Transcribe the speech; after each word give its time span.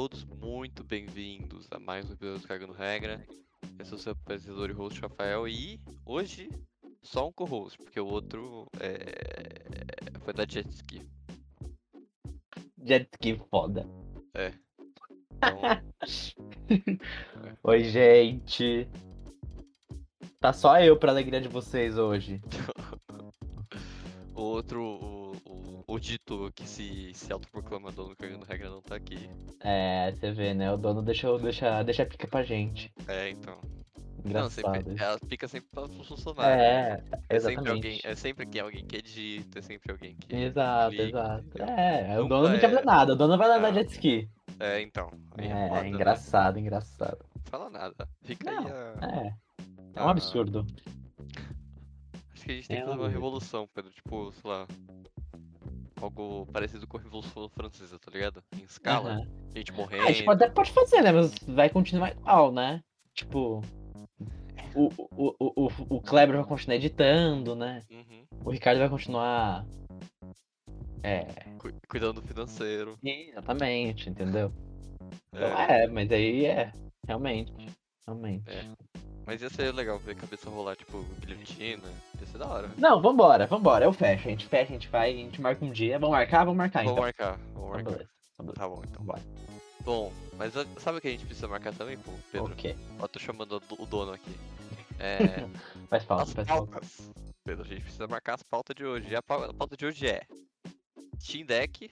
Todos 0.00 0.22
muito 0.22 0.84
bem-vindos 0.84 1.66
a 1.72 1.78
mais 1.80 2.08
um 2.08 2.12
episódio 2.12 2.40
do 2.40 2.46
Cagando 2.46 2.72
Regra. 2.72 3.26
Eu 3.76 3.84
sou 3.84 3.98
seu 3.98 4.12
apresentador 4.12 4.70
e 4.70 4.72
host, 4.72 5.00
Rafael, 5.00 5.48
e 5.48 5.80
hoje 6.06 6.48
só 7.02 7.26
um 7.26 7.32
co-host, 7.32 7.76
porque 7.78 7.98
o 7.98 8.06
outro 8.06 8.68
é... 8.78 10.20
foi 10.20 10.32
da 10.32 10.46
Jet 10.46 10.70
Ski. 10.70 11.02
Jet 12.80 13.08
ski 13.12 13.42
foda. 13.50 13.88
Então, 15.34 15.58
Oi, 17.64 17.82
gente. 17.82 18.88
Tá 20.38 20.52
só 20.52 20.80
eu 20.80 20.96
pra 20.96 21.10
alegria 21.10 21.40
de 21.40 21.48
vocês 21.48 21.98
hoje. 21.98 22.40
o 24.32 24.42
outro, 24.42 24.80
o, 25.88 25.98
dito 25.98 26.50
que 26.54 26.68
se, 26.68 27.12
se 27.14 27.32
autoproclama 27.32 27.90
dono 27.90 28.10
do 28.10 28.16
Cagando 28.16 28.44
Regra 28.44 28.68
não 28.70 28.82
tá 28.82 28.94
aqui. 28.96 29.28
É, 29.60 30.12
você 30.12 30.30
vê, 30.30 30.54
né? 30.54 30.72
O 30.72 30.76
dono 30.76 31.02
deixa, 31.02 31.36
deixa, 31.38 31.82
deixa 31.82 32.02
a 32.02 32.06
pica 32.06 32.26
pra 32.28 32.42
gente. 32.42 32.92
É, 33.08 33.30
então. 33.30 33.58
Não, 34.24 34.30
Engraçado. 34.46 34.74
sempre, 34.74 35.02
ela 35.02 35.18
fica 35.28 35.48
sempre 35.48 35.68
para 35.72 35.84
os 35.84 36.06
funcionários. 36.08 36.58
né? 36.58 37.02
é, 37.28 37.36
É 37.36 37.40
sempre 37.40 37.70
alguém, 37.70 37.92
exatamente. 37.94 38.06
é 38.06 38.14
sempre 38.16 38.46
que 38.46 38.58
alguém 38.60 38.84
que 38.84 38.96
edita, 38.96 39.58
é 39.60 39.62
sempre 39.62 39.92
alguém 39.92 40.16
que. 40.16 40.34
Exato, 40.34 40.90
clica, 40.90 41.04
exato. 41.08 41.44
entendeu? 41.46 41.68
É, 41.74 42.20
o 42.20 42.24
dono 42.28 42.48
não 42.48 42.58
quer 42.58 42.66
é- 42.66 42.70
fazer 42.74 42.84
nada, 42.84 43.12
o 43.12 43.16
dono 43.16 43.38
vai 43.38 43.48
andar 43.48 43.68
Ah, 43.68 43.72
jet 43.72 43.90
ski. 43.92 44.28
É, 44.60 44.80
então. 44.82 45.10
É, 45.38 45.46
É, 45.46 45.68
foda, 45.68 45.82
né? 45.82 45.88
engraçado, 45.88 46.58
engraçado. 46.58 47.24
Fala 47.44 47.70
nada. 47.70 48.08
Fica 48.22 48.50
Não, 48.50 48.66
aí 48.66 48.72
a. 48.72 49.06
É, 49.06 49.34
é 49.94 50.02
um 50.02 50.08
absurdo. 50.08 50.66
Acho 52.34 52.44
que 52.44 52.52
a 52.52 52.54
gente 52.56 52.68
tem 52.68 52.76
É 52.78 52.80
que 52.80 52.86
fazer 52.86 52.98
um 52.98 53.02
uma 53.04 53.08
revolução, 53.08 53.68
Pedro. 53.72 53.90
Tipo, 53.92 54.32
sei 54.32 54.50
lá. 54.50 54.66
Algo 56.00 56.46
parecido 56.52 56.86
com 56.86 56.96
a 56.96 57.00
Revolução 57.00 57.48
Francesa, 57.48 57.98
tá 57.98 58.10
ligado? 58.10 58.42
Em 58.56 58.62
escala. 58.64 59.14
Aham. 59.14 59.26
Gente 59.56 59.72
Ah, 59.72 59.74
morrendo. 59.74 60.02
a 60.08 60.12
gente 60.12 60.30
até 60.30 60.48
pode 60.48 60.70
fazer, 60.70 61.02
né? 61.02 61.10
Mas 61.12 61.32
vai 61.46 61.68
continuar 61.68 62.12
igual, 62.12 62.52
né? 62.52 62.80
Tipo. 63.14 63.62
O, 64.74 64.88
o, 65.16 65.34
o, 65.40 65.68
o, 65.96 66.00
Kleber 66.00 66.36
vai 66.36 66.44
continuar 66.44 66.76
editando, 66.76 67.56
né? 67.56 67.82
Uhum. 67.90 68.24
O 68.44 68.50
Ricardo 68.50 68.78
vai 68.78 68.88
continuar. 68.88 69.64
É. 71.02 71.24
Cu- 71.58 71.72
Cuidando 71.88 72.20
do 72.20 72.26
financeiro. 72.26 72.96
Exatamente, 73.02 74.08
entendeu? 74.10 74.52
Então, 75.32 75.48
É, 75.58 75.84
é, 75.84 75.86
mas 75.88 76.10
aí 76.12 76.44
é. 76.44 76.72
Realmente. 77.06 77.52
Realmente. 78.06 78.44
Mas 79.26 79.42
ia 79.42 79.50
ser 79.50 79.72
legal 79.74 79.98
ver 79.98 80.12
a 80.12 80.14
cabeça 80.16 80.48
rolar, 80.50 80.76
tipo, 80.76 81.02
guilhotina. 81.20 81.82
Ser 82.30 82.38
da 82.38 82.46
hora. 82.46 82.70
Não, 82.76 83.00
vambora, 83.00 83.46
vambora. 83.46 83.84
Eu 83.84 83.92
fecho. 83.92 84.28
A 84.28 84.30
gente 84.30 84.46
fecha, 84.46 84.70
a 84.70 84.74
gente 84.74 84.88
vai, 84.88 85.10
a 85.12 85.16
gente 85.16 85.40
marca 85.40 85.64
um 85.64 85.70
dia. 85.72 85.98
Vamos 85.98 86.14
marcar? 86.16 86.44
Vamos 86.44 86.56
marcar 86.58 86.84
Vamos 86.84 86.92
então. 86.92 87.04
marcar, 87.04 87.38
vamos 87.38 87.50
Então, 87.52 87.68
marcar. 87.70 87.90
beleza. 87.90 88.10
Então, 88.34 88.46
beleza. 88.46 88.60
Tá 88.60 88.68
bom, 88.68 88.82
então. 88.84 89.00
Vambora. 89.04 89.22
Bom, 89.84 90.12
mas 90.36 90.52
sabe 90.82 90.98
o 90.98 91.00
que 91.00 91.08
a 91.08 91.10
gente 91.10 91.24
precisa 91.24 91.48
marcar 91.48 91.72
também, 91.74 91.96
pô, 91.96 92.12
Pedro? 92.30 92.52
Ok. 92.52 92.76
Ó, 93.00 93.08
tô 93.08 93.18
chamando 93.18 93.52
o 93.52 93.60
do- 93.60 93.82
o 93.82 93.86
dono 93.86 94.12
aqui. 94.12 94.30
É, 94.98 95.16
Faz 95.88 96.04
falta, 96.04 96.24
as 96.24 96.32
faz 96.32 96.46
pautas. 96.48 97.10
Pedro, 97.44 97.64
a 97.64 97.68
gente 97.68 97.82
precisa 97.82 98.06
marcar 98.06 98.34
as 98.34 98.42
pautas 98.42 98.76
de 98.76 98.84
hoje. 98.84 99.08
E 99.08 99.16
a 99.16 99.22
pau- 99.22 99.44
a 99.44 99.54
pauta 99.54 99.76
de 99.76 99.86
hoje 99.86 100.06
é 100.06 100.22
Steam 101.18 101.46
Deck, 101.46 101.88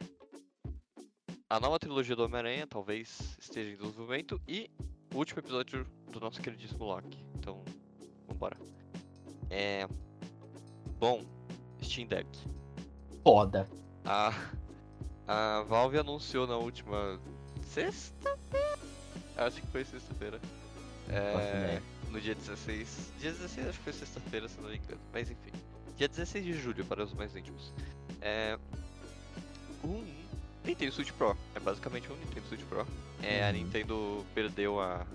a 1.48 1.58
nova 1.60 1.78
trilogia 1.78 2.14
do 2.14 2.24
Homem-Aranha, 2.24 2.66
talvez 2.66 3.36
esteja 3.40 3.70
em 3.70 3.76
desenvolvimento, 3.76 4.38
e 4.46 4.68
o 5.14 5.18
último 5.18 5.38
episódio 5.38 5.86
do 6.10 6.20
nosso 6.20 6.40
queridíssimo 6.42 6.84
Loki. 6.84 7.16
Então, 7.36 7.64
vambora. 8.28 8.56
É. 9.48 9.86
Bom, 10.98 11.24
Steam 11.82 12.06
Deck. 12.06 12.26
Foda. 13.22 13.68
A, 14.04 14.32
a 15.26 15.62
Valve 15.62 15.98
anunciou 15.98 16.46
na 16.46 16.56
última 16.56 17.20
sexta? 17.62 18.36
Acho 19.36 19.60
que 19.60 19.66
foi 19.68 19.84
sexta-feira. 19.84 20.40
É, 21.08 21.32
ideia. 21.32 21.82
no 22.10 22.20
dia 22.20 22.34
16. 22.34 23.12
Dia 23.20 23.32
16 23.32 23.68
acho 23.68 23.78
que 23.78 23.84
foi 23.84 23.92
sexta-feira, 23.92 24.48
se 24.48 24.60
não 24.60 24.68
me 24.70 24.76
engano. 24.76 25.00
Mas 25.12 25.30
enfim. 25.30 25.52
Dia 25.96 26.08
16 26.08 26.44
de 26.44 26.52
julho, 26.54 26.84
para 26.84 27.02
os 27.04 27.12
mais 27.14 27.34
íntimos. 27.36 27.72
É. 28.20 28.58
Um 29.84 30.04
Nintendo 30.64 30.92
Switch 30.92 31.12
Pro. 31.12 31.36
É 31.54 31.60
basicamente 31.60 32.10
um 32.10 32.16
Nintendo 32.16 32.46
Switch 32.48 32.62
Pro. 32.64 32.86
É, 33.22 33.44
a 33.44 33.48
Uhum. 33.48 33.52
Nintendo 33.52 34.26
perdeu 34.34 34.80
a. 34.80 35.06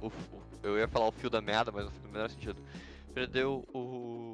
o- 0.00 0.06
o- 0.08 0.42
eu 0.62 0.78
ia 0.78 0.86
falar 0.86 1.08
o 1.08 1.12
fio 1.12 1.30
da 1.30 1.40
meada, 1.40 1.72
mas 1.72 1.84
não 1.84 1.90
fez 1.92 2.04
o 2.04 2.08
menor 2.08 2.30
sentido. 2.30 2.56
Perdeu 3.14 3.64
o. 3.74 4.29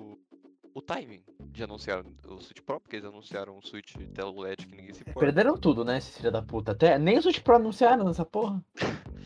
O 0.77 0.83
timing 0.83 1.23
de 1.41 1.65
anunciar 1.65 2.05
o 2.29 2.39
Switch 2.39 2.61
Pro, 2.61 2.79
porque 2.79 2.97
eles 2.97 3.09
anunciaram 3.09 3.57
um 3.57 3.63
Switch 3.63 3.95
tela 4.13 4.31
LED 4.43 4.67
que 4.67 4.77
ninguém 4.77 4.93
se 4.93 5.01
importa. 5.01 5.21
Perderam 5.21 5.57
tudo, 5.57 5.83
né, 5.83 5.97
esses 5.97 6.15
filha 6.15 6.31
da 6.31 6.43
puta. 6.43 6.73
Até, 6.73 6.99
nem 6.99 7.17
o 7.17 7.23
Switch 7.23 7.41
Pro 7.41 7.57
anunciaram 7.57 8.05
nessa 8.05 8.27
porra. 8.27 8.63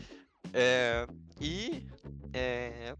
É, 0.53 1.07
e 1.39 1.87
é, 2.33 2.93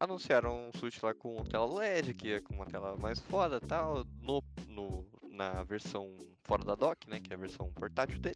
anunciaram 0.00 0.68
um 0.68 0.78
Switch 0.78 1.00
lá 1.00 1.14
com 1.14 1.44
tela 1.44 1.78
LED, 1.78 2.12
que 2.12 2.32
é 2.32 2.40
com 2.40 2.54
uma 2.54 2.66
tela 2.66 2.96
mais 2.96 3.20
foda 3.20 3.60
e 3.62 3.66
tal, 3.68 4.04
no, 4.20 4.42
no, 4.66 5.06
na 5.30 5.62
versão 5.62 6.12
fora 6.42 6.64
da 6.64 6.74
dock, 6.74 7.08
né, 7.08 7.20
que 7.20 7.32
é 7.32 7.36
a 7.36 7.38
versão 7.38 7.70
portátil 7.70 8.18
dele. 8.18 8.34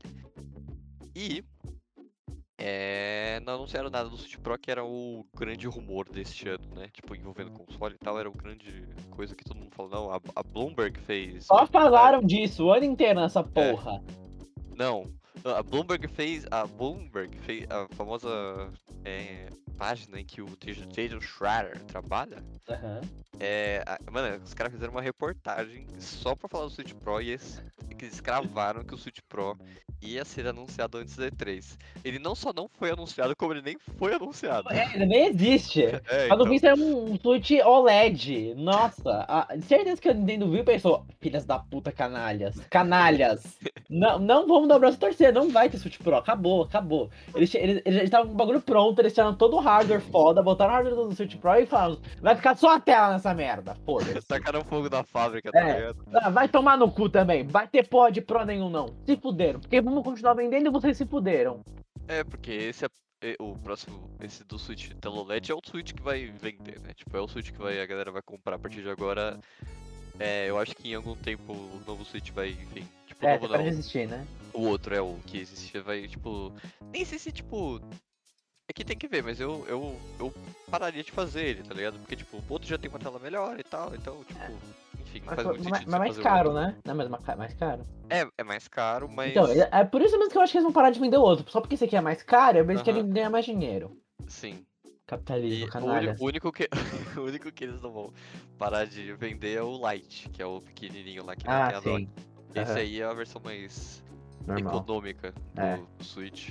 E 1.12 1.44
é, 2.58 3.40
não 3.44 3.54
anunciaram 3.54 3.90
nada 3.90 4.08
do 4.08 4.16
Switch 4.16 4.36
Pro, 4.36 4.58
que 4.58 4.70
era 4.70 4.84
o 4.84 5.26
grande 5.36 5.66
rumor 5.66 6.08
deste 6.08 6.48
ano, 6.48 6.64
né, 6.74 6.88
tipo, 6.92 7.14
envolvendo 7.14 7.50
console 7.50 7.94
e 7.94 7.98
tal, 7.98 8.18
era 8.18 8.28
o 8.28 8.32
grande 8.32 8.86
coisa 9.10 9.34
que 9.34 9.44
todo 9.44 9.58
mundo 9.58 9.74
falou, 9.74 9.90
não, 9.90 10.10
a, 10.10 10.20
a 10.36 10.42
Bloomberg 10.42 10.98
fez... 11.00 11.46
Só 11.46 11.66
falaram 11.66 12.20
disso 12.22 12.66
o 12.66 12.72
ano 12.72 12.84
inteiro 12.84 13.20
nessa 13.20 13.42
porra. 13.42 14.02
Não, 14.76 15.12
a 15.44 15.62
Bloomberg 15.62 16.08
fez. 16.08 16.46
A 16.50 16.66
Bloomberg 16.66 17.36
fez 17.40 17.66
a 17.70 17.86
famosa 17.94 18.28
é, 19.04 19.48
página 19.76 20.20
em 20.20 20.24
que 20.24 20.40
o 20.40 20.46
Jason 20.56 21.20
Schreier 21.20 21.78
trabalha. 21.84 22.42
Aham. 22.68 23.00
É, 23.40 23.82
a- 23.86 23.98
mano, 24.10 24.42
os 24.42 24.54
caras 24.54 24.72
fizeram 24.72 24.92
uma 24.92 25.02
reportagem 25.02 25.86
só 25.98 26.34
pra 26.34 26.48
falar 26.48 26.64
do 26.64 26.70
Switch 26.70 26.92
Pro 26.94 27.20
e 27.20 27.30
eles, 27.30 27.62
eles 27.90 28.20
cravaram 28.20 28.84
que 28.84 28.94
o 28.94 28.98
Switch 28.98 29.18
Pro 29.28 29.58
ia 30.02 30.24
ser 30.24 30.46
anunciado 30.46 30.98
antes 30.98 31.16
da 31.16 31.30
E3. 31.30 31.78
Ele 32.04 32.18
não 32.18 32.34
só 32.34 32.52
não 32.52 32.68
foi 32.68 32.90
anunciado, 32.90 33.34
como 33.36 33.52
ele 33.52 33.62
nem 33.62 33.76
foi 33.96 34.14
anunciado. 34.14 34.68
É, 34.72 34.94
ele 34.94 35.06
nem 35.06 35.26
existe. 35.28 35.82
É, 36.12 36.26
Quando 36.28 36.42
então, 36.42 36.52
vi, 36.52 36.58
saiu 36.58 36.76
um, 36.76 37.16
Switch 37.18 37.50
OLED. 37.64 38.54
Nossa, 38.56 39.24
a, 39.28 39.48
certeza 39.60 40.00
que 40.00 40.08
a 40.08 40.14
Nintendo 40.14 40.50
viu 40.50 40.60
e 40.60 40.64
pensou: 40.64 41.06
filhas 41.20 41.44
da 41.44 41.58
puta, 41.58 41.92
canalhas. 41.92 42.58
Canalhas. 42.68 43.58
não, 43.88 44.18
não 44.18 44.46
vamos 44.46 44.68
dar 44.68 44.76
o 44.76 44.80
braço 44.80 44.96
a 44.96 45.00
torcer, 45.00 45.32
não 45.32 45.48
vai 45.50 45.70
ter 45.70 45.78
Switch 45.78 45.98
Pro. 45.98 46.16
Acabou, 46.16 46.64
acabou. 46.64 47.08
Eles, 47.34 47.54
eles, 47.54 47.82
eles 47.84 48.02
estavam 48.04 48.28
com 48.28 48.34
o 48.34 48.36
bagulho 48.36 48.60
pronto, 48.60 48.98
eles 48.98 49.12
tiraram 49.12 49.34
todo 49.34 49.56
o 49.56 49.60
hardware 49.60 50.00
foda, 50.00 50.42
botaram 50.42 50.72
o 50.72 50.74
hardware 50.74 51.08
do 51.08 51.14
Switch 51.14 51.36
Pro 51.36 51.54
e 51.54 51.66
falaram: 51.66 51.98
vai 52.20 52.34
ficar 52.34 52.56
só 52.56 52.74
a 52.74 52.80
tela 52.80 53.12
nessa 53.12 53.32
merda. 53.32 53.76
Foda-se. 53.86 54.26
tacaram 54.26 54.64
fogo 54.64 54.90
da 54.90 55.02
fábrica, 55.04 55.50
tá 55.50 55.60
É. 55.60 55.74
ligado? 55.76 56.04
Ah, 56.14 56.30
vai 56.30 56.48
tomar 56.48 56.76
no 56.76 56.90
cu 56.90 57.08
também. 57.08 57.46
Vai 57.46 57.66
ter 57.68 57.86
de 58.12 58.20
Pro 58.20 58.44
nenhum, 58.44 58.70
não. 58.70 58.94
Se 59.06 59.16
fuderam. 59.16 59.60
Porque 59.60 59.80
vamos 59.92 60.04
continuar 60.04 60.34
vendendo 60.34 60.66
e 60.66 60.70
vocês 60.70 60.96
se 60.96 61.04
fuderam. 61.06 61.60
É, 62.08 62.24
porque 62.24 62.50
esse 62.50 62.84
é, 62.84 62.88
é- 63.22 63.36
o 63.38 63.54
próximo, 63.56 64.10
esse 64.20 64.42
do 64.44 64.58
Switch 64.58 64.90
tela 65.00 65.20
OLED 65.20 65.52
é 65.52 65.54
o 65.54 65.60
Switch 65.64 65.92
que 65.92 66.02
vai 66.02 66.26
vender, 66.26 66.80
né? 66.80 66.92
Tipo, 66.94 67.16
é 67.16 67.20
o 67.20 67.28
Switch 67.28 67.50
que 67.52 67.58
vai, 67.58 67.80
a 67.80 67.86
galera 67.86 68.10
vai 68.10 68.22
comprar 68.22 68.56
a 68.56 68.58
partir 68.58 68.82
de 68.82 68.90
agora. 68.90 69.38
É, 70.18 70.48
eu 70.48 70.58
acho 70.58 70.74
que 70.74 70.90
em 70.90 70.94
algum 70.94 71.16
tempo 71.16 71.52
o 71.52 71.82
novo 71.86 72.04
Switch 72.04 72.30
vai 72.30 72.52
vir. 72.52 72.84
Tipo, 73.06 73.24
o 73.26 73.28
É, 73.28 73.34
novo 73.38 73.48
não. 73.48 73.62
resistir, 73.62 74.08
né? 74.08 74.26
O 74.52 74.62
outro 74.62 74.94
é 74.94 75.00
o 75.00 75.16
que 75.26 75.38
existia, 75.38 75.82
vai, 75.82 76.06
tipo. 76.08 76.52
Nem 76.92 77.04
sei 77.04 77.18
se, 77.18 77.32
tipo. 77.32 77.80
É 78.68 78.72
que 78.72 78.84
tem 78.84 78.96
que 78.96 79.08
ver, 79.08 79.22
mas 79.22 79.40
eu, 79.40 79.64
eu, 79.66 79.96
eu 80.18 80.32
pararia 80.70 81.02
de 81.02 81.10
fazer 81.10 81.44
ele, 81.44 81.62
tá 81.62 81.74
ligado? 81.74 81.98
Porque, 81.98 82.16
tipo, 82.16 82.36
o 82.36 82.44
outro 82.52 82.68
já 82.68 82.78
tem 82.78 82.88
uma 82.88 82.98
tela 82.98 83.18
melhor 83.18 83.58
e 83.58 83.64
tal, 83.64 83.94
então, 83.94 84.22
tipo. 84.24 84.40
Enfim, 84.40 84.58
Mas, 85.20 85.34
faz 85.34 85.46
muito 85.46 85.64
mas- 85.64 85.78
sentido 85.78 85.90
mas 85.90 85.98
você 85.98 85.98
mais 85.98 86.18
caro, 86.18 86.52
né? 86.52 86.76
Não, 86.84 86.94
mas 86.94 87.08
mais 87.08 87.24
ca- 87.24 87.36
mais 87.36 87.54
caro. 87.54 87.86
É, 88.08 88.26
é 88.38 88.44
mais 88.44 88.68
caro, 88.68 89.08
mas. 89.08 89.30
Então, 89.30 89.46
é 89.46 89.68
é 89.80 89.84
por 89.84 90.00
isso 90.02 90.16
mesmo 90.18 90.30
que 90.30 90.38
eu 90.38 90.42
acho 90.42 90.52
que 90.52 90.58
eles 90.58 90.64
vão 90.64 90.72
parar 90.72 90.90
de 90.90 91.00
vender 91.00 91.16
o 91.16 91.22
outro. 91.22 91.50
Só 91.50 91.60
porque 91.60 91.74
esse 91.74 91.84
aqui 91.84 91.96
é 91.96 92.00
mais 92.00 92.22
caro, 92.22 92.58
eles 92.58 92.76
Aham. 92.76 92.84
querem 92.84 93.08
ganhar 93.10 93.30
mais 93.30 93.44
dinheiro. 93.44 93.96
Sim. 94.26 94.64
Capitalismo, 95.06 95.68
canalha. 95.68 96.16
o 96.18 96.24
único 96.24 96.50
que, 96.52 96.68
o 97.18 97.22
único 97.22 97.52
que 97.52 97.64
eles 97.64 97.80
não 97.82 97.92
vão 97.92 98.12
parar 98.56 98.86
de 98.86 99.12
vender 99.14 99.58
é 99.58 99.62
o 99.62 99.78
Lite, 99.90 100.28
que 100.30 100.40
é 100.40 100.46
o 100.46 100.60
pequenininho 100.60 101.24
lá 101.24 101.36
que 101.36 101.44
não 101.46 101.52
tem 101.52 101.74
Ah, 101.74 101.78
a 101.78 101.82
sim. 101.82 102.08
Esse 102.54 102.78
aí 102.78 103.00
é 103.00 103.04
a 103.04 103.12
versão 103.12 103.40
mais 103.44 104.02
Normal. 104.46 104.76
econômica 104.76 105.32
do, 105.54 105.60
É. 105.60 105.76
do 105.98 106.04
Switch. 106.04 106.50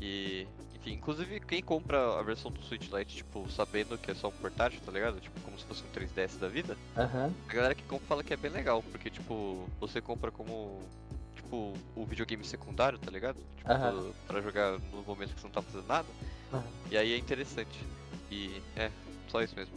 E, 0.00 0.46
inclusive 0.86 1.40
quem 1.40 1.62
compra 1.62 2.18
a 2.18 2.22
versão 2.22 2.50
do 2.50 2.62
Switch 2.62 2.88
Lite, 2.90 3.16
tipo, 3.16 3.50
sabendo 3.50 3.98
que 3.98 4.10
é 4.10 4.14
só 4.14 4.28
um 4.28 4.32
portátil, 4.32 4.80
tá 4.80 4.90
ligado? 4.92 5.20
Tipo, 5.20 5.38
como 5.40 5.58
se 5.58 5.64
fosse 5.66 5.82
um 5.84 5.88
3DS 5.88 6.38
da 6.38 6.48
vida, 6.48 6.76
Aham. 6.96 7.34
a 7.48 7.52
galera 7.52 7.74
que 7.74 7.82
compra 7.84 8.06
fala 8.06 8.24
que 8.24 8.32
é 8.32 8.36
bem 8.36 8.50
legal, 8.50 8.82
porque, 8.82 9.10
tipo, 9.10 9.68
você 9.78 10.00
compra 10.00 10.30
como, 10.30 10.80
tipo, 11.34 11.74
o 11.94 12.06
videogame 12.06 12.44
secundário, 12.44 12.98
tá 12.98 13.10
ligado? 13.10 13.38
Tipo, 13.56 13.70
Aham. 13.70 14.12
pra 14.26 14.40
jogar 14.40 14.78
no 14.92 15.02
momento 15.02 15.34
que 15.34 15.40
você 15.40 15.46
não 15.46 15.52
tá 15.52 15.62
fazendo 15.62 15.86
nada. 15.86 16.08
Aham. 16.52 16.64
E 16.90 16.96
aí 16.96 17.12
é 17.12 17.18
interessante. 17.18 17.78
E, 18.30 18.62
é, 18.76 18.90
só 19.28 19.42
isso 19.42 19.54
mesmo. 19.56 19.74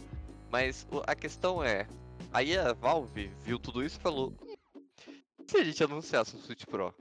Mas 0.50 0.86
a 1.06 1.14
questão 1.14 1.62
é, 1.62 1.86
aí 2.32 2.56
a 2.56 2.72
Valve 2.72 3.30
viu 3.42 3.58
tudo 3.58 3.84
isso 3.84 3.98
e 3.98 4.00
falou, 4.02 4.32
"Hum, 4.42 4.54
se 5.48 5.56
a 5.58 5.64
gente 5.64 5.82
anunciasse 5.82 6.34
o 6.36 6.38
Switch 6.38 6.64
Pro? 6.64 6.94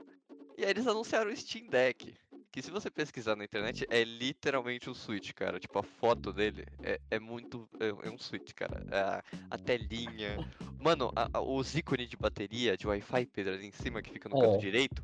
E 0.57 0.63
aí 0.63 0.69
eles 0.71 0.85
anunciaram 0.87 1.31
o 1.31 1.35
Steam 1.35 1.67
Deck. 1.67 2.15
Que 2.53 2.61
se 2.61 2.69
você 2.69 2.91
pesquisar 2.91 3.35
na 3.35 3.43
internet, 3.43 3.83
é 3.89 4.03
literalmente 4.03 4.87
um 4.87 4.93
Switch, 4.93 5.31
cara. 5.33 5.59
Tipo, 5.59 5.79
a 5.79 5.83
foto 5.83 6.31
dele 6.31 6.63
é, 6.83 7.01
é 7.09 7.19
muito. 7.19 7.67
É, 7.79 8.07
é 8.07 8.11
um 8.11 8.17
Switch, 8.19 8.53
cara. 8.53 8.85
A, 8.91 9.23
a 9.49 9.57
telinha. 9.57 10.37
Mano, 10.79 11.11
a, 11.15 11.27
a, 11.33 11.41
os 11.41 11.73
ícones 11.73 12.07
de 12.07 12.15
bateria, 12.15 12.77
de 12.77 12.85
Wi-Fi, 12.85 13.25
Pedro, 13.25 13.55
ali 13.55 13.65
em 13.65 13.71
cima, 13.71 14.03
que 14.03 14.11
fica 14.11 14.29
no 14.29 14.37
canto 14.39 14.53
É. 14.55 14.57
direito, 14.59 15.03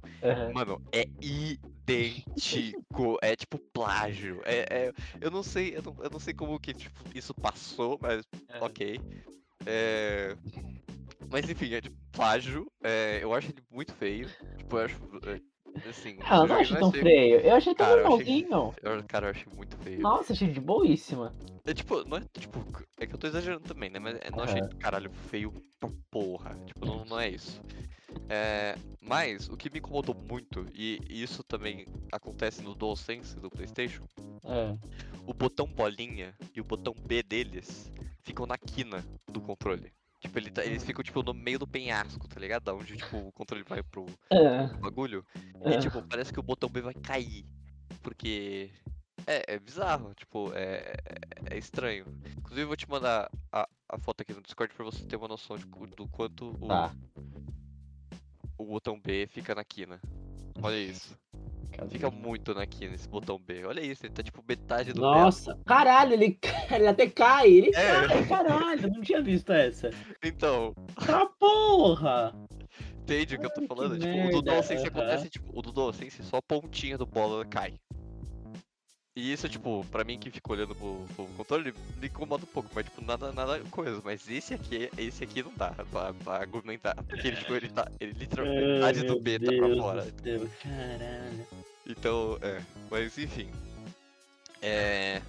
mano, 0.54 0.80
é 0.92 1.08
idêntico. 1.20 3.18
é 3.24 3.36
tipo 3.36 3.58
plágio. 3.58 4.42
É, 4.46 4.60
é- 4.70 4.94
eu 5.20 5.32
não 5.32 5.42
sei, 5.42 5.76
eu 5.76 5.82
não, 5.82 5.96
eu 6.04 6.10
não 6.12 6.20
sei 6.20 6.36
como 6.36 6.60
que 6.60 6.72
tipo, 6.76 7.00
isso 7.16 7.34
passou, 7.34 7.98
mas 8.00 8.24
É. 8.48 8.60
ok. 8.62 9.02
É, 9.66 10.36
Mas 11.32 11.50
enfim, 11.50 11.74
é 11.74 11.82
de 11.82 11.90
plágio. 12.12 12.72
é, 12.84 13.20
eu 13.24 13.34
acho 13.34 13.50
ele 13.50 13.64
muito 13.72 13.94
feio. 13.96 14.30
Tipo, 14.58 14.78
eu 14.78 14.86
acho. 14.86 14.96
Assim, 15.88 16.18
Ah, 16.24 16.38
eu 16.38 16.48
não 16.48 16.60
é 16.60 16.66
tão 16.66 16.92
feio. 16.92 17.04
feio. 17.04 17.40
Eu 17.42 17.56
achei 17.56 17.74
tão 17.76 17.86
Cara, 17.88 18.02
eu 18.02 18.08
achei- 18.08 18.26
normalzinho. 18.44 18.74
Eu, 18.82 19.04
cara, 19.04 19.26
eu 19.28 19.32
achei 19.32 19.48
muito 19.56 19.78
feio. 19.78 20.00
Nossa, 20.02 20.34
achei 20.34 20.50
de 20.50 20.60
boíssima. 20.60 21.34
É 21.66 21.74
tipo, 21.74 22.04
não 22.06 22.18
é 22.18 22.22
tipo. 22.22 22.66
É 23.00 23.06
que 23.08 23.14
eu 23.16 23.20
tô 23.20 23.28
exagerando 23.28 23.62
também, 23.68 23.90
né? 23.90 24.00
Mas 24.00 24.16
eu 24.24 24.32
não 24.32 24.44
achei, 24.44 24.62
caralho, 24.80 25.10
feio 25.30 25.52
pra 25.80 25.90
porra. 26.12 26.56
Tipo, 26.66 26.86
não, 26.86 27.06
não 27.06 27.20
é 27.20 27.30
isso. 27.30 27.62
É, 28.28 28.76
mas 29.02 29.48
o 29.50 29.56
que 29.56 29.70
me 29.70 29.80
incomodou 29.80 30.16
muito, 30.16 30.66
e 30.74 31.00
isso 31.10 31.44
também 31.44 31.88
acontece 32.12 32.62
no 32.62 32.74
DualSense 32.76 33.36
do 33.38 33.50
PlayStation, 33.50 34.04
É. 34.44 34.76
o 35.28 35.34
botão 35.34 35.66
bolinha 35.68 36.34
e 36.56 36.60
o 36.60 36.64
botão 36.64 36.94
B 36.94 37.22
deles 37.24 37.92
ficam 38.24 38.46
na 38.46 38.58
quina 38.58 39.04
do 39.28 39.40
controle. 39.40 39.92
Tipo, 40.20 40.38
ele 40.38 40.52
tá- 40.52 40.66
eles 40.66 40.84
ficam 40.84 41.02
tipo 41.04 41.24
no 41.24 41.34
meio 41.34 41.58
do 41.60 41.68
penhasco, 41.68 42.28
tá 42.28 42.40
ligado? 42.40 42.64
Da 42.64 42.74
onde 42.74 42.98
tipo, 42.98 43.18
o 43.18 43.32
controle 43.32 43.64
vai 43.64 43.82
pro 43.82 44.06
É. 44.30 44.68
bagulho. 44.80 45.26
É. 45.62 45.76
E 45.76 45.80
tipo, 45.80 46.02
parece 46.04 46.34
que 46.34 46.40
o 46.40 46.44
botão 46.44 46.70
B 46.70 46.82
vai 46.82 46.94
cair. 46.94 47.46
Porque. 48.04 48.70
É, 49.28 49.56
é 49.56 49.60
bizarro, 49.60 50.14
tipo, 50.16 50.52
é, 50.54 50.94
é- 51.06 51.56
é 51.56 51.58
estranho. 51.58 52.06
Inclusive 52.38 52.62
eu 52.62 52.68
vou 52.68 52.76
te 52.78 52.90
mandar 52.90 53.30
a, 53.52 53.68
a 53.90 53.98
foto 53.98 54.22
aqui 54.22 54.34
no 54.34 54.42
Discord 54.42 54.74
pra 54.74 54.86
você 54.86 55.06
ter 55.06 55.16
uma 55.18 55.28
noção 55.28 55.58
de 55.58 55.66
cu- 55.66 55.88
do 55.88 56.08
quanto 56.08 56.52
o, 56.62 56.68
Tá. 56.68 56.94
o 58.58 58.66
botão 58.66 59.00
B 59.00 59.28
fica 59.28 59.54
na 59.56 59.64
quina. 59.64 60.00
Olha 60.62 60.78
isso. 60.78 61.18
Fica 61.90 62.12
muito 62.12 62.54
na 62.54 62.66
quina 62.66 62.94
esse 62.94 63.08
botão 63.08 63.40
B. 63.40 63.66
Olha 63.66 63.80
isso, 63.82 64.06
ele 64.06 64.14
tá 64.14 64.22
tipo 64.22 64.44
metade 64.48 64.92
do 64.92 65.02
Nossa, 65.02 65.58
caralho, 65.66 66.14
ele, 66.14 66.38
ele 66.72 66.88
até 66.88 67.10
cai, 67.10 67.48
ele 67.50 67.70
É. 67.70 68.08
cai, 68.08 68.26
caralho, 68.28 68.92
não 68.92 69.02
tinha 69.02 69.22
visto 69.22 69.52
essa. 69.52 69.90
Então, 70.24 70.74
Tá 71.06 71.26
porra! 71.40 72.34
entende 73.02 73.36
o 73.36 73.40
que 73.40 73.46
eu 73.46 73.50
tô 73.50 73.62
Ai, 73.62 73.68
que 73.68 73.68
falando? 73.68 73.98
Tipo, 73.98 74.14
o 74.14 74.18
do 74.18 74.24
merda, 74.24 74.42
DualSense 74.52 74.88
aham. 74.88 74.88
acontece, 74.88 75.30
tipo, 75.30 75.58
o 75.58 75.62
DualSense 75.62 76.24
só 76.24 76.38
a 76.38 76.42
pontinha 76.42 76.98
do 76.98 77.06
bola 77.06 77.46
cai. 77.46 77.74
E 79.20 79.34
isso, 79.34 79.50
tipo, 79.50 79.86
pra 79.92 80.06
mim 80.06 80.18
que 80.18 80.32
fica 80.32 80.52
olhando 80.54 80.74
pro, 80.74 81.06
pro 81.14 81.26
controle, 81.36 81.74
me 82.00 82.08
incomoda 82.08 82.44
um 82.46 82.48
pouco, 82.54 82.70
mas 82.74 82.86
tipo, 82.86 83.04
nada, 83.04 83.34
nada 83.34 83.60
coisa. 83.70 84.02
Mas 84.04 84.30
esse 84.30 84.54
aqui, 84.54 84.90
esse 84.98 85.24
aqui 85.26 85.44
não 85.44 85.52
dá 85.58 85.72
pra, 85.92 86.14
pra 86.14 86.36
argumentar. 86.38 86.96
Porque 87.04 87.28
ele, 87.28 87.36
tipo, 87.36 87.54
ele 87.54 87.68
tá. 87.70 87.92
Ele 88.00 88.14
literalmente 88.14 88.66
metade 88.66 89.04
do 89.04 89.20
B 89.20 89.38
tá 89.40 89.52
pra 89.52 89.76
fora. 89.76 90.04
céu, 90.24 90.50
caralho. 90.64 91.48
Então, 91.86 92.38
é. 92.42 92.62
Mas 92.90 93.18
enfim. 93.18 93.50
É. 94.62 95.22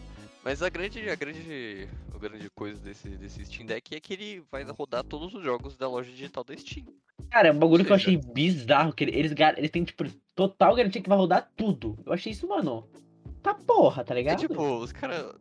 Mas 0.44 0.62
a 0.62 0.68
grande, 0.68 1.10
a 1.10 1.14
grande, 1.16 1.88
a 2.14 2.18
grande 2.18 2.48
coisa 2.50 2.78
desse, 2.80 3.08
desse 3.08 3.44
Steam 3.44 3.66
Deck 3.66 3.94
é 3.94 4.00
que 4.00 4.12
ele 4.14 4.42
vai 4.50 4.62
rodar 4.64 5.02
todos 5.04 5.34
os 5.34 5.42
jogos 5.42 5.76
da 5.76 5.88
loja 5.88 6.10
digital 6.10 6.44
da 6.44 6.56
Steam. 6.56 6.86
Cara, 7.30 7.48
é 7.48 7.52
um 7.52 7.58
bagulho 7.58 7.84
que 7.84 7.90
eu 7.92 7.96
achei 7.96 8.16
bizarro, 8.16 8.92
que 8.92 9.04
ele- 9.04 9.16
eles, 9.18 9.32
gar- 9.32 9.58
eles 9.58 9.70
têm, 9.70 9.84
tipo, 9.84 10.04
total 10.34 10.74
garantia 10.74 11.02
que 11.02 11.08
vai 11.08 11.18
rodar 11.18 11.50
tudo. 11.56 11.98
Eu 12.06 12.12
achei 12.12 12.32
isso, 12.32 12.48
mano. 12.48 12.88
Tá 13.42 13.54
porra, 13.54 14.04
tá 14.04 14.14
É 14.14 14.18
ligado? 14.18 14.38
tipo, 14.40 14.62
os 14.78 14.92
caras. 14.92 15.34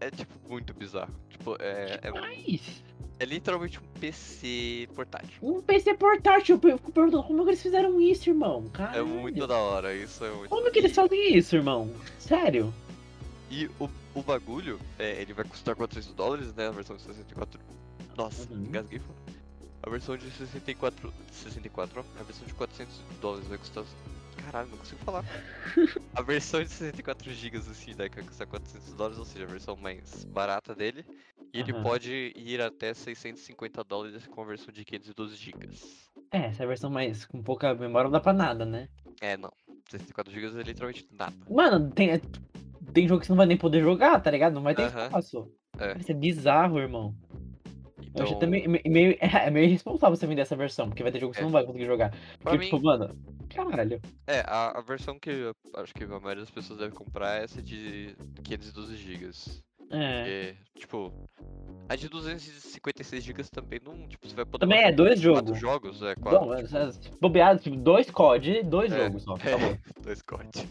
É, 0.00 0.06
é, 0.06 0.10
tipo 0.10 0.32
muito 0.48 0.74
bizarro. 0.74 1.12
Tipo, 1.30 1.56
é, 1.60 2.00
é, 2.02 2.60
é 3.20 3.24
literalmente 3.24 3.78
um 3.78 3.82
PC 4.00 4.88
portátil. 4.94 5.38
um 5.42 5.62
PC 5.62 5.94
portátil, 5.94 6.56
eu 6.62 6.76
fico 6.76 6.92
perguntando 6.92 7.22
como 7.24 7.40
é 7.40 7.44
que 7.44 7.50
eles 7.50 7.62
fizeram 7.62 8.00
isso, 8.00 8.28
irmão? 8.28 8.64
É 8.66 8.76
Caralho. 8.76 9.06
muito 9.06 9.46
da 9.46 9.56
hora, 9.56 9.94
isso 9.94 10.24
é 10.24 10.30
muito. 10.30 10.50
Como 10.50 10.70
que 10.70 10.78
eles 10.78 10.94
fazem 10.94 11.36
isso, 11.36 11.56
irmão? 11.56 11.90
Sério? 12.18 12.72
E 13.50 13.66
o, 13.80 13.88
o 14.14 14.22
bagulho, 14.22 14.78
é, 14.98 15.20
ele 15.22 15.32
vai 15.32 15.44
custar 15.44 15.74
400 15.74 16.12
dólares, 16.14 16.52
né? 16.54 16.68
A 16.68 16.70
versão 16.70 16.96
de 16.96 17.02
64. 17.02 17.58
Nossa, 18.16 18.46
Uhum. 18.52 18.64
engasguei. 18.64 19.00
A 19.82 19.88
versão 19.90 20.16
de 20.16 20.30
64. 20.30 21.12
64, 21.32 22.00
ó. 22.00 22.20
A 22.20 22.24
versão 22.24 22.46
de 22.46 22.52
400 22.52 22.94
dólares 23.22 23.46
vai 23.48 23.56
custar. 23.58 23.84
Caralho, 24.38 24.70
não 24.70 24.78
consigo 24.78 25.00
falar. 25.00 25.24
a 26.14 26.22
versão 26.22 26.62
de 26.62 26.70
64 26.70 27.32
GB 27.32 27.58
do 27.60 27.74
Steam 27.74 27.96
Deck 27.96 28.14
vai 28.14 28.24
custar 28.24 28.46
400 28.46 28.94
dólares, 28.94 29.18
ou 29.18 29.24
seja, 29.24 29.44
a 29.44 29.48
versão 29.48 29.76
mais 29.76 30.24
barata 30.24 30.74
dele. 30.74 31.04
E 31.52 31.60
ele 31.60 31.72
Aham. 31.72 31.82
pode 31.82 32.32
ir 32.36 32.60
até 32.60 32.92
650 32.94 33.82
dólares 33.84 34.26
com 34.26 34.42
a 34.42 34.46
versão 34.46 34.72
de 34.72 34.84
512 34.84 35.36
GB. 35.36 35.68
É, 36.30 36.38
essa 36.46 36.62
é 36.62 36.64
a 36.64 36.68
versão 36.68 36.90
mais 36.90 37.24
com 37.26 37.42
pouca 37.42 37.74
memória 37.74 38.04
não 38.04 38.12
dá 38.12 38.20
pra 38.20 38.32
nada, 38.32 38.64
né? 38.64 38.88
É, 39.20 39.36
não. 39.36 39.50
64 39.88 40.32
GB 40.32 40.60
é 40.60 40.62
literalmente 40.62 41.06
nada. 41.10 41.34
Mano, 41.48 41.90
tem, 41.92 42.20
tem 42.92 43.08
jogo 43.08 43.20
que 43.20 43.26
você 43.26 43.32
não 43.32 43.36
vai 43.38 43.46
nem 43.46 43.56
poder 43.56 43.82
jogar, 43.82 44.20
tá 44.20 44.30
ligado? 44.30 44.54
Não 44.54 44.62
vai 44.62 44.74
ter 44.74 44.82
Aham. 44.82 45.06
espaço. 45.06 45.50
É. 45.80 45.98
Isso 45.98 46.12
é 46.12 46.14
bizarro, 46.14 46.78
irmão. 46.78 47.14
Eu 48.18 48.24
Então, 48.24 48.36
achei 48.36 48.38
também 48.38 48.68
me- 48.68 48.82
meio, 48.86 49.16
é, 49.20 49.50
meio 49.50 49.66
irresponsável 49.66 50.16
você 50.16 50.26
vender 50.26 50.42
essa 50.42 50.56
versão, 50.56 50.88
porque 50.88 51.02
vai 51.02 51.12
ter 51.12 51.20
jogo 51.20 51.32
que 51.32 51.38
você 51.38 51.42
É. 51.42 51.44
não 51.44 51.52
vai 51.52 51.64
conseguir 51.64 51.86
jogar. 51.86 52.10
pra 52.10 52.18
Porque, 52.40 52.58
mim, 52.58 52.64
tipo, 52.64 52.82
mano, 52.82 53.16
caralho. 53.48 54.00
É, 54.26 54.40
a, 54.46 54.78
a 54.78 54.80
versão 54.80 55.18
que 55.18 55.30
eu 55.30 55.54
acho 55.76 55.94
que 55.94 56.04
a 56.04 56.08
maioria 56.08 56.42
das 56.42 56.50
pessoas 56.50 56.78
deve 56.78 56.94
comprar 56.94 57.40
é 57.40 57.44
essa 57.44 57.62
de 57.62 58.14
512 58.44 58.96
GB. 58.96 59.30
É. 59.90 60.52
Porque, 60.52 60.80
tipo, 60.80 61.12
a 61.88 61.96
de 61.96 62.08
256 62.10 63.24
GB 63.24 63.42
também 63.44 63.80
não, 63.82 64.06
tipo, 64.06 64.28
você 64.28 64.34
vai 64.34 64.44
poder 64.44 64.66
Também 64.66 64.82
é 64.84 64.92
dois 64.92 65.18
jogos. 65.18 65.58
jogos, 65.58 66.02
é, 66.02 66.14
quatro. 66.14 66.40
Bom, 66.40 66.54
essas 66.54 66.98
bobeadas, 67.20 67.62
tipo, 67.62 67.74
dois 67.76 68.10
COD, 68.10 68.62
dois 68.64 68.92
É, 68.92 69.04
jogos 69.04 69.22
só. 69.22 69.32
Acabou. 69.40 69.70
É, 69.70 69.78
dois 70.02 70.20
cortes. 70.22 70.66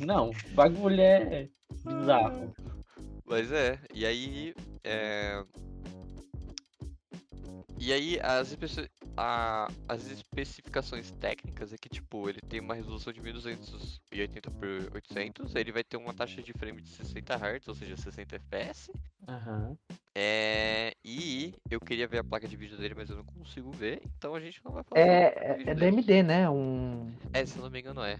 Não, 0.00 0.30
bagulho 0.54 1.00
é 1.00 1.48
bizarro. 1.84 2.54
Mas 3.26 3.52
é, 3.52 3.78
e 3.94 4.06
aí, 4.06 4.54
é... 4.84 5.42
E 7.84 7.92
aí, 7.92 8.20
as, 8.22 8.50
especi- 8.50 8.88
a- 9.16 9.66
as 9.88 10.06
especificações 10.06 11.10
técnicas 11.10 11.72
é 11.72 11.76
que, 11.76 11.88
tipo, 11.88 12.28
ele 12.28 12.40
tem 12.40 12.60
uma 12.60 12.76
resolução 12.76 13.12
de 13.12 13.20
1280 13.20 14.52
por 14.52 14.68
800, 14.94 15.52
ele 15.56 15.72
vai 15.72 15.82
ter 15.82 15.96
uma 15.96 16.14
taxa 16.14 16.40
de 16.40 16.52
frame 16.52 16.80
de 16.80 16.88
60 16.90 17.34
Hz, 17.34 17.66
ou 17.66 17.74
seja, 17.74 17.96
60 17.96 18.36
FPS. 18.36 18.92
Aham. 19.28 19.76
É, 20.14 20.94
e 21.04 21.54
eu 21.68 21.80
queria 21.80 22.06
ver 22.06 22.18
a 22.18 22.24
placa 22.24 22.46
de 22.46 22.56
vídeo 22.56 22.78
dele, 22.78 22.94
mas 22.94 23.10
eu 23.10 23.16
não 23.16 23.24
consigo 23.24 23.72
ver, 23.72 24.00
então 24.16 24.36
a 24.36 24.40
gente 24.40 24.64
não 24.64 24.70
vai 24.70 24.84
falar. 24.84 25.00
É, 25.00 25.22
é, 25.36 25.62
é 25.66 25.74
da. 25.74 25.86
AMD, 25.86 26.22
né? 26.22 26.48
Um 26.48 27.12
É, 27.32 27.44
se 27.44 27.56
eu 27.58 27.64
não 27.64 27.70
me 27.70 27.80
engano, 27.80 28.04
é. 28.04 28.16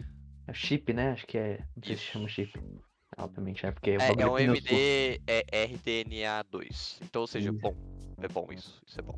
é 0.49 0.53
chip, 0.53 0.93
né? 0.93 1.13
Acho 1.13 1.25
que 1.25 1.39
é. 1.39 1.59
Não 1.77 1.85
sei 1.85 1.97
se 1.97 2.03
Isso. 2.03 2.13
chama 2.13 2.29
chip. 2.29 2.53
Obviamente 3.17 3.65
é, 3.65 3.71
porque 3.71 3.91
É, 3.91 3.99
bagulho 3.99 4.23
é 4.23 4.27
um. 4.27 4.35
AMD 4.35 5.21
é 5.29 5.67
RDNA2. 5.69 6.99
Então, 7.03 7.21
ou 7.21 7.29
seja, 7.29 7.51
Isso. 7.51 7.61
bom. 7.61 7.92
É 8.23 8.29
bom 8.29 8.47
isso. 8.53 8.81
Isso 8.87 9.01
é 9.01 9.03
bom. 9.03 9.15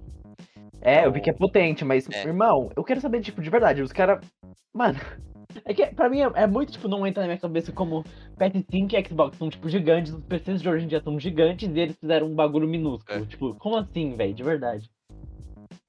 É, 0.81 1.07
eu 1.07 1.13
vi 1.13 1.21
que 1.21 1.31
é 1.31 1.33
Então, 1.33 1.47
potente, 1.47 1.85
mas, 1.85 2.09
é. 2.11 2.23
irmão, 2.25 2.71
eu 2.77 2.83
quero 2.85 3.01
saber, 3.01 3.21
tipo, 3.21 3.41
de 3.43 3.51
verdade, 3.51 3.83
os 3.83 3.93
caras. 3.93 4.25
Mano, 4.73 4.99
É 5.65 5.73
que 5.73 5.87
pra 5.87 6.09
mim 6.09 6.21
é, 6.21 6.31
é 6.35 6.47
muito, 6.47 6.73
tipo, 6.73 6.89
não 6.89 7.07
entra 7.07 7.23
na 7.23 7.29
minha 7.29 7.39
cabeça 7.39 7.71
como 7.71 8.05
PS5 8.37 8.93
e 8.93 9.09
Xbox 9.09 9.37
são, 9.39 9.49
tipo, 9.49 9.69
gigantes, 9.69 10.13
os 10.13 10.25
PCs 10.25 10.61
de 10.61 10.69
hoje 10.69 10.85
em 10.85 10.89
dia 10.89 11.01
são 11.01 11.19
gigantes 11.21 11.69
e 11.73 11.79
eles 11.81 11.97
fizeram 11.97 12.27
um 12.27 12.35
bagulho 12.35 12.67
minúsculo. 12.67 13.23
É. 13.23 13.27
Tipo, 13.27 13.55
como 13.55 13.77
assim, 13.77 14.17
velho? 14.17 14.35
De 14.35 14.43
verdade. 14.43 14.91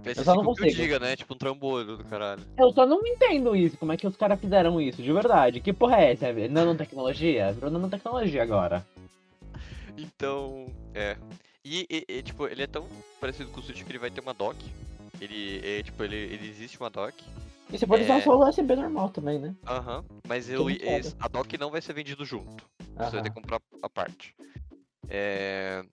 Esse 0.06 0.24
só 0.24 0.34
não 0.36 0.42
eu 0.42 0.48
consigo. 0.50 0.70
diga, 0.70 1.00
né? 1.00 1.16
Tipo 1.16 1.34
um 1.34 1.38
trambolho 1.38 1.98
do 1.98 2.04
caralho. 2.04 2.44
Eu 2.60 2.72
só 2.74 2.86
não 2.86 3.00
entendo 3.08 3.56
isso, 3.56 3.76
como 3.78 3.92
é 3.92 3.98
que 3.98 4.06
os 4.06 4.16
caras 4.16 4.40
fizeram 4.40 4.80
isso, 4.80 5.02
de 5.02 5.12
verdade. 5.12 5.60
Que 5.60 5.74
porra 5.74 5.98
é 5.98 6.12
essa? 6.12 6.32
velho? 6.32 6.54
Nanotecnologia? 6.54 7.52
Virou 7.54 7.72
nanotecnologia 7.72 8.44
agora. 8.44 8.86
Então, 9.98 10.68
é. 10.94 11.18
E, 11.66 11.88
e- 11.90 12.06
e, 12.08 12.22
tipo, 12.22 12.46
ele 12.48 12.62
é 12.62 12.68
tão 12.68 12.88
parecido 13.20 13.50
com 13.50 13.60
o 13.60 13.64
Switch 13.64 13.84
que 13.84 13.92
ele 13.92 13.98
vai 13.98 14.12
ter 14.12 14.22
uma 14.22 14.34
dock. 14.36 14.56
Ele, 15.20 15.60
é, 15.68 15.82
tipo, 15.82 16.04
ele, 16.04 16.16
ele 16.16 16.48
existe 16.48 16.80
uma 16.80 16.90
dock. 16.92 17.24
E 17.74 17.78
você 17.80 17.88
pode 17.88 18.04
usar 18.04 18.18
É. 18.18 18.22
só 18.22 18.38
o 18.38 18.48
USB 18.48 18.76
normal 18.76 19.10
também, 19.10 19.40
né? 19.40 19.56
Aham. 19.68 20.06
Mas 20.28 20.46
Que 20.46 20.54
eu, 20.54 20.68
a 21.20 21.28
dock 21.28 21.58
não 21.58 21.72
vai 21.72 21.82
ser 21.82 21.94
vendido 21.94 22.24
junto. 22.24 22.64
Você 22.96 23.10
vai 23.10 23.22
ter 23.24 23.30
que 23.30 23.36
comprar 23.36 23.60
a 23.82 23.90
parte. 23.90 24.36
É... 25.10 25.84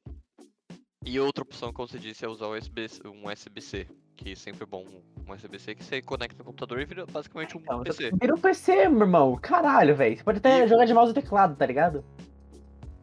E 1.05 1.19
outra 1.19 1.43
opção, 1.43 1.73
como 1.73 1.89
você 1.89 1.99
disse, 1.99 2.25
é 2.25 2.29
usar 2.29 2.47
o 2.47 2.57
USB, 2.57 2.87
um 3.07 3.29
USB-C. 3.29 3.87
Que 4.15 4.37
sempre 4.37 4.65
é 4.65 4.67
bom 4.67 4.85
um 5.27 5.33
USB-C 5.33 5.75
que 5.75 5.83
você 5.83 6.03
conecta 6.03 6.37
no 6.39 6.45
computador 6.45 6.81
e 6.81 6.85
vira 6.85 7.07
basicamente 7.07 7.57
um 7.57 7.61
Então, 7.61 7.83
PC. 7.83 8.11
vira 8.21 8.35
um 8.35 8.39
PC, 8.39 8.89
meu 8.91 9.01
irmão. 9.01 9.37
Caralho, 9.41 9.97
velho. 9.97 10.17
Você 10.17 10.23
pode 10.23 10.39
até 10.39 10.65
E- 10.65 10.69
jogar 10.69 10.85
de 10.85 10.93
mouse 10.93 11.11
e 11.11 11.15
teclado, 11.15 11.57
tá 11.57 11.65
ligado? 11.65 12.05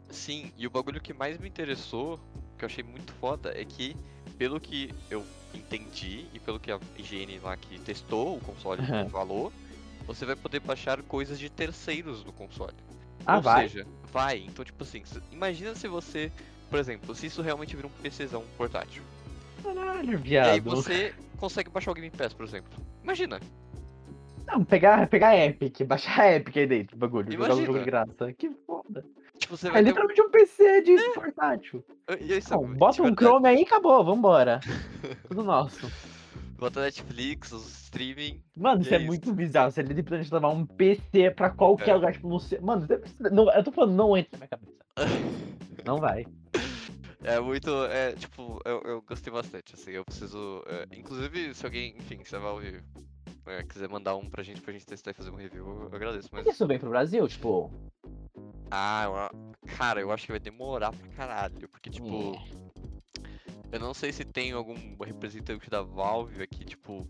Sim, 0.09 0.51
e 0.57 0.65
o 0.67 0.69
bagulho 0.69 1.01
que 1.01 1.13
mais 1.13 1.37
me 1.39 1.47
interessou, 1.47 2.19
que 2.59 2.65
eu 2.65 2.67
achei 2.67 2.83
muito 2.83 3.11
foda, 3.13 3.51
é 3.59 3.65
que, 3.65 3.95
pelo 4.37 4.59
que 4.59 4.93
eu 5.09 5.25
entendi 5.55 6.25
e 6.33 6.39
pelo 6.39 6.59
que 6.59 6.71
a 6.71 6.79
IGN 6.97 7.39
lá 7.39 7.57
que 7.57 7.79
testou 7.79 8.37
o 8.37 8.39
console 8.41 8.81
Aham. 8.81 9.09
falou, 9.09 9.51
você 10.05 10.25
vai 10.25 10.35
poder 10.35 10.59
baixar 10.59 11.01
coisas 11.03 11.39
de 11.39 11.49
terceiros 11.49 12.23
no 12.23 12.31
console. 12.33 12.75
Ah, 13.25 13.37
Ou 13.37 13.41
vai. 13.41 13.67
seja, 13.67 13.87
vai. 14.11 14.37
Então, 14.39 14.63
tipo 14.63 14.83
assim, 14.83 15.01
imagina 15.31 15.73
se 15.75 15.87
você, 15.87 16.31
por 16.69 16.79
exemplo, 16.79 17.15
se 17.15 17.25
isso 17.27 17.41
realmente 17.41 17.75
vira 17.75 17.87
um 17.87 17.91
PCzão 18.01 18.43
portátil. 18.57 19.01
Caralho, 19.63 20.13
E 20.25 20.37
aí 20.37 20.59
viado. 20.59 20.63
você 20.63 21.13
consegue 21.37 21.69
baixar 21.69 21.91
o 21.91 21.93
Game 21.93 22.09
Pass, 22.11 22.33
por 22.33 22.45
exemplo. 22.45 22.71
Imagina. 23.03 23.39
Não, 24.47 24.63
pegar, 24.63 25.07
pegar 25.07 25.35
Epic, 25.37 25.83
baixar 25.83 26.21
a 26.21 26.31
Epic 26.35 26.57
aí 26.57 26.65
dentro 26.67 26.97
bagulho. 26.97 27.31
Jogar 27.31 27.43
o 27.43 27.45
Imagina. 27.47 27.65
jogo 27.67 27.79
de 27.79 27.85
graça. 27.85 28.33
Que 28.33 28.49
foda. 28.65 29.05
Tipo, 29.39 29.57
você 29.57 29.67
É 29.67 29.71
vai 29.71 29.81
um... 29.81 29.85
literalmente 29.85 30.21
um 30.21 30.29
PC 30.29 30.81
de 30.81 30.97
portátil. 31.13 31.83
E 32.19 32.33
aí, 32.33 32.39
Não, 32.39 32.41
sabe, 32.41 32.77
bota 32.77 32.95
de 32.95 33.01
um 33.01 33.15
Chrome 33.15 33.47
aí 33.47 33.59
e 33.59 33.63
acabou, 33.63 34.03
vambora. 34.03 34.59
Tudo 35.27 35.43
nosso. 35.43 35.91
Bota 36.57 36.81
Netflix, 36.81 37.51
os 37.53 37.83
streaming. 37.83 38.41
Mano, 38.55 38.81
isso 38.81 38.93
é 38.93 38.97
é, 38.97 38.99
isso. 38.99 39.07
muito 39.07 39.33
bizarro. 39.33 39.71
Você 39.71 39.81
literalmente 39.81 40.33
levar 40.33 40.49
um 40.49 40.65
PC 40.65 41.31
pra 41.31 41.49
qualquer 41.49 41.91
É. 41.91 41.95
lugar, 41.95 42.11
tipo, 42.11 42.27
Mano, 42.61 42.81
você 42.85 42.97
precisa- 42.97 43.29
não, 43.29 43.49
eu 43.53 43.63
tô 43.63 43.71
falando, 43.71 43.95
não 43.95 44.17
entra 44.17 44.31
na 44.33 44.37
minha 44.39 44.47
cabeça. 44.49 44.79
Não 45.85 45.97
vai. 45.97 46.25
É 47.23 47.39
muito. 47.39 47.69
É, 47.85 48.11
tipo, 48.11 48.59
eu, 48.65 48.81
eu 48.83 49.01
gostei 49.01 49.31
bastante, 49.31 49.73
assim, 49.73 49.91
eu 49.91 50.03
preciso. 50.03 50.61
é, 50.67 50.85
inclusive, 50.97 51.53
se 51.55 51.65
alguém, 51.65 51.95
enfim, 51.97 52.19
se 52.23 52.35
a 52.35 52.39
Valve 52.39 52.81
é, 53.49 53.63
quiser 53.63 53.89
mandar 53.89 54.15
um 54.15 54.29
pra 54.29 54.43
gente 54.43 54.61
pra 54.61 54.71
gente 54.71 54.85
testar 54.85 55.11
e 55.11 55.13
fazer 55.13 55.29
um 55.31 55.35
review, 55.35 55.65
eu 55.67 55.89
agradeço, 55.95 56.29
mas. 56.31 56.45
Isso 56.47 56.65
vem 56.67 56.79
pro 56.79 56.89
Brasil, 56.89 57.27
tipo. 57.27 57.71
Ah, 58.71 59.29
eu 59.33 59.71
cara, 59.77 59.99
eu 59.99 60.11
acho 60.11 60.25
que 60.25 60.31
vai 60.31 60.39
demorar 60.39 60.91
pra 60.91 61.07
caralho, 61.09 61.67
porque, 61.69 61.89
tipo. 61.89 62.33
é. 62.35 62.69
Eu 63.71 63.79
não 63.79 63.93
sei 63.93 64.11
se 64.11 64.25
tem 64.25 64.51
algum 64.51 64.75
representante 65.03 65.69
da 65.69 65.81
Valve 65.81 66.41
aqui, 66.41 66.65
tipo. 66.65 67.07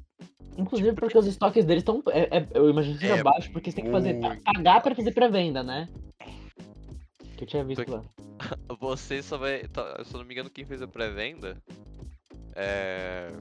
Inclusive 0.57 0.91
porque 0.93 1.17
os 1.17 1.25
estoques 1.25 1.63
deles 1.63 1.81
estão. 1.81 2.03
É, 2.09 2.37
é- 2.39 2.47
eu 2.53 2.69
imagino 2.69 2.95
que 2.95 3.01
seja 3.01 3.15
É 3.19 3.23
baixo, 3.23 3.49
porque 3.51 3.71
você 3.71 3.75
tem 3.77 3.85
que 3.85 3.91
fazer. 3.91 4.19
Pagar 4.43 4.81
pra 4.81 4.93
fazer 4.95 5.11
pré-venda, 5.13 5.63
né? 5.63 5.87
Que 7.37 7.43
eu 7.45 7.47
tinha 7.47 7.63
visto 7.63 7.85
Porque- 7.85 7.91
lá. 7.91 8.03
Você 8.79 9.21
só 9.21 9.37
vai. 9.37 9.63
tá, 9.67 10.03
Se 10.03 10.13
eu 10.13 10.19
não 10.19 10.25
me 10.25 10.33
engano, 10.33 10.49
quem 10.49 10.65
fez 10.65 10.81
a 10.81 10.87
pré-venda. 10.87 11.57
É. 12.55 13.31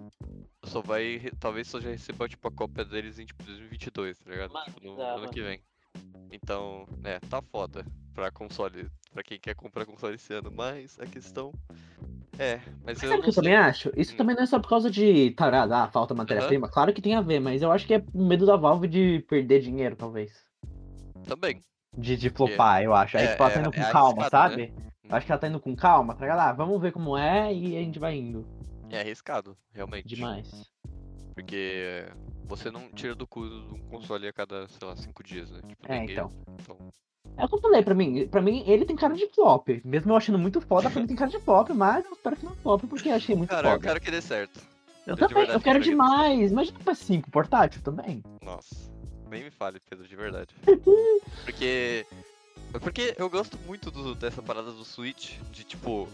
Só 0.64 0.80
vai. 0.82 1.20
Talvez 1.38 1.68
só 1.68 1.80
já 1.80 1.90
receba 1.90 2.28
tipo, 2.28 2.46
a 2.48 2.50
cópia 2.52 2.84
deles 2.84 3.18
em 3.18 3.24
tipo 3.24 3.42
2022, 3.44 4.18
tá 4.18 4.30
ligado? 4.30 4.52
Mano, 4.52 4.66
Tipo, 4.66 4.80
no 4.84 4.96
bizarro. 4.96 5.18
ano 5.18 5.30
que 5.30 5.40
vem. 5.42 5.60
Então, 6.30 6.86
é, 7.04 7.18
tá 7.20 7.40
foda 7.40 7.84
pra 8.14 8.30
console. 8.30 8.88
Pra 9.12 9.22
quem 9.22 9.38
quer 9.40 9.54
comprar 9.54 9.86
console 9.86 10.16
esse 10.16 10.32
ano. 10.34 10.50
Mas 10.54 10.98
a 11.00 11.06
questão. 11.06 11.52
É, 12.38 12.60
mas 12.84 13.02
eu 13.02 13.08
Sabe 13.08 13.20
o 13.20 13.24
que 13.24 13.30
eu 13.30 13.34
também 13.34 13.56
acho? 13.56 13.90
Isso 13.96 14.14
Hum. 14.14 14.16
também 14.16 14.36
não 14.36 14.42
é 14.42 14.46
só 14.46 14.60
por 14.60 14.68
causa 14.68 14.88
de 14.90 15.30
tarada, 15.32 15.82
ah, 15.84 15.88
falta 15.88 16.14
matéria-prima. 16.14 16.68
Claro 16.68 16.92
que 16.92 17.02
tem 17.02 17.14
a 17.16 17.20
ver, 17.20 17.40
mas 17.40 17.62
eu 17.62 17.72
acho 17.72 17.84
que 17.86 17.94
é 17.94 18.04
o 18.14 18.24
medo 18.24 18.46
da 18.46 18.54
Valve 18.56 18.86
de 18.86 19.24
perder 19.28 19.60
dinheiro, 19.60 19.96
talvez. 19.96 20.44
Também. 21.26 21.60
De, 21.96 22.16
de 22.16 22.30
flopar, 22.30 22.80
eu 22.82 22.94
acho. 22.94 23.16
Aí, 23.16 23.24
É, 23.24 23.28
tipo, 23.30 23.42
ela 23.42 23.50
tá 23.52 23.58
é- 23.58 23.62
indo 23.62 23.72
com 23.72 23.80
é 23.80 23.90
calma, 23.90 24.20
arriscado, 24.22 24.52
sabe? 24.52 24.72
Eu 25.02 25.16
acho 25.16 25.26
que 25.26 25.32
ela 25.32 25.40
tá 25.40 25.48
indo 25.48 25.58
com 25.58 25.74
calma, 25.74 26.14
tá 26.14 26.20
ligado? 26.20 26.38
Ah, 26.40 26.52
vamos 26.52 26.80
ver 26.80 26.92
como 26.92 27.16
é 27.16 27.52
e 27.52 27.76
a 27.76 27.80
gente 27.80 27.98
vai 27.98 28.14
indo. 28.16 28.46
É 28.90 29.00
arriscado, 29.00 29.56
realmente. 29.72 30.08
Demais. 30.08 30.48
Porque 31.34 32.06
você 32.44 32.70
não 32.70 32.90
tira 32.90 33.14
do 33.14 33.26
cu 33.26 33.40
um 33.40 33.78
console 33.90 34.26
a 34.26 34.32
cada, 34.32 34.66
sei 34.68 34.86
lá, 34.88 34.96
5 34.96 35.22
dias, 35.22 35.50
né? 35.50 35.60
Tipo, 35.68 35.92
É, 35.92 36.00
ninguém- 36.00 36.14
então. 36.16 36.32
então. 36.60 36.78
É 37.36 37.44
o 37.44 37.48
que 37.48 37.54
eu 37.54 37.60
falei, 37.60 37.82
pra 37.82 37.94
mim, 37.94 38.26
pra 38.26 38.42
mim 38.42 38.64
ele 38.66 38.84
tem 38.84 38.96
cara 38.96 39.14
de 39.14 39.26
flop. 39.28 39.68
Mesmo 39.84 40.10
eu 40.10 40.16
achando 40.16 40.38
muito 40.38 40.60
foda, 40.60 40.90
pra 40.90 41.00
mim 41.00 41.06
tem 41.06 41.14
cara 41.16 41.30
de 41.30 41.38
flop, 41.38 41.68
mas 41.70 42.04
eu 42.04 42.12
espero 42.12 42.36
que 42.36 42.44
não 42.44 42.56
flop, 42.56 42.82
porque 42.88 43.08
eu 43.08 43.14
achei 43.14 43.36
muito 43.36 43.50
Cara, 43.50 43.68
eu 43.68 43.72
foda. 43.72 43.82
quero 43.86 44.00
que 44.00 44.10
dê 44.10 44.20
certo. 44.20 44.60
Eu 45.06 45.14
de 45.14 45.20
também, 45.20 45.36
verdade 45.36 45.56
eu 45.58 45.62
quero 45.62 45.80
demais. 45.80 46.50
Imagina 46.50 46.78
pra 46.80 46.94
5 46.94 47.30
portátil 47.30 47.80
também. 47.82 48.22
Nossa, 48.42 48.74
nem 49.30 49.44
me 49.44 49.50
fale, 49.50 49.78
Pedro, 49.88 50.08
de 50.08 50.16
verdade. 50.16 50.54
Porque. 51.44 52.04
Porque 52.72 53.14
eu 53.16 53.30
gosto 53.30 53.56
muito 53.66 53.90
do- 53.90 54.14
dessa 54.14 54.42
parada 54.42 54.72
do 54.72 54.84
Switch, 54.84 55.38
de 55.52 55.62
tipo. 55.64 56.08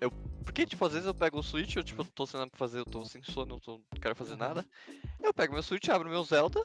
Eu, 0.00 0.12
porque, 0.42 0.66
tipo, 0.66 0.84
às 0.84 0.92
vezes 0.92 1.06
eu 1.06 1.14
pego 1.14 1.38
o 1.38 1.42
Switch, 1.42 1.76
eu 1.76 1.84
tipo, 1.84 2.04
tô 2.04 2.26
sem 2.26 2.38
nada 2.38 2.50
pra 2.50 2.58
fazer, 2.58 2.80
eu 2.80 2.84
tô 2.84 3.04
sem 3.04 3.22
sono, 3.22 3.56
eu 3.56 3.60
tô, 3.60 3.72
não 3.72 4.00
quero 4.00 4.14
fazer 4.14 4.36
nada. 4.36 4.64
Eu 5.22 5.32
pego 5.32 5.54
meu 5.54 5.62
Switch, 5.62 5.88
abro 5.88 6.10
meu 6.10 6.22
Zelda 6.24 6.62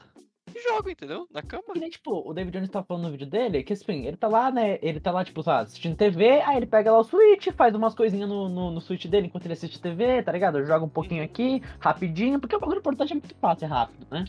e 0.54 0.62
jogo, 0.62 0.90
entendeu? 0.90 1.26
Na 1.30 1.42
cama. 1.42 1.62
Que 1.72 1.78
nem, 1.78 1.90
tipo, 1.90 2.28
o 2.28 2.32
David 2.32 2.56
Jones 2.56 2.70
tá 2.70 2.82
falando 2.82 3.04
no 3.04 3.10
vídeo 3.10 3.26
dele, 3.26 3.62
que 3.62 3.72
assim, 3.72 4.06
ele 4.06 4.16
tá 4.16 4.28
lá, 4.28 4.50
né? 4.50 4.78
Ele 4.82 5.00
tá 5.00 5.10
lá, 5.10 5.24
tipo, 5.24 5.42
lá, 5.46 5.60
assistindo 5.60 5.96
TV, 5.96 6.40
aí 6.42 6.56
ele 6.56 6.66
pega 6.66 6.90
lá 6.90 6.98
o 6.98 7.04
Switch, 7.04 7.48
faz 7.56 7.74
umas 7.74 7.94
coisinhas 7.94 8.28
no, 8.28 8.48
no, 8.48 8.70
no 8.70 8.80
Switch 8.80 9.06
dele 9.06 9.26
enquanto 9.26 9.44
ele 9.46 9.54
assiste 9.54 9.80
TV, 9.80 10.22
tá 10.22 10.32
ligado? 10.32 10.64
Joga 10.64 10.84
um 10.84 10.88
pouquinho 10.88 11.22
aqui, 11.22 11.62
rapidinho, 11.78 12.40
porque 12.40 12.56
o 12.56 12.60
bagulho 12.60 12.78
importante 12.78 13.12
é 13.12 13.14
muito 13.14 13.34
fácil, 13.36 13.66
é 13.66 13.68
rápido, 13.68 14.06
né? 14.10 14.24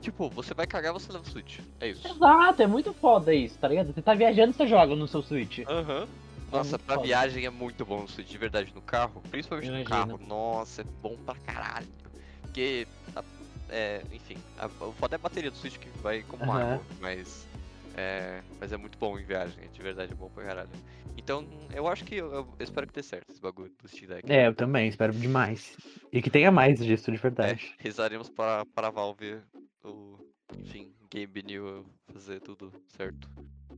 Tipo, 0.00 0.30
você 0.30 0.54
vai 0.54 0.66
cagar, 0.66 0.92
você 0.94 1.12
leva 1.12 1.24
o 1.24 1.28
Switch. 1.28 1.60
É 1.78 1.88
isso. 1.88 2.08
Exato, 2.08 2.62
é 2.62 2.66
muito 2.66 2.92
foda 2.94 3.34
isso, 3.34 3.58
tá 3.58 3.68
ligado? 3.68 3.92
Você 3.92 4.00
tá 4.00 4.14
viajando, 4.14 4.54
você 4.54 4.66
joga 4.66 4.96
no 4.96 5.06
seu 5.06 5.22
Switch. 5.22 5.60
Aham. 5.68 6.08
Nossa, 6.50 6.70
muito 6.70 6.84
pra 6.84 6.94
foda. 6.96 7.06
viagem 7.06 7.44
é 7.44 7.50
muito 7.50 7.84
bom 7.84 8.02
no 8.02 8.08
Switch, 8.08 8.28
de 8.28 8.38
verdade, 8.38 8.72
no 8.74 8.82
carro. 8.82 9.22
Principalmente 9.30 9.68
no 9.70 9.76
Imagino. 9.76 10.18
carro. 10.18 10.26
Nossa, 10.26 10.82
é 10.82 10.84
bom 11.02 11.16
pra 11.24 11.34
caralho. 11.46 11.88
Porque, 12.42 12.86
é, 13.68 14.02
enfim, 14.12 14.36
a, 14.58 14.66
o 14.84 14.92
foda 14.92 15.14
é 15.14 15.16
a 15.16 15.18
bateria 15.18 15.50
do 15.50 15.56
Switch 15.56 15.78
que 15.78 15.88
vai 16.02 16.22
como 16.22 16.50
Aham. 16.50 16.74
água. 16.74 16.84
Mas 17.00 17.46
é, 17.96 18.42
mas 18.60 18.72
é 18.72 18.76
muito 18.76 18.98
bom 18.98 19.18
em 19.18 19.24
viagem, 19.24 19.68
de 19.72 19.82
verdade 19.82 20.12
é 20.12 20.14
bom 20.14 20.28
pra 20.30 20.44
caralho. 20.44 20.70
Então, 21.16 21.44
eu 21.74 21.86
acho 21.86 22.04
que, 22.04 22.16
eu, 22.16 22.32
eu 22.32 22.48
espero 22.60 22.86
que 22.86 22.94
dê 22.94 23.02
certo 23.02 23.30
esse 23.30 23.40
bagulho 23.40 23.70
do 23.82 23.88
Steam 23.88 24.08
Deck. 24.08 24.30
É, 24.32 24.46
eu 24.46 24.54
também, 24.54 24.88
espero 24.88 25.12
demais. 25.12 25.76
E 26.12 26.22
que 26.22 26.30
tenha 26.30 26.50
mais 26.50 26.78
disso, 26.78 27.10
de 27.10 27.18
É, 27.18 27.20
verdade. 27.22 27.74
rezaremos 27.78 28.28
para, 28.28 28.64
para 28.74 28.88
a 28.88 28.90
Valve, 28.90 29.40
o, 29.84 30.16
enfim, 30.58 30.92
Game 31.10 31.42
New 31.42 31.84
fazer 32.12 32.40
tudo 32.40 32.72
certo. 32.96 33.28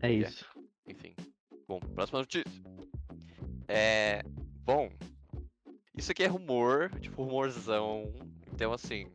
É, 0.00 0.12
isso. 0.12 0.46
Enfim. 0.86 1.14
Bom, 1.72 1.80
próxima 1.94 2.18
notícia. 2.18 2.62
É. 3.66 4.22
Bom. 4.62 4.90
Isso 5.96 6.12
aqui 6.12 6.22
é 6.22 6.26
rumor, 6.26 6.90
tipo 7.00 7.22
rumorzão. 7.22 8.12
Então 8.52 8.74
assim, 8.74 9.06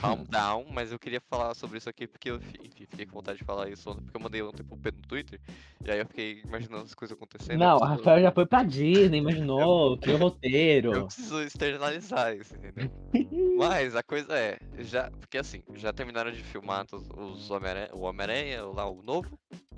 calm 0.00 0.22
down, 0.30 0.64
mas 0.72 0.92
eu 0.92 0.98
queria 0.98 1.20
falar 1.28 1.54
sobre 1.54 1.78
isso 1.78 1.88
aqui 1.88 2.06
porque 2.06 2.30
eu 2.30 2.40
fi- 2.40 2.60
enfim, 2.64 2.86
fiquei 2.88 3.04
com 3.04 3.14
vontade 3.14 3.38
de 3.38 3.44
falar 3.44 3.68
isso 3.68 3.90
ontem, 3.90 4.02
porque 4.02 4.16
eu 4.16 4.20
mandei 4.20 4.40
ontem 4.42 4.62
pro 4.62 4.76
Pedro 4.76 5.00
no 5.00 5.08
Twitter, 5.08 5.40
e 5.84 5.90
aí 5.90 5.98
eu 5.98 6.06
fiquei 6.06 6.40
imaginando 6.44 6.84
as 6.84 6.94
coisas 6.94 7.16
acontecendo. 7.16 7.58
Não, 7.58 7.78
eu 7.78 7.82
a 7.82 7.88
Rafael 7.88 8.22
já 8.22 8.30
foi 8.30 8.46
pra 8.46 8.62
Disney, 8.62 9.18
imaginou, 9.18 9.98
criou 9.98 10.18
Eu 10.18 10.24
roteiro. 10.24 11.06
preciso 11.06 11.42
externalizar 11.42 12.36
isso, 12.36 12.54
entendeu? 12.54 12.88
Mas 13.58 13.96
a 13.96 14.02
coisa 14.04 14.38
é, 14.38 14.56
já. 14.78 15.10
Porque 15.10 15.38
assim, 15.38 15.62
já 15.74 15.92
terminaram 15.92 16.30
de 16.30 16.44
filmar 16.44 16.86
todos 16.86 17.08
os 17.16 17.50
Homem-Aranha, 17.50 17.90
o 17.92 18.02
Homem-Aranha, 18.02 18.64
lá 18.66 18.88
o 18.88 19.02
novo. 19.02 19.36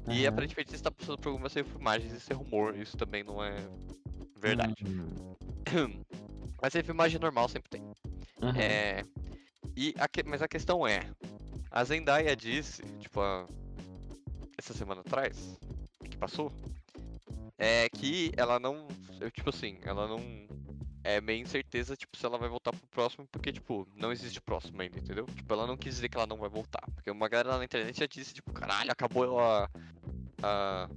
E 0.09 0.21
Aham. 0.25 0.29
aparentemente 0.29 0.75
está 0.75 0.91
passando 0.91 1.19
por 1.19 1.29
algumas 1.29 1.53
filmagens, 1.53 2.13
isso 2.13 2.33
é 2.33 2.35
rumor, 2.37 2.77
isso 2.77 2.97
também 2.97 3.23
não 3.23 3.43
é 3.43 3.55
verdade. 4.37 4.85
Hum, 4.87 6.03
Mas 6.61 6.75
a 6.77 6.83
filmagem 6.83 7.19
normal 7.21 7.49
sempre 7.49 7.71
tem. 7.71 7.83
aham. 8.43 8.59
É. 8.61 9.05
E 9.77 9.95
a 9.99 10.09
que- 10.09 10.23
Mas 10.25 10.43
a 10.43 10.49
questão 10.49 10.87
é, 10.87 11.01
a 11.71 11.85
Zendaya 11.85 12.35
disse, 12.35 12.83
tipo, 12.99 13.21
a- 13.21 13.47
essa 14.59 14.75
semana 14.75 15.01
atrás, 15.03 15.59
que 16.11 16.17
passou, 16.17 16.53
é 17.59 17.89
que 17.89 18.33
ela 18.37 18.59
não. 18.59 18.89
eu, 19.21 19.31
Tipo 19.31 19.51
assim, 19.51 19.79
ela 19.83 20.09
não. 20.09 20.19
É 21.03 21.21
meio 21.21 21.41
incerteza, 21.41 21.97
tipo, 21.97 22.17
se 22.17 22.27
ela 22.27 22.37
vai 22.37 22.49
voltar 22.49 22.73
pro 22.73 22.87
próximo, 22.89 23.27
porque, 23.33 23.53
tipo, 23.53 23.89
não 23.97 24.13
existe 24.13 24.41
próximo 24.41 24.81
ainda, 24.83 24.99
entendeu? 24.99 25.25
Tipo, 25.27 25.55
ela 25.55 25.67
não 25.67 25.77
quis 25.77 25.95
dizer 25.95 26.09
que 26.09 26.17
ela 26.17 26.27
não 26.27 26.37
vai 26.37 26.49
voltar. 26.49 26.83
Porque 26.95 27.11
uma 27.11 27.29
galera 27.29 27.57
na 27.57 27.65
internet 27.65 27.99
já 27.99 28.07
disse, 28.07 28.35
tipo, 28.35 28.53
caralho, 28.53 28.93
acabou 28.93 29.41
a. 29.41 29.71
A. 30.43 30.91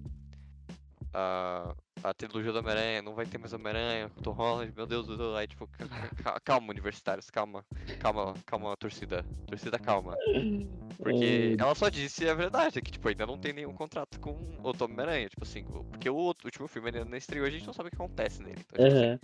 A, 1.13 1.75
a 2.03 2.13
trilogia 2.13 2.51
do 2.51 2.60
Homem-Aranha, 2.60 3.01
não 3.01 3.15
vai 3.15 3.25
ter 3.25 3.38
mais 3.38 3.53
Homem-Aranha, 3.53 4.12
Tom 4.22 4.31
Holland, 4.31 4.74
meu 4.75 4.86
Deus 4.86 5.07
do 5.07 5.15
céu. 5.15 5.36
Aí, 5.38 5.48
tipo, 5.48 5.65
ca- 5.67 5.88
ca- 5.88 6.10
ca- 6.24 6.39
calma, 6.41 6.69
universitários, 6.72 7.29
calma. 7.29 7.63
Calma, 8.00 8.33
calma, 8.45 8.75
torcida. 8.75 9.24
Torcida, 9.48 9.79
calma. 9.79 10.17
Porque 10.98 11.55
ela 11.57 11.74
só 11.74 11.88
disse 11.89 12.27
a 12.27 12.33
verdade, 12.33 12.81
que, 12.81 12.91
tipo, 12.91 13.07
ainda 13.07 13.25
não 13.25 13.38
tem 13.38 13.53
nenhum 13.53 13.74
contrato 13.74 14.19
com 14.19 14.31
o 14.62 14.74
Tom 14.74 14.86
Homem-Aranha. 14.86 15.29
Tipo 15.29 15.43
assim, 15.43 15.63
porque 15.63 16.10
o 16.10 16.15
último 16.15 16.67
filme 16.67 16.89
ainda 16.89 17.05
não 17.05 17.17
estreou, 17.17 17.45
a 17.45 17.50
gente 17.50 17.65
não 17.65 17.74
sabe 17.74 17.88
o 17.88 17.91
que 17.91 17.95
acontece 17.95 18.43
nele. 18.43 18.60
Então, 18.69 18.86
tipo, 18.86 18.98
assim, 18.98 19.19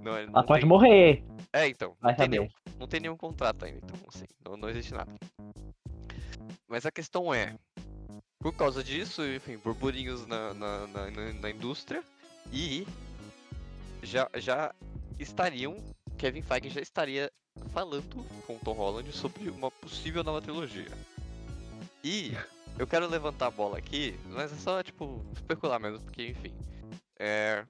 não, 0.00 0.16
é- 0.16 0.26
não 0.26 0.32
Ela 0.34 0.44
pode 0.44 0.60
tem- 0.60 0.68
morrer, 0.68 1.24
É, 1.52 1.66
então. 1.66 1.96
vai 2.00 2.12
Não 2.12 2.18
tem, 2.18 2.28
nenhum, 2.28 2.48
não 2.78 2.86
tem 2.86 3.00
nenhum 3.00 3.16
contrato 3.16 3.64
ainda, 3.64 3.78
então, 3.82 3.98
assim, 4.06 4.26
não, 4.44 4.56
não 4.56 4.68
existe 4.68 4.94
nada. 4.94 5.10
Mas 6.68 6.86
a 6.86 6.92
questão 6.92 7.34
é, 7.34 7.56
por 8.38 8.54
causa 8.54 8.84
disso, 8.84 9.20
enfim, 9.26 9.56
burburinhos 9.58 10.24
na, 10.28 10.54
na, 10.54 10.86
na- 10.86 11.32
na 11.40 11.50
indústria 11.50 12.02
e 12.52 12.86
já, 14.02 14.28
já 14.36 14.74
estariam, 15.18 15.76
Kevin 16.18 16.42
Feige 16.42 16.70
já 16.70 16.80
estaria 16.80 17.30
falando 17.72 18.24
com 18.46 18.58
Tom 18.58 18.72
Holland 18.72 19.12
sobre 19.12 19.50
uma 19.50 19.70
possível 19.70 20.24
nova 20.24 20.40
trilogia. 20.40 20.90
E 22.02 22.32
eu 22.78 22.86
quero 22.86 23.06
levantar 23.06 23.46
a 23.46 23.50
bola 23.50 23.78
aqui, 23.78 24.18
mas 24.26 24.52
é 24.52 24.56
só, 24.56 24.82
tipo, 24.82 25.24
especular 25.34 25.78
mesmo, 25.78 26.00
porque, 26.00 26.28
enfim, 26.28 26.52
é... 27.18 27.64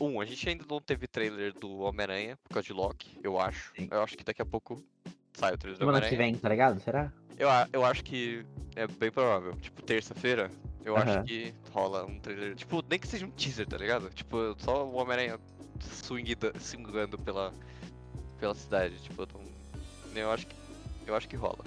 Um, 0.00 0.20
a 0.20 0.24
gente 0.24 0.48
ainda 0.48 0.64
não 0.68 0.80
teve 0.80 1.08
trailer 1.08 1.52
do 1.52 1.80
Homem-Aranha 1.80 2.36
por 2.44 2.54
causa 2.54 2.66
de 2.66 2.72
Loki, 2.72 3.18
eu 3.22 3.38
acho. 3.38 3.72
Sim. 3.76 3.88
Eu 3.90 4.02
acho 4.02 4.16
que 4.16 4.22
daqui 4.22 4.40
a 4.40 4.46
pouco 4.46 4.82
sai 5.32 5.54
o 5.54 5.58
trailer 5.58 5.76
do 5.76 5.80
Semana 5.80 6.00
que 6.00 6.06
Homem-Aranha. 6.06 6.32
vem, 6.32 6.40
tá 6.40 6.48
ligado? 6.48 6.80
Será? 6.80 7.12
Eu, 7.36 7.48
eu 7.72 7.84
acho 7.84 8.04
que 8.04 8.46
é 8.76 8.86
bem 8.86 9.10
provável. 9.10 9.56
Tipo, 9.56 9.82
terça-feira, 9.82 10.50
eu 10.88 10.96
acho 10.96 11.10
Aham. 11.18 11.24
que 11.24 11.54
rola 11.72 12.04
um 12.06 12.18
trailer. 12.18 12.54
Tipo, 12.54 12.82
nem 12.88 12.98
que 12.98 13.06
seja 13.06 13.26
um 13.26 13.30
teaser, 13.30 13.66
tá 13.66 13.76
ligado? 13.76 14.10
Tipo, 14.10 14.54
só 14.58 14.84
o 14.86 14.94
Homem-Aranha 14.94 15.38
swingando 16.58 17.18
pela, 17.18 17.52
pela 18.38 18.54
cidade. 18.54 18.98
Tipo, 19.02 19.22
eu, 19.22 19.28
não- 19.34 20.20
eu 20.20 20.30
acho 20.32 20.46
que. 20.46 20.56
Eu 21.06 21.14
acho 21.14 21.28
que 21.28 21.36
rola. 21.36 21.58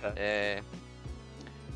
Tá. 0.00 0.12
É, 0.16 0.62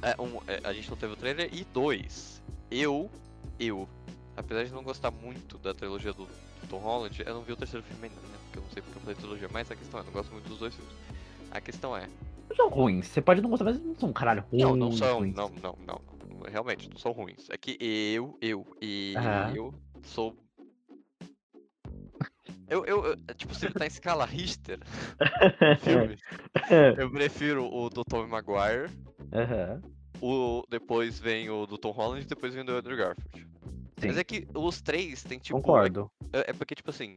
é, 0.03 0.23
um, 0.23 0.37
é, 0.47 0.61
a 0.65 0.73
gente 0.73 0.91
não 0.91 0.97
teve 0.97 1.13
o 1.13 1.17
trailer. 1.17 1.49
E 1.53 1.65
dois, 1.65 2.43
eu, 2.71 3.11
eu, 3.59 3.89
apesar 4.37 4.65
de 4.65 4.73
não 4.73 4.83
gostar 4.83 5.11
muito 5.11 5.59
da 5.59 5.75
trilogia 5.75 6.13
do, 6.13 6.25
do 6.27 6.67
Tom 6.69 6.79
Holland, 6.79 7.23
eu 7.25 7.35
não 7.35 7.43
vi 7.43 7.53
o 7.53 7.57
terceiro 7.57 7.85
filme 7.87 8.05
ainda, 8.09 8.21
né? 8.21 8.39
Porque 8.45 8.59
eu 8.59 8.63
não 8.63 8.71
sei 8.71 8.83
porque 8.83 8.97
eu 8.99 9.01
falei 9.03 9.17
trilogia, 9.17 9.49
mas 9.53 9.71
a 9.71 9.77
questão 9.77 9.99
é, 9.99 10.03
eu 10.03 10.07
não 10.07 10.13
gosto 10.13 10.33
muito 10.33 10.49
dos 10.49 10.59
dois 10.59 10.75
filmes. 10.75 10.95
A 11.51 11.61
questão 11.61 11.95
é, 11.97 12.07
Não 12.49 12.57
são 12.57 12.69
ruins. 12.71 13.07
Você 13.09 13.21
pode 13.21 13.43
não 13.43 13.51
gostar, 13.51 13.65
mas 13.65 13.79
não 13.81 13.95
são 13.99 14.13
caralho 14.13 14.45
ruins. 14.51 14.63
não, 14.65 14.77
não 14.77 14.93
são, 14.93 15.19
ruins. 15.19 15.35
não, 15.35 15.51
não, 15.63 15.77
não, 15.87 16.01
realmente, 16.49 16.89
não 16.91 16.99
são 16.99 17.13
ruins. 17.13 17.49
É 17.51 17.57
que 17.57 17.77
eu, 17.81 18.37
eu 18.41 18.67
e 18.81 19.15
Aham. 19.17 19.53
eu 19.55 19.75
sou. 20.05 20.35
Eu, 22.69 22.85
eu, 22.87 23.05
eu- 23.05 23.17
tipo, 23.35 23.55
se 23.55 23.67
ele 23.67 23.75
tá 23.75 23.85
em 23.85 23.89
escala 23.89 24.25
Richter, 24.25 24.79
filme, 25.81 26.17
eu 26.99 27.11
prefiro 27.11 27.67
o 27.73 27.91
do 27.91 28.05
Tobey 28.05 28.31
Maguire, 28.31 28.91
Aham. 29.33 29.83
o, 30.21 30.63
depois 30.69 31.19
vem 31.21 31.51
o 31.51 31.67
do 31.67 31.77
Tom 31.77 31.91
Holland 31.91 32.23
e 32.23 32.27
depois 32.27 32.55
vem 32.55 32.63
o 32.63 32.67
do 32.67 32.73
Andrew 32.77 32.97
Garfield. 32.97 33.47
Mas 34.01 34.15
Sim. 34.15 34.21
é 34.21 34.25
que 34.25 34.49
os 34.55 34.81
três 34.81 35.23
tem 35.23 35.39
tipo. 35.39 35.61
Concordo. 35.61 36.11
É, 36.33 36.51
é 36.51 36.53
porque, 36.53 36.75
tipo 36.75 36.91
assim, 36.91 37.15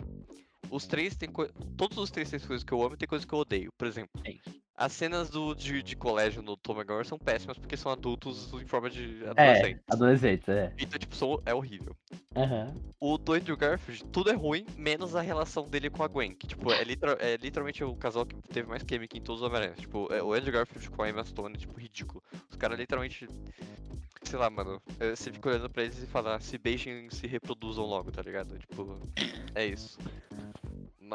os 0.69 0.85
três 0.85 1.15
tem 1.15 1.29
Todos 1.77 1.97
os 1.97 2.11
três 2.11 2.29
têm 2.29 2.39
coisas 2.39 2.63
que 2.63 2.73
eu 2.73 2.81
amo 2.83 2.95
e 2.95 2.97
tem 2.97 3.07
coisas 3.07 3.25
que 3.25 3.33
eu 3.33 3.39
odeio. 3.39 3.71
Por 3.77 3.87
exemplo, 3.87 4.21
Sim. 4.25 4.39
As 4.77 4.91
cenas 4.93 5.29
do, 5.29 5.55
de, 5.55 5.81
de 5.81 5.95
colégio 5.95 6.41
no 6.41 6.57
Tom 6.57 6.73
Maguire 6.75 7.05
são 7.07 7.17
péssimas 7.17 7.57
porque 7.57 7.77
são 7.77 7.91
adultos 7.91 8.51
em 8.53 8.65
forma 8.65 8.89
de 8.89 9.23
É, 9.23 9.29
adolescente. 9.29 9.81
adolescente, 9.89 10.51
é. 10.51 10.73
Então, 10.77 10.99
tipo, 10.99 11.15
são, 11.15 11.41
é 11.45 11.53
horrível. 11.53 11.95
Aham. 12.35 12.75
O 12.99 13.17
do 13.17 13.33
Andrew 13.33 13.55
Garfield, 13.55 14.03
tudo 14.05 14.29
é 14.29 14.33
ruim, 14.33 14.65
menos 14.75 15.15
a 15.15 15.21
relação 15.21 15.67
dele 15.69 15.89
com 15.89 16.03
a 16.03 16.07
Gwen. 16.07 16.33
Que, 16.33 16.47
tipo, 16.47 16.71
é, 16.73 16.83
literal- 16.83 17.17
é 17.19 17.37
literalmente 17.37 17.83
o 17.83 17.95
casal 17.95 18.25
que 18.25 18.35
teve 18.49 18.67
mais 18.67 18.83
química 18.83 19.17
em 19.17 19.21
todos 19.21 19.41
os 19.41 19.47
Homem-Aranha. 19.47 19.75
Tipo, 19.75 20.11
é, 20.11 20.21
o 20.21 20.33
Andrew 20.33 20.51
Garfield 20.53 20.89
com 20.89 21.03
a 21.03 21.09
Emma 21.09 21.23
Stone, 21.23 21.57
tipo, 21.57 21.79
ridículo. 21.79 22.21
Os 22.49 22.57
caras 22.57 22.77
literalmente. 22.77 23.29
Sei 24.23 24.39
lá, 24.39 24.49
mano. 24.49 24.81
é, 24.99 25.15
Você 25.15 25.31
fica 25.31 25.49
olhando 25.49 25.69
pra 25.69 25.83
eles 25.83 26.01
e 26.01 26.07
fala, 26.07 26.39
se 26.39 26.57
beijem 26.57 27.07
e 27.07 27.15
se 27.15 27.27
reproduzam 27.27 27.85
logo, 27.85 28.11
tá 28.11 28.21
ligado? 28.23 28.57
Tipo, 28.57 28.99
é 29.53 29.65
isso. 29.67 29.97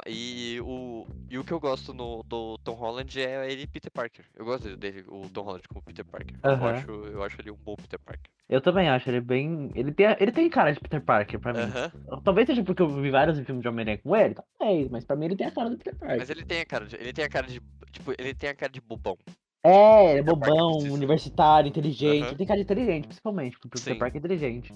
E 0.07 0.61
o, 0.63 1.07
e 1.29 1.39
o 1.39 1.45
que 1.45 1.53
eu 1.53 1.61
gosto 1.61 1.93
no, 1.93 2.23
do 2.23 2.57
Tom 2.59 2.75
Holland 2.75 3.21
é 3.21 3.51
ele 3.51 3.67
Peter 3.67 3.91
Parker. 3.91 4.25
Eu 4.37 4.45
gosto 4.45 4.77
dele, 4.77 5.05
o 5.09 5.29
Tom 5.29 5.43
Holland 5.43 5.67
como 5.69 5.83
Peter 5.83 6.05
Parker. 6.05 6.37
Eu, 6.43 6.51
Aham. 6.51 6.71
acho, 6.71 6.91
eu 6.91 7.23
acho 7.23 7.41
ele 7.41 7.51
um 7.51 7.57
bom 7.57 7.75
Peter 7.77 7.99
Parker. 7.99 8.31
Eu 8.49 8.61
também 8.61 8.89
acho, 8.89 9.09
ele 9.09 9.21
bem. 9.21 9.71
Ele 9.75 9.93
tem, 9.93 10.07
ele 10.19 10.33
tem 10.33 10.51
cara 10.51 10.73
de 10.73 10.81
Peter 10.81 11.01
Parker 11.01 11.39
pra 11.39 11.53
mim. 11.53 11.61
Aham. 11.61 11.93
Talvez 12.25 12.47
seja 12.47 12.65
porque 12.65 12.83
eu 12.83 12.89
vi 13.01 13.11
vários 13.11 13.39
filmes 13.41 13.63
de 13.63 13.69
Homem-Aranha 13.69 13.99
com 13.99 14.17
ele, 14.17 14.35
talvez, 14.35 14.89
mas 14.89 15.05
pra 15.05 15.17
mim 15.17 15.27
ele 15.27 15.37
tem 15.37 15.47
a 15.47 15.53
cara 15.53 15.71
do 15.71 15.77
Peter 15.77 15.95
Parker. 15.95 16.19
Mas 16.19 16.31
ele 16.31 16.45
tem 16.45 16.61
a 16.61 16.67
cara 16.67 16.87
de. 16.87 16.97
Ele 16.97 17.13
tem 17.13 17.25
a 17.25 17.29
cara 17.29 17.47
de. 17.47 17.61
Tipo, 17.93 18.13
ele 18.19 18.35
tem 18.35 18.51
a 18.51 18.55
cara 18.55 18.73
de 18.73 18.81
bobão. 18.81 19.17
É, 19.63 20.13
ele 20.13 20.21
é 20.21 20.23
Parker 20.23 20.35
bobão, 20.35 20.79
universitário, 20.93 21.69
inteligente. 21.69 22.23
Aham. 22.23 22.29
Ele 22.29 22.37
tem 22.37 22.47
cara 22.47 22.59
de 22.59 22.65
inteligente, 22.65 23.07
principalmente, 23.07 23.59
porque 23.59 23.79
o 23.79 23.81
Peter. 23.81 23.99
Parker 23.99 24.17
é 24.17 24.19
inteligente. 24.19 24.75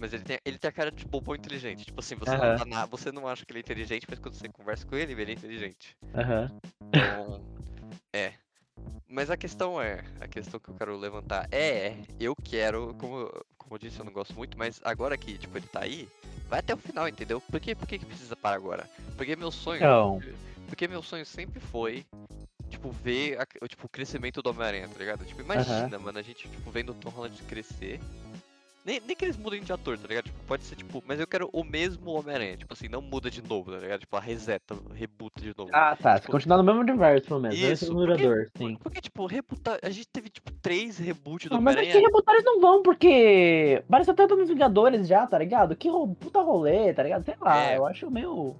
Mas 0.00 0.12
ele 0.14 0.24
tem, 0.24 0.38
ele 0.44 0.58
tem 0.58 0.68
a 0.68 0.72
cara 0.72 0.90
de 0.90 1.04
bobão 1.04 1.34
inteligente. 1.36 1.84
Tipo 1.84 2.00
assim, 2.00 2.14
você, 2.14 2.34
não, 2.36 2.56
tá 2.56 2.86
você 2.86 3.12
não 3.12 3.28
acha 3.28 3.44
que 3.44 3.52
ele 3.52 3.58
é 3.58 3.60
inteligente, 3.60 4.06
mas 4.08 4.18
quando 4.18 4.34
você 4.34 4.48
conversa 4.48 4.86
com 4.86 4.96
ele, 4.96 5.12
ele 5.12 5.30
é 5.30 5.34
inteligente. 5.34 5.94
Aham. 6.14 6.50
Então. 6.88 7.44
é. 8.12 8.32
Mas 9.06 9.28
a 9.30 9.36
questão 9.36 9.80
é. 9.80 10.02
A 10.20 10.26
questão 10.26 10.58
que 10.58 10.70
eu 10.70 10.74
quero 10.74 10.96
levantar 10.96 11.46
é. 11.52 11.96
Eu 12.18 12.34
quero. 12.34 12.94
Como, 12.94 13.30
como 13.58 13.74
eu 13.74 13.78
disse, 13.78 13.98
eu 13.98 14.04
não 14.04 14.12
gosto 14.12 14.34
muito, 14.34 14.56
mas 14.56 14.80
agora 14.82 15.18
que, 15.18 15.36
tipo, 15.36 15.58
ele 15.58 15.66
tá 15.66 15.80
aí, 15.82 16.08
vai 16.48 16.60
até 16.60 16.72
o 16.72 16.78
final, 16.78 17.06
entendeu? 17.06 17.40
Por 17.40 17.60
que, 17.60 17.74
por 17.74 17.86
que, 17.86 17.98
que 17.98 18.06
precisa 18.06 18.34
parar 18.34 18.56
agora? 18.56 18.88
Porque 19.16 19.36
meu 19.36 19.50
sonho. 19.50 19.76
Então. 19.78 20.20
Porque 20.66 20.88
meu 20.88 21.02
sonho 21.02 21.26
sempre 21.26 21.60
foi. 21.60 22.06
Tipo, 22.70 22.90
ver 22.92 23.38
a- 23.40 23.68
tipo, 23.68 23.84
o 23.86 23.88
crescimento 23.88 24.40
do 24.40 24.48
Homem-Aranha, 24.50 24.88
tá 24.88 24.96
ligado? 24.96 25.24
Tipo, 25.26 25.42
imagina, 25.42 25.98
mano, 25.98 26.18
a 26.18 26.22
gente, 26.22 26.48
tipo, 26.48 26.70
vendo 26.70 26.92
o 26.92 26.94
Tom 26.94 27.10
Holland 27.10 27.42
crescer. 27.42 28.00
Nem, 28.84 28.98
nem 29.06 29.14
que 29.14 29.24
eles 29.26 29.36
mudem 29.36 29.62
de 29.62 29.70
ator, 29.72 29.98
tá 29.98 30.08
ligado? 30.08 30.24
Tipo, 30.24 30.38
pode 30.46 30.64
ser, 30.64 30.74
tipo, 30.74 31.02
mas 31.06 31.20
eu 31.20 31.26
quero 31.26 31.50
o 31.52 31.62
mesmo 31.62 32.12
Homem-Aranha. 32.12 32.56
Tipo 32.56 32.72
assim, 32.72 32.88
não 32.88 33.02
muda 33.02 33.30
de 33.30 33.42
novo, 33.42 33.70
tá 33.70 33.78
ligado? 33.78 34.00
Tipo, 34.00 34.16
a 34.16 34.20
reseta, 34.20 34.74
rebuta 34.94 35.40
de 35.40 35.52
novo. 35.56 35.70
Ah, 35.74 35.94
tá. 36.00 36.14
Se 36.16 36.22
Tipo, 36.22 36.32
continuar 36.32 36.56
no 36.56 36.64
mesmo 36.64 36.80
universo, 36.80 37.28
pelo 37.28 37.40
menos. 37.40 37.56
Esse 37.56 37.66
é 37.66 37.72
Isso, 37.72 37.86
porque- 37.92 38.00
numerador, 38.06 38.46
sim. 38.56 38.76
Porque, 38.82 39.00
tipo, 39.02 39.26
rebutar. 39.26 39.78
A 39.82 39.90
gente 39.90 40.08
teve, 40.08 40.30
tipo, 40.30 40.50
três 40.62 40.96
reboots 40.98 41.48
do 41.50 41.54
Não, 41.56 41.60
mas 41.62 41.74
aqui 41.76 41.82
Homem-Aranha. 41.88 42.06
rebutar 42.06 42.34
eles 42.34 42.44
não 42.44 42.60
vão, 42.60 42.82
porque. 42.82 43.84
Parece 43.88 44.10
até 44.10 44.26
nos 44.26 44.48
Vingadores 44.48 45.06
já, 45.06 45.26
tá 45.26 45.38
ligado? 45.38 45.76
Que 45.76 45.88
ro- 45.88 46.14
puta 46.14 46.40
rolê, 46.40 46.92
tá 46.94 47.02
ligado? 47.02 47.24
Sei 47.24 47.34
lá, 47.40 47.62
É. 47.72 47.76
eu 47.76 47.86
acho 47.86 48.10
meio. 48.10 48.56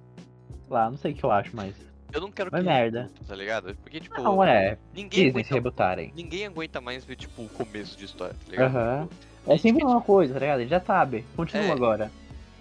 Sei 0.65 0.69
lá, 0.73 0.89
não 0.89 0.97
sei 0.97 1.13
o 1.13 1.15
que 1.15 1.23
eu 1.23 1.31
acho, 1.31 1.55
mas. 1.55 1.75
Eu 2.13 2.21
não 2.21 2.29
quero 2.31 2.49
Mas 2.51 2.61
que 2.61 2.67
merda. 2.67 3.09
tá 3.25 3.35
ligado? 3.35 3.73
Porque, 3.77 3.99
tipo, 4.01 4.21
Não, 4.21 4.43
é. 4.43 4.77
ninguém, 4.93 5.23
se 5.23 5.29
aguenta, 5.29 5.53
rebutarem. 5.55 6.11
ninguém 6.13 6.45
aguenta 6.45 6.79
mais 6.81 7.05
ver, 7.05 7.15
tipo, 7.15 7.41
o 7.43 7.47
começo 7.49 7.97
de 7.97 8.03
história, 8.05 8.35
tá 8.45 8.51
ligado? 8.51 8.75
Aham. 8.75 9.09
É 9.47 9.57
sempre 9.57 9.83
uma 9.83 10.01
coisa, 10.01 10.33
tá 10.33 10.39
ligado? 10.39 10.59
Ele 10.61 10.69
já 10.69 10.79
sabe. 10.79 11.25
Continua 11.35 11.65
É. 11.65 11.71
agora. 11.71 12.11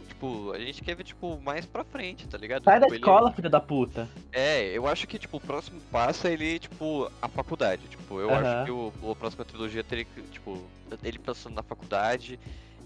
Tipo, 0.09 0.53
a 0.53 0.59
gente 0.59 0.83
quer 0.83 0.95
ver, 0.95 1.05
tipo, 1.05 1.40
mais 1.40 1.64
pra 1.64 1.83
frente, 1.83 2.29
tá 2.29 2.37
ligado? 2.37 2.64
Sai 2.64 2.79
da 2.79 2.87
Tipo, 2.87 2.95
ele- 2.95 3.01
escola, 3.01 3.33
filho 3.33 3.49
da 3.51 3.61
puta. 3.61 4.09
É, 4.33 4.66
eu 4.77 4.87
acho 4.87 5.07
que, 5.07 5.19
tipo, 5.19 5.38
o 5.38 5.40
próximo 5.40 5.81
passo 5.90 6.27
é 6.27 6.33
ele, 6.33 6.59
tipo, 6.59 7.11
a 7.23 7.29
faculdade. 7.29 7.87
Tipo, 7.88 8.21
eu 8.21 8.29
acho 8.35 8.64
que 8.66 8.71
o, 8.71 8.93
a 9.11 9.16
próxima 9.16 9.45
trilogia 9.47 9.83
teria 9.83 10.05
que, 10.05 10.21
tipo, 10.23 10.59
ele 11.03 11.19
passando 11.19 11.55
na 11.55 11.62
faculdade 11.62 12.38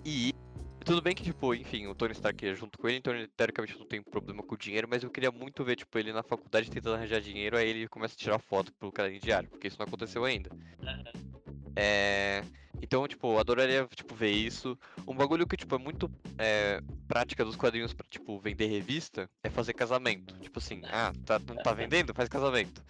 e. 0.04 0.32
Tudo 0.84 1.00
bem 1.00 1.14
que, 1.14 1.22
tipo, 1.24 1.54
enfim, 1.54 1.86
o 1.86 1.94
Tony 1.94 2.12
Stark 2.12 2.46
é 2.46 2.54
junto 2.54 2.78
com 2.78 2.86
ele, 2.86 2.98
então 2.98 3.14
ele 3.14 3.26
teoricamente 3.26 3.78
não 3.78 3.86
tem 3.86 4.02
problema 4.02 4.42
com 4.42 4.54
o 4.54 4.58
dinheiro, 4.58 4.86
mas 4.88 5.02
eu 5.02 5.08
queria 5.08 5.30
muito 5.32 5.64
ver, 5.64 5.76
tipo, 5.76 5.98
ele 5.98 6.12
na 6.12 6.22
faculdade 6.22 6.70
tentando 6.70 6.96
arranjar 6.96 7.22
dinheiro, 7.22 7.56
aí 7.56 7.70
ele 7.70 7.88
começa 7.88 8.12
a 8.14 8.18
tirar 8.18 8.38
foto 8.38 8.70
pro 8.78 8.92
caderno 8.92 9.18
diário, 9.18 9.48
porque 9.48 9.66
isso 9.66 9.78
não 9.78 9.86
aconteceu 9.86 10.22
ainda. 10.26 10.50
É. 11.76 12.42
Então, 12.82 13.06
tipo, 13.06 13.32
eu 13.32 13.38
adoraria, 13.38 13.88
tipo, 13.94 14.14
ver 14.14 14.32
isso. 14.32 14.78
Um 15.06 15.14
bagulho 15.14 15.46
que, 15.46 15.56
tipo, 15.56 15.74
é 15.74 15.78
muito 15.78 16.10
é, 16.36 16.80
prática 17.06 17.44
dos 17.44 17.56
quadrinhos 17.56 17.94
pra, 17.94 18.06
tipo, 18.08 18.38
vender 18.38 18.66
revista 18.66 19.28
é 19.42 19.48
fazer 19.48 19.72
casamento. 19.72 20.38
Tipo 20.40 20.58
assim, 20.58 20.82
ah, 20.84 21.12
tá, 21.24 21.38
não 21.38 21.56
tá 21.56 21.72
vendendo? 21.72 22.12
Faz 22.12 22.28
casamento. 22.28 22.82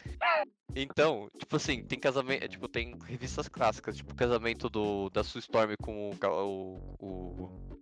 Então, 0.74 1.28
tipo 1.38 1.56
assim, 1.56 1.84
tem 1.84 1.98
casamento, 1.98 2.48
tipo, 2.48 2.66
tem 2.66 2.96
revistas 3.06 3.46
clássicas, 3.46 3.96
tipo, 3.96 4.14
casamento 4.14 4.68
do, 4.68 5.08
da 5.10 5.22
Sue 5.22 5.38
Storm 5.38 5.74
com 5.80 6.10
o, 6.10 6.14
o, 6.26 6.96
o, 6.98 7.78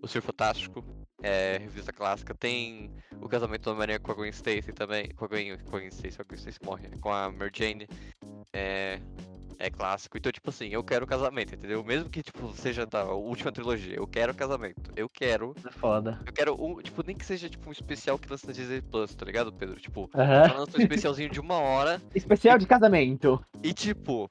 o 0.00 0.08
Fantástico, 0.08 0.82
é, 1.22 1.58
revista 1.58 1.92
clássica. 1.92 2.34
Tem 2.34 2.90
o 3.20 3.28
casamento 3.28 3.64
do 3.64 3.70
Homem-Aranha 3.72 4.00
com 4.00 4.10
a 4.10 4.14
Gwen 4.14 4.30
Stacy 4.30 4.72
também, 4.72 5.10
com 5.10 5.26
a 5.26 5.28
Gwen, 5.28 5.56
Gwen 5.68 5.88
Stacy, 5.88 6.20
a 6.20 6.24
Gwen 6.24 6.38
Stacy 6.38 6.58
morre, 6.64 6.88
com 6.98 7.12
a 7.12 7.30
Mary 7.30 7.52
Jane, 7.54 7.86
é, 8.52 8.98
é 9.58 9.70
clássico. 9.70 10.16
Então, 10.18 10.30
tipo 10.32 10.50
assim, 10.50 10.68
eu 10.68 10.82
quero 10.82 11.06
casamento, 11.06 11.54
entendeu? 11.54 11.82
Mesmo 11.84 12.08
que, 12.10 12.22
tipo, 12.22 12.52
seja 12.54 12.84
da 12.86 13.04
última 13.04 13.52
trilogia, 13.52 13.94
eu 13.96 14.06
quero 14.06 14.34
casamento. 14.34 14.90
Eu 14.96 15.08
quero, 15.08 15.54
É 15.66 15.70
foda. 15.70 16.20
eu 16.26 16.32
quero, 16.32 16.54
um, 16.64 16.80
tipo, 16.82 17.02
nem 17.06 17.16
que 17.16 17.24
seja, 17.24 17.48
tipo, 17.48 17.68
um 17.68 17.72
especial 17.72 18.18
que 18.18 18.28
lança 18.30 18.46
na 18.46 18.52
Disney 18.52 18.80
Plus, 18.82 19.14
tá 19.14 19.24
ligado, 19.24 19.52
Pedro? 19.52 19.78
Tipo, 19.80 20.10
lança 20.14 20.78
um 20.78 20.80
especialzinho 20.80 21.30
de 21.30 21.40
uma 21.40 21.58
hora 21.58 22.00
Especial 22.14 22.58
de 22.58 22.66
casamento. 22.66 23.44
e 23.62 23.72
tipo. 23.72 24.30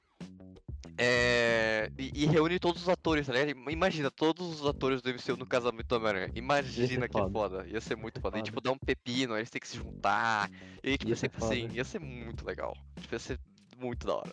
É. 0.98 1.90
E, 1.98 2.24
e 2.24 2.26
reúne 2.26 2.58
todos 2.58 2.82
os 2.82 2.88
atores, 2.88 3.26
tá 3.26 3.32
ligado? 3.32 3.70
Imagina 3.70 4.10
todos 4.10 4.60
os 4.60 4.66
atores 4.66 5.00
do 5.00 5.10
MCU 5.10 5.36
no 5.38 5.46
casamento 5.46 5.86
do 5.86 5.96
Homem-Aranha. 5.96 6.30
Imagina 6.34 7.08
que 7.08 7.12
foda. 7.18 7.30
foda. 7.32 7.66
Ia 7.68 7.80
ser 7.80 7.96
muito 7.96 8.20
foda. 8.20 8.36
E 8.36 8.40
Foda. 8.40 8.44
tipo, 8.44 8.60
dar 8.60 8.72
um 8.72 8.78
pepino, 8.78 9.32
aí 9.34 9.40
eles 9.40 9.50
têm 9.50 9.60
que 9.60 9.68
se 9.68 9.76
juntar. 9.78 10.50
E 10.82 10.92
tipo, 10.98 11.08
Ia 11.08 11.16
ser 11.16 11.20
sempre 11.30 11.44
assim, 11.44 11.62
foda. 11.62 11.74
ia 11.74 11.84
ser 11.84 11.98
muito 11.98 12.46
legal. 12.46 12.76
Tipo, 13.00 13.14
ia 13.14 13.18
ser 13.18 13.38
muito 13.78 14.06
da 14.06 14.16
hora. 14.16 14.32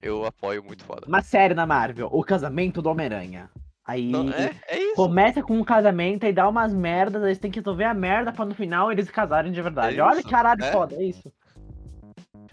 Eu 0.00 0.24
apoio 0.24 0.62
muito 0.62 0.84
foda. 0.84 1.06
Uma 1.06 1.22
série 1.22 1.54
na 1.54 1.66
Marvel, 1.66 2.08
O 2.12 2.22
Casamento 2.22 2.80
do 2.80 2.88
Homem-Aranha. 2.88 3.50
Aí 3.84 4.10
Não, 4.10 4.28
é, 4.30 4.54
é 4.68 4.78
isso. 4.78 4.96
começa 4.96 5.42
com 5.42 5.58
um 5.58 5.64
casamento 5.64 6.26
e 6.26 6.32
dá 6.32 6.46
umas 6.46 6.74
merdas, 6.74 7.22
eles 7.22 7.38
têm 7.38 7.50
que 7.50 7.58
resolver 7.58 7.84
a 7.84 7.94
merda 7.94 8.30
pra 8.30 8.44
no 8.44 8.54
final 8.54 8.92
eles 8.92 9.06
se 9.06 9.12
casarem 9.12 9.50
de 9.50 9.62
verdade. 9.62 9.98
É 9.98 10.02
Olha 10.02 10.22
que 10.22 10.28
caralho 10.28 10.62
é. 10.62 10.70
foda, 10.70 10.94
é 10.94 11.04
isso. 11.04 11.32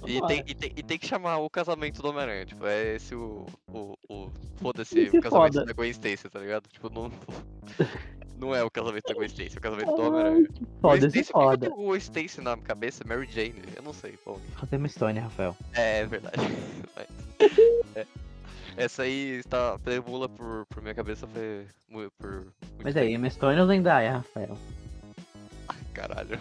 E 0.07 0.21
tem, 0.27 0.43
e, 0.47 0.55
tem, 0.55 0.71
e 0.77 0.83
tem 0.83 0.97
que 0.97 1.07
chamar 1.07 1.37
o 1.37 1.49
casamento 1.49 2.01
do 2.01 2.09
Homem-Aranha. 2.09 2.45
Tipo, 2.45 2.65
é 2.67 2.95
esse 2.95 3.15
o. 3.15 3.45
o, 3.67 3.95
o 4.09 4.31
Foda-se, 4.57 5.09
o 5.09 5.21
casamento 5.21 5.53
foda. 5.53 5.65
da 5.65 5.73
Gwen 5.73 5.89
Stacy, 5.89 6.29
tá 6.29 6.39
ligado? 6.39 6.67
Tipo, 6.69 6.89
não. 6.89 7.11
Não 8.39 8.53
é 8.53 8.63
o 8.63 8.69
casamento 8.69 9.03
da 9.07 9.13
Gwen 9.13 9.27
Stacy, 9.27 9.55
é 9.55 9.57
o 9.57 9.61
casamento 9.61 9.95
do 9.95 10.01
Homem-Aranha. 10.01 10.47
Foda, 10.81 11.07
esse 11.07 11.19
Stacy, 11.21 11.31
por 11.31 11.57
que 11.57 11.69
foda. 11.69 11.75
o 11.75 11.95
Stacy 11.95 12.41
na 12.41 12.57
cabeça? 12.57 13.03
Mary 13.07 13.27
Jane? 13.31 13.61
Eu 13.75 13.81
não 13.83 13.93
sei, 13.93 14.17
bom. 14.25 14.39
Fazer 14.57 14.77
uma 14.77 14.87
história, 14.87 15.21
Rafael. 15.21 15.55
É, 15.73 15.99
é 16.01 16.05
verdade. 16.05 16.37
Mas, 16.95 17.07
é. 17.95 18.05
Essa 18.77 19.03
aí 19.03 19.37
está 19.39 19.79
perambula 19.79 20.27
por, 20.27 20.65
por 20.65 20.81
minha 20.81 20.93
cabeça 20.93 21.25
foi 21.27 21.65
por 22.19 22.29
muito 22.29 22.53
Mas 22.83 22.97
aí, 22.97 23.13
Emma 23.13 23.29
Stone 23.29 23.57
ou 23.61 23.67
Zendaya, 23.67 24.17
Rafael? 24.17 24.57
Caralho. 25.93 26.37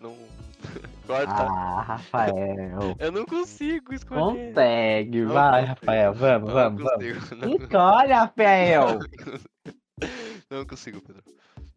Não. 0.00 0.14
Corta. 1.04 1.32
Ah, 1.32 1.82
Rafael. 1.82 2.96
Eu 2.98 3.10
não 3.12 3.26
consigo 3.26 3.92
escolher. 3.92 4.20
Consegue, 4.20 5.22
Não 5.22 5.34
vai, 5.34 5.60
consigo. 5.66 5.80
Rafael. 5.80 6.14
Vamos, 6.14 6.48
Não 6.48 6.54
vamos, 6.54 6.82
vamos. 6.84 7.18
consigo. 7.18 7.34
Não, 7.36 7.56
Escolhe, 7.56 8.12
Rafael. 8.12 8.98
não 10.50 10.64
consigo, 10.66 11.00
Pedro. 11.00 11.22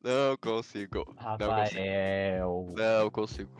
Não 0.03 0.37
consigo. 0.37 0.97
Não 0.97 1.37
consigo. 1.37 1.49
Rafael. 1.49 2.73
Não 2.75 3.09
consigo. 3.09 3.51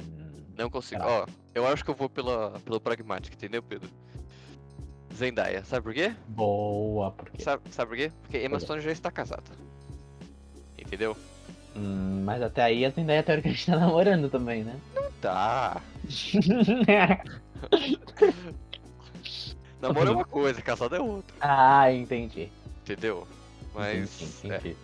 Hum, 0.00 0.44
Não 0.56 0.70
consigo. 0.70 1.02
Ó, 1.02 1.26
eu 1.54 1.66
acho 1.66 1.84
que 1.84 1.90
eu 1.90 1.94
vou 1.94 2.08
pela, 2.08 2.50
pelo 2.60 2.80
pragmático, 2.80 3.34
entendeu, 3.34 3.62
Pedro? 3.62 3.88
Zendaya, 5.14 5.64
sabe 5.64 5.82
por 5.82 5.94
quê? 5.94 6.14
Boa, 6.28 7.10
porque. 7.12 7.42
Sabe, 7.42 7.62
sabe 7.70 7.88
por 7.90 7.96
quê? 7.96 8.12
Porque 8.22 8.38
Emma 8.38 8.50
Por 8.50 8.58
quê? 8.60 8.64
Stone 8.64 8.80
já 8.80 8.92
está 8.92 9.10
casada. 9.10 9.50
Entendeu? 10.78 11.16
Hum, 11.76 12.22
mas 12.24 12.42
até 12.42 12.62
aí 12.62 12.84
a 12.84 12.90
Zendaya 12.90 13.22
teoricamente 13.22 13.66
tá 13.66 13.76
namorando 13.76 14.28
também, 14.30 14.64
né? 14.64 14.78
Tá. 15.20 15.80
Namoro 19.80 20.08
é 20.08 20.12
uma 20.12 20.24
coisa, 20.24 20.60
casado 20.62 20.94
é 20.96 21.00
outra. 21.00 21.34
ah, 21.40 21.92
entendi. 21.92 22.50
Entendeu? 22.82 23.26
Mas. 23.74 24.42
Entendi, 24.44 24.52
é, 24.52 24.56
entendi. 24.58 24.76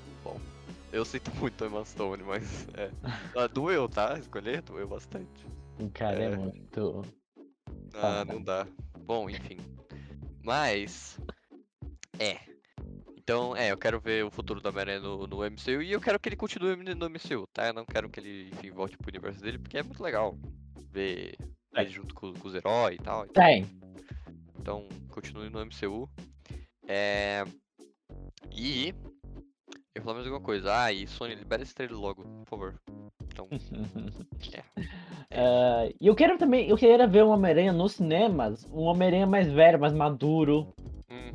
eu 0.92 1.04
sinto 1.04 1.30
muito 1.36 1.64
Emma 1.64 1.84
Stone, 1.84 2.22
mas. 2.22 2.66
É. 2.74 2.90
Ah, 3.36 3.46
doeu, 3.46 3.88
tá? 3.88 4.18
Escolher 4.18 4.62
doeu 4.62 4.86
bastante. 4.88 5.46
O 5.78 5.90
cara 5.90 6.22
é, 6.22 6.32
É. 6.32 6.36
muito. 6.36 7.02
Ah, 7.94 8.20
Ah, 8.20 8.24
não 8.24 8.42
dá. 8.42 8.66
Bom, 9.00 9.28
enfim. 9.30 9.58
Mas. 10.42 11.18
É. 12.18 12.38
Então, 13.18 13.56
é, 13.56 13.72
eu 13.72 13.76
quero 13.76 13.98
ver 14.00 14.24
o 14.24 14.30
futuro 14.30 14.60
do 14.60 14.68
Homem-Aranha 14.68 15.00
no, 15.00 15.26
no 15.26 15.38
MCU 15.44 15.82
e 15.82 15.90
eu 15.90 16.00
quero 16.00 16.18
que 16.20 16.28
ele 16.28 16.36
continue 16.36 16.76
no 16.76 17.10
MCU, 17.10 17.44
tá? 17.52 17.66
Eu 17.66 17.74
não 17.74 17.84
quero 17.84 18.08
que 18.08 18.20
ele, 18.20 18.50
enfim, 18.52 18.70
volte 18.70 18.96
pro 18.96 19.08
universo 19.08 19.40
dele, 19.40 19.58
porque 19.58 19.78
é 19.78 19.82
muito 19.82 20.00
legal 20.00 20.38
ver 20.92 21.34
É. 21.74 21.82
ele 21.82 21.90
junto 21.90 22.14
com, 22.14 22.32
com 22.32 22.46
os 22.46 22.54
heróis 22.54 22.96
e 23.00 23.02
tal. 23.02 23.26
Tem. 23.26 23.66
Então, 24.60 24.88
continue 25.08 25.50
no 25.50 25.58
MCU. 25.60 26.08
É. 26.86 27.44
E. 28.56 28.94
Eu 29.94 30.02
falar 30.02 30.16
mais 30.16 30.26
alguma 30.26 30.42
coisa. 30.44 30.72
Ah, 30.84 30.92
e 30.92 31.06
Sony, 31.06 31.34
libera 31.34 31.62
esse 31.62 31.74
trailer 31.74 31.98
logo, 31.98 32.22
por 32.22 32.46
favor. 32.48 32.74
Então, 33.32 33.48
Ah, 35.30 35.86
E 36.00 36.06
eu 36.06 36.14
quero 36.14 36.38
também, 36.38 36.68
eu 36.68 36.76
queria 36.76 37.06
ver 37.06 37.24
um 37.24 37.30
Homem-Aranha 37.30 37.72
nos 37.72 37.92
cinemas, 37.92 38.64
um 38.72 38.82
Homem-Aranha 38.82 39.26
mais 39.26 39.50
velho, 39.50 39.78
mais 39.80 39.92
maduro. 39.92 40.68
hum. 41.10 41.32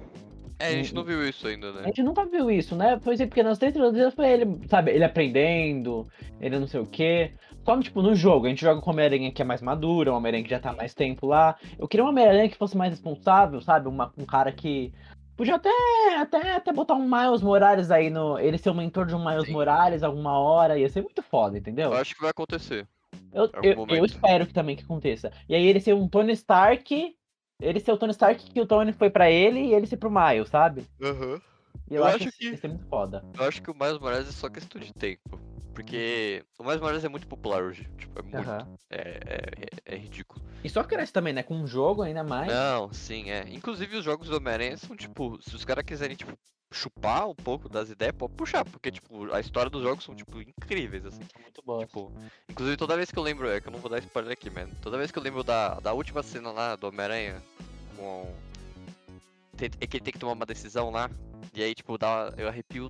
É, 0.60 0.68
a 0.68 0.72
gente 0.74 0.94
não 0.94 1.04
viu 1.04 1.28
isso 1.28 1.48
ainda, 1.48 1.70
A 1.70 1.74
né? 1.74 1.84
gente 1.86 2.04
nunca 2.04 2.24
viu 2.24 2.52
isso, 2.52 2.76
né? 2.76 3.00
Foi 3.00 3.16
assim, 3.16 3.26
porque 3.26 3.42
nas 3.42 3.58
três 3.58 3.74
trilogias 3.74 4.14
foi 4.14 4.30
ele, 4.30 4.60
sabe, 4.70 4.92
ele 4.92 5.04
aprendendo, 5.04 6.08
ele 6.40 6.60
não 6.60 6.68
sei 6.68 6.80
o 6.82 6.86
quê. 6.86 7.34
Só, 7.66 7.80
tipo, 7.80 8.00
no 8.04 8.14
jogo, 8.14 8.46
a 8.46 8.50
gente 8.50 8.62
joga 8.62 8.80
com 8.80 8.92
o 8.92 8.94
Homem-Aranha 8.94 9.32
que 9.32 9.42
é 9.42 9.46
mais 9.46 9.60
maduro, 9.60 10.12
um 10.12 10.16
Homem-Aranha 10.16 10.44
que 10.44 10.50
já 10.52 10.60
tá 10.60 10.72
mais 10.72 10.94
tempo 10.94 11.26
lá. 11.26 11.58
Eu 11.80 11.88
queria 11.88 12.06
um 12.06 12.10
Homem-Aranha 12.10 12.48
que 12.48 12.58
fosse 12.58 12.78
mais 12.78 12.92
responsável, 12.92 13.60
sabe? 13.60 13.88
Uma- 13.88 14.14
um 14.16 14.26
cara 14.26 14.52
que. 14.52 14.94
Podia 15.42 15.56
até, 15.56 15.72
até, 16.18 16.52
até 16.56 16.72
botar 16.72 16.94
um 16.94 17.10
Miles 17.10 17.42
Morales 17.42 17.90
aí 17.90 18.12
no. 18.12 18.38
Ele 18.38 18.60
ser 18.60 18.70
o 18.70 18.76
mentor 18.76 19.08
de 19.08 19.16
um 19.16 19.26
Miles 19.26 19.48
Sim. 19.48 19.54
Morales 19.54 20.04
alguma 20.04 20.38
hora. 20.38 20.78
Ia 20.78 20.88
ser 20.88 21.02
muito 21.02 21.24
foda, 21.24 21.58
entendeu? 21.58 21.92
Eu 21.92 21.98
acho 21.98 22.14
que 22.14 22.22
vai 22.22 22.30
acontecer. 22.30 22.88
Eu, 23.34 23.50
eu, 23.64 23.88
eu 23.90 24.06
espero 24.06 24.46
que 24.46 24.54
também 24.54 24.76
que 24.76 24.84
aconteça. 24.84 25.32
E 25.50 25.56
aí 25.56 25.66
ele 25.66 25.80
ser 25.80 25.96
um 25.96 26.08
Tony 26.08 26.34
Stark. 26.34 27.16
Ele 27.60 27.80
ser 27.80 27.92
o 27.92 27.98
Tony 27.98 28.12
Stark 28.12 28.52
que 28.52 28.62
o 28.62 28.68
Tony 28.68 28.94
foi 28.94 29.10
pra 29.10 29.32
ele 29.32 29.62
e 29.62 29.74
ele 29.74 29.88
ser 29.88 29.98
pro 29.98 30.12
Miles, 30.12 30.48
sabe? 30.48 30.86
Aham. 31.02 31.42
E 31.90 31.96
eu, 31.96 32.02
Eu 32.02 32.06
acho, 32.06 32.18
acho 32.18 32.26
que 32.34 32.38
que- 32.38 32.46
ia 32.52 32.58
ser 32.58 32.68
muito 32.68 32.86
foda. 32.86 33.26
Eu 33.36 33.44
acho 33.48 33.64
que 33.64 33.72
o 33.72 33.74
Miles 33.74 33.98
Morales 33.98 34.30
é 34.30 34.32
só 34.32 34.48
questão 34.48 34.80
de 34.80 34.94
tempo. 34.94 35.40
Porque 35.74 36.44
o 36.60 36.64
Miles 36.64 36.82
Morales 36.82 37.04
é 37.04 37.10
muito 37.10 37.28
popular 37.28 37.64
hoje. 37.64 37.88
Tipo, 37.98 38.20
é 38.20 38.24
muito. 38.24 38.50
Aham. 38.50 38.78
É, 38.90 39.00
é, 39.00 39.96
é 39.96 39.96
ridículo. 39.96 40.44
E 40.64 40.70
só 40.70 40.84
cresce 40.84 41.14
também, 41.14 41.34
né? 41.34 41.44
Com 41.44 41.56
um 41.56 41.66
jogo 41.66 42.02
ainda 42.02 42.24
mais. 42.24 42.52
Não, 42.52 42.92
sim, 42.92 43.32
é. 43.32 43.46
Inclusive 43.50 43.98
os 43.98 44.04
jogos 44.04 44.28
do 44.28 44.38
Homem-Aranha 44.38 44.78
são 44.78 44.96
tipo, 44.96 45.40
se 45.42 45.56
os 45.56 45.66
caras 45.66 45.84
quiserem, 45.84 46.16
tipo, 46.16 46.38
chupar 46.72 47.28
um 47.28 47.36
pouco 47.36 47.68
das 47.68 47.90
ideias, 47.90 48.16
pode 48.16 48.34
puxar, 48.34 48.64
porque, 48.66 48.92
tipo, 48.92 49.32
a 49.34 49.40
história 49.40 49.70
dos 49.70 49.82
jogos 49.82 50.04
são, 50.04 50.16
tipo, 50.16 50.42
incríveis, 50.42 51.06
assim. 51.06 51.22
muito 51.42 51.62
bom. 51.66 51.80
Tipo, 51.80 52.12
inclusive 52.50 52.78
toda 52.78 52.96
vez 52.96 53.12
que 53.12 53.18
eu 53.18 53.24
lembro, 53.24 53.50
é 53.50 53.60
que 53.60 53.68
eu 53.68 53.72
não 53.72 53.80
vou 53.80 53.90
dar 53.90 54.00
spoiler 54.00 54.34
aqui, 54.34 54.50
mano. 54.50 54.72
Toda 54.82 54.98
vez 54.98 55.12
que 55.12 55.18
eu 55.18 55.24
lembro 55.24 55.44
da, 55.44 55.80
da 55.80 55.94
última 55.94 56.22
cena 56.24 56.52
lá 56.52 56.76
do 56.76 56.88
Homem-Aranha 56.88 57.42
com. 57.96 58.34
É 59.80 59.86
que 59.86 59.98
ele 59.98 60.04
tem 60.04 60.14
que 60.14 60.20
tomar 60.20 60.34
uma 60.34 60.46
decisão 60.46 60.90
lá. 60.90 61.10
E 61.54 61.62
aí, 61.62 61.76
tipo, 61.76 61.98
dá, 61.98 62.34
eu 62.38 62.48
arrepio 62.48 62.90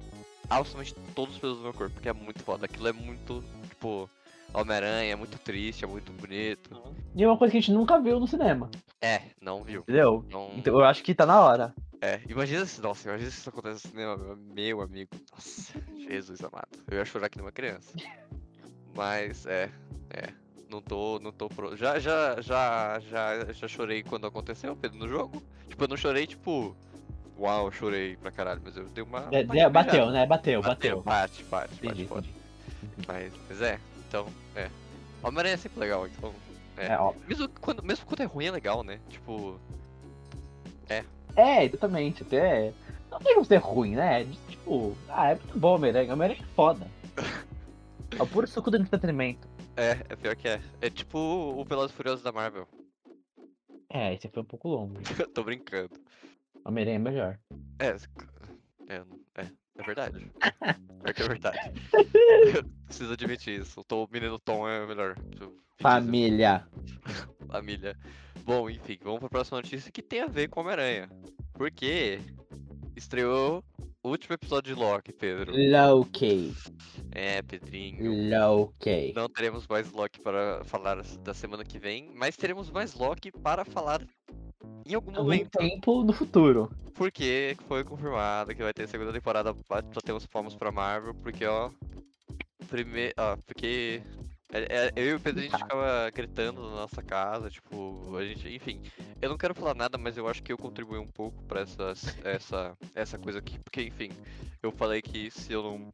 absolutamente 0.51 0.93
todos 1.15 1.35
os 1.35 1.39
pelos 1.39 1.57
do 1.57 1.63
meu 1.63 1.73
corpo, 1.73 1.93
porque 1.93 2.09
é 2.09 2.13
muito 2.13 2.43
foda. 2.43 2.65
Aquilo 2.65 2.87
é 2.87 2.93
muito, 2.93 3.43
tipo, 3.69 4.09
Homem-Aranha, 4.53 5.13
é 5.13 5.15
muito 5.15 5.37
triste, 5.39 5.85
é 5.85 5.87
muito 5.87 6.11
bonito. 6.11 6.81
E 7.15 7.23
é 7.23 7.27
uma 7.27 7.37
coisa 7.37 7.51
que 7.51 7.57
a 7.57 7.61
gente 7.61 7.71
nunca 7.71 7.99
viu 7.99 8.19
no 8.19 8.27
cinema. 8.27 8.69
É, 9.01 9.21
não 9.41 9.63
viu. 9.63 9.81
Entendeu? 9.81 10.25
Não, 10.29 10.51
Então 10.55 10.77
eu 10.77 10.83
acho 10.85 11.03
que 11.03 11.15
tá 11.15 11.25
na 11.25 11.39
hora. 11.41 11.73
É, 12.01 12.19
imagina 12.27 12.65
se, 12.65 12.81
nossa, 12.81 13.07
imagina 13.07 13.31
se 13.31 13.37
isso 13.39 13.49
acontece 13.49 13.85
no 13.87 13.91
cinema, 13.91 14.17
meu, 14.17 14.35
meu 14.35 14.81
amigo. 14.81 15.11
Nossa, 15.31 15.73
Jesus 15.97 16.41
amado. 16.43 16.67
Eu 16.89 16.97
ia 16.97 17.05
chorar 17.05 17.29
que 17.29 17.37
nem 17.37 17.45
uma 17.45 17.51
criança. 17.51 17.93
Mas, 18.95 19.45
é, 19.45 19.71
é. 20.09 20.33
Não 20.69 20.81
tô, 20.81 21.19
não 21.19 21.31
tô 21.31 21.49
pronto. 21.49 21.75
Já, 21.75 21.99
já, 21.99 22.39
já, 22.41 22.99
já, 22.99 23.51
já 23.51 23.67
chorei 23.67 24.03
quando 24.03 24.25
aconteceu, 24.25 24.75
Pedro, 24.75 24.97
no 24.99 25.07
jogo. 25.07 25.43
Tipo, 25.67 25.83
eu 25.83 25.87
não 25.87 25.97
chorei, 25.97 26.25
tipo, 26.25 26.75
uau, 27.37 27.71
chorei 27.71 28.15
pra 28.17 28.31
caralho, 28.31 28.61
mas 28.63 28.75
eu 28.77 28.85
dei 28.89 29.03
uma. 29.03 29.27
É, 29.31 29.43
bateu, 29.43 29.69
respirada. 29.71 30.11
né? 30.11 30.25
Bateu, 30.25 30.61
Bateu, 30.61 31.01
bateu. 31.01 31.01
bate, 31.03 31.43
bate, 31.45 31.73
Entendi, 31.75 32.05
bate 32.05 32.29
entendi. 32.83 33.07
Mas, 33.07 33.33
mas 33.49 33.61
é, 33.61 33.79
então, 34.07 34.27
é. 34.55 34.69
Homem-Aranha 35.23 35.53
é 35.53 35.57
sempre 35.57 35.79
legal, 35.79 36.07
então. 36.07 36.33
É. 36.77 36.87
É, 36.87 36.97
ó. 36.99 37.13
Mesmo 37.27 37.47
quando, 37.59 37.83
mesmo 37.83 38.05
quando 38.05 38.21
é 38.21 38.25
ruim 38.25 38.45
é 38.45 38.51
legal, 38.51 38.83
né? 38.83 38.99
Tipo, 39.09 39.59
É, 41.35 41.63
exatamente. 41.65 42.23
Até. 42.23 42.73
Não 43.09 43.19
tem 43.19 43.33
como 43.33 43.45
ser 43.45 43.57
ruim, 43.57 43.95
né? 43.95 44.25
Tipo, 44.49 44.95
ah, 45.09 45.31
é 45.31 45.35
muito 45.35 45.59
bom, 45.59 45.75
Homem-Aranha. 45.75 46.13
Homem-Aranha 46.13 46.41
é 46.43 46.55
foda. 46.55 46.87
É 48.19 48.21
o 48.21 48.27
puro 48.27 48.45
suco 48.45 48.69
do 48.69 48.75
entretenimento. 48.75 49.47
é, 49.77 49.91
é 50.09 50.15
pior 50.17 50.35
que 50.35 50.45
é. 50.45 50.59
É 50.81 50.89
tipo 50.89 51.17
o 51.17 51.63
Velozes 51.63 51.93
e 51.93 51.95
Furiosos 51.95 52.21
da 52.21 52.29
Marvel. 52.33 52.67
É, 53.89 54.13
esse 54.13 54.27
foi 54.27 54.41
um 54.41 54.45
pouco 54.45 54.67
longo. 54.67 54.95
Tô 55.33 55.45
brincando. 55.45 55.91
Homem-Aranha 56.65 56.95
é 56.95 56.99
melhor. 56.99 57.39
É, 57.79 57.87
é, 57.87 59.03
é, 59.35 59.47
é 59.77 59.83
verdade. 59.83 60.31
É 61.03 61.13
que 61.13 61.23
é 61.23 61.27
verdade. 61.27 61.57
Eu 62.53 62.63
preciso 62.85 63.13
admitir 63.13 63.59
isso. 63.59 63.83
O 63.91 64.07
menino 64.11 64.37
Tom 64.37 64.69
é 64.69 64.85
melhor. 64.85 65.15
Isso. 65.33 65.51
Família. 65.79 66.67
Família. 67.49 67.97
Bom, 68.43 68.69
enfim, 68.69 68.99
vamos 69.01 69.19
pra 69.19 69.29
próxima 69.29 69.57
notícia 69.57 69.91
que 69.91 70.03
tem 70.03 70.21
a 70.21 70.27
ver 70.27 70.47
com 70.49 70.59
Homem-Aranha. 70.59 71.09
Porque 71.53 72.19
estreou 72.95 73.63
último 74.03 74.33
episódio 74.35 74.75
de 74.75 74.81
Loki, 74.81 75.11
Pedro. 75.13 75.51
Loki. 75.55 76.53
É, 77.11 77.41
Pedrinho. 77.41 78.29
Loki. 78.29 79.13
Não 79.15 79.29
teremos 79.29 79.67
mais 79.67 79.91
Loki 79.91 80.19
para 80.21 80.63
falar 80.65 81.01
da 81.23 81.33
semana 81.33 81.63
que 81.63 81.77
vem, 81.79 82.09
mas 82.15 82.35
teremos 82.35 82.69
mais 82.69 82.93
Loki 82.95 83.31
para 83.31 83.63
falar 83.65 84.01
em 84.85 84.93
algum 84.93 85.11
Algum 85.11 85.23
momento. 85.23 85.57
tempo 85.57 86.03
no 86.03 86.13
futuro. 86.13 86.69
Porque 86.93 87.55
foi 87.67 87.83
confirmado 87.83 88.53
que 88.53 88.61
vai 88.63 88.73
ter 88.73 88.87
segunda 88.87 89.13
temporada. 89.13 89.55
Só 89.93 90.01
temos 90.03 90.25
palmas 90.25 90.55
pra 90.55 90.71
Marvel, 90.71 91.13
porque 91.15 91.45
ó. 91.45 91.71
Primeiro. 92.69 93.13
Ó, 93.17 93.37
porque. 93.37 94.01
É- 94.51 94.87
é- 94.87 94.91
eu 94.95 95.05
e 95.05 95.13
o 95.13 95.19
Pedro 95.19 95.39
a 95.39 95.43
gente 95.43 95.51
Tá. 95.51 95.59
ficava 95.59 96.09
gritando 96.13 96.61
na 96.61 96.75
nossa 96.75 97.01
casa, 97.01 97.49
tipo, 97.49 98.15
a 98.17 98.25
gente, 98.25 98.47
enfim, 98.49 98.81
eu 99.21 99.29
não 99.29 99.37
quero 99.37 99.55
falar 99.55 99.73
nada, 99.75 99.97
mas 99.97 100.17
eu 100.17 100.27
acho 100.27 100.43
que 100.43 100.51
eu 100.51 100.57
contribuí 100.57 100.99
um 100.99 101.07
pouco 101.07 101.43
pra 101.43 101.61
essa, 101.61 101.93
essa, 102.23 102.77
essa 102.93 103.17
coisa 103.17 103.39
aqui, 103.39 103.59
porque 103.59 103.81
enfim, 103.83 104.09
eu 104.61 104.71
falei 104.71 105.01
que 105.01 105.31
se 105.31 105.53
eu 105.53 105.63
não, 105.63 105.93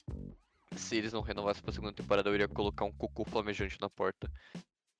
se 0.75 0.95
eles 0.95 1.13
não 1.13 1.21
renovassem 1.21 1.61
pra 1.63 1.71
segunda 1.73 1.93
temporada, 1.93 2.29
eu 2.29 2.35
iria 2.35 2.47
colocar 2.47 2.85
um 2.85 2.91
cocô 2.91 3.23
flamejante 3.25 3.77
na 3.79 3.89
porta 3.89 4.29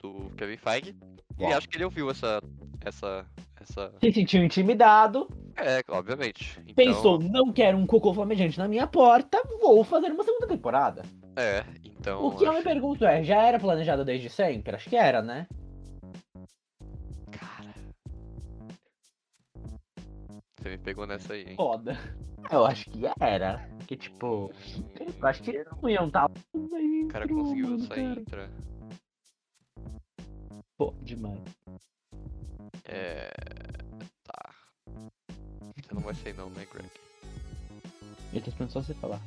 do 0.02 0.30
Kevin 0.38 0.58
Feige, 0.58 0.96
e 1.38 1.44
Uau. 1.44 1.54
acho 1.54 1.68
que 1.68 1.78
ele 1.78 1.86
ouviu 1.86 2.10
essa, 2.10 2.42
essa, 2.84 3.26
essa, 3.60 3.94
Se 4.00 4.12
sentiu 4.12 4.44
intimidado, 4.44 5.28
é, 5.56 5.82
obviamente, 5.90 6.60
então... 6.62 6.76
pensou, 6.76 7.20
não 7.20 7.52
quero 7.52 7.78
um 7.78 7.86
cocô 7.86 8.14
flamejante 8.14 8.58
na 8.58 8.68
minha 8.68 8.88
porta, 8.88 9.42
vou 9.60 9.84
fazer 9.84 10.12
uma 10.12 10.24
segunda 10.24 10.48
temporada. 10.48 11.04
É, 11.36 11.64
então. 11.84 12.26
o 12.26 12.36
que 12.36 12.46
eu 12.46 12.52
me 12.52 12.58
acho- 12.58 12.64
pergunto 12.64 13.06
é, 13.06 13.24
já 13.24 13.44
era 13.44 13.60
planejado 13.60 14.04
desde 14.04 14.30
sempre? 14.30 14.76
Acho 14.76 14.90
que 14.90 14.96
era, 14.96 15.22
né? 15.22 15.48
Cara. 17.32 17.74
Você 20.60 20.70
me 20.70 20.78
pegou 20.80 21.06
nessa 21.06 21.34
aí, 21.34 21.50
hein? 21.50 21.56
Foda. 21.56 21.98
Eu 22.52 22.66
acho 22.66 22.90
que 22.90 23.02
era. 23.20 23.70
Que 23.86 23.96
tipo, 23.96 24.52
eu 25.00 25.28
acho 25.28 25.44
que 25.44 25.52
eles 25.52 25.68
não 25.82 25.90
iam 25.90 26.08
estar. 26.08 26.30
O 26.54 27.08
cara 27.08 27.28
conseguiu 27.28 27.76
essa 27.76 28.00
intra. 28.00 28.50
Pô, 30.78 30.94
demais. 31.02 31.40
É. 32.86 33.32
Tá. 34.24 34.56
Você 35.76 35.94
não 35.94 36.02
vai 36.02 36.14
sair 36.16 36.34
não, 36.34 36.50
né, 36.52 36.66
Greg? 36.72 36.90
Eu 38.34 38.42
tô 38.42 38.50
esperando 38.50 38.72
só 38.72 38.82
você 38.82 38.94
falar. 38.94 39.22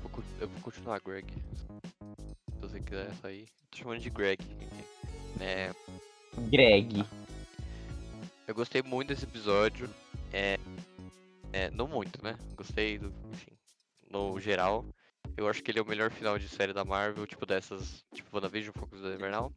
Vou 0.00 0.10
co- 0.10 0.22
eu 0.40 0.48
vou 0.48 0.60
continuar, 0.60 1.00
Greg. 1.00 1.26
Se 1.32 2.60
você 2.60 2.80
quiser 2.80 3.12
sair. 3.16 3.46
tô 3.70 3.78
chamando 3.78 4.00
de 4.00 4.10
Greg. 4.10 4.40
É, 5.40 5.72
Greg. 6.50 7.04
eu 8.46 8.54
gostei 8.54 8.82
muito 8.82 9.08
desse 9.08 9.24
episódio. 9.24 9.90
É, 10.32 10.58
é, 11.52 11.70
não 11.70 11.86
muito, 11.88 12.22
né? 12.22 12.38
Gostei 12.56 12.98
do, 12.98 13.12
enfim, 13.32 13.52
no 14.10 14.38
geral. 14.40 14.84
Eu 15.36 15.48
acho 15.48 15.62
que 15.62 15.70
ele 15.70 15.78
é 15.78 15.82
o 15.82 15.86
melhor 15.86 16.10
final 16.10 16.38
de 16.38 16.48
série 16.48 16.72
da 16.72 16.84
Marvel, 16.84 17.26
tipo 17.26 17.44
dessas, 17.44 18.04
tipo 18.14 18.28
WandaVision, 18.34 18.72
Focus 18.74 19.02
da 19.02 19.14
Invernal. 19.14 19.52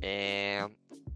É, 0.00 0.66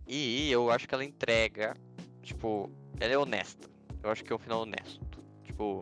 e 0.06 0.50
eu 0.50 0.70
acho 0.70 0.86
que 0.86 0.94
ela 0.94 1.04
entrega, 1.04 1.74
tipo, 2.22 2.70
ela 2.98 3.12
é 3.12 3.18
honesta. 3.18 3.68
Eu 4.02 4.10
acho 4.10 4.22
que 4.24 4.32
é 4.32 4.36
um 4.36 4.38
final 4.38 4.62
honesto. 4.62 5.00
Tipo, 5.44 5.80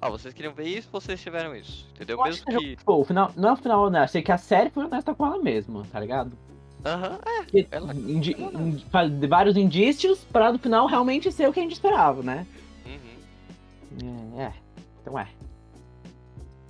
ah, 0.00 0.08
vocês 0.08 0.32
queriam 0.32 0.54
ver 0.54 0.68
isso, 0.68 0.88
vocês 0.90 1.20
tiveram 1.20 1.54
isso, 1.54 1.86
entendeu? 1.94 2.18
Eu 2.18 2.24
Mesmo 2.24 2.46
que, 2.46 2.76
que. 2.76 2.84
pô, 2.84 3.00
o 3.00 3.04
final, 3.04 3.30
não 3.36 3.50
é 3.50 3.52
o 3.52 3.56
final 3.56 3.84
honesto, 3.84 4.12
sei 4.12 4.22
que 4.22 4.32
a 4.32 4.38
série 4.38 4.70
foi 4.70 4.84
honesta 4.84 5.14
com 5.14 5.26
ela 5.26 5.38
mesma, 5.38 5.82
tá 5.92 6.00
ligado? 6.00 6.36
Aham, 6.84 7.18
é. 7.24 7.42
Porque 7.42 7.66
Ela- 7.70 7.94
indi- 7.94 8.36
ela- 8.38 8.52
indi- 8.60 8.86
vários 9.26 9.56
indícios 9.56 10.22
pra 10.24 10.52
no 10.52 10.58
final 10.58 10.86
realmente 10.86 11.32
ser 11.32 11.48
o 11.48 11.52
que 11.52 11.60
a 11.60 11.62
gente 11.62 11.72
esperava, 11.72 12.22
né? 12.22 12.46
Uhum. 12.84 14.38
É, 14.38 14.42
é. 14.44 14.52
então 15.00 15.18
é. 15.18 15.28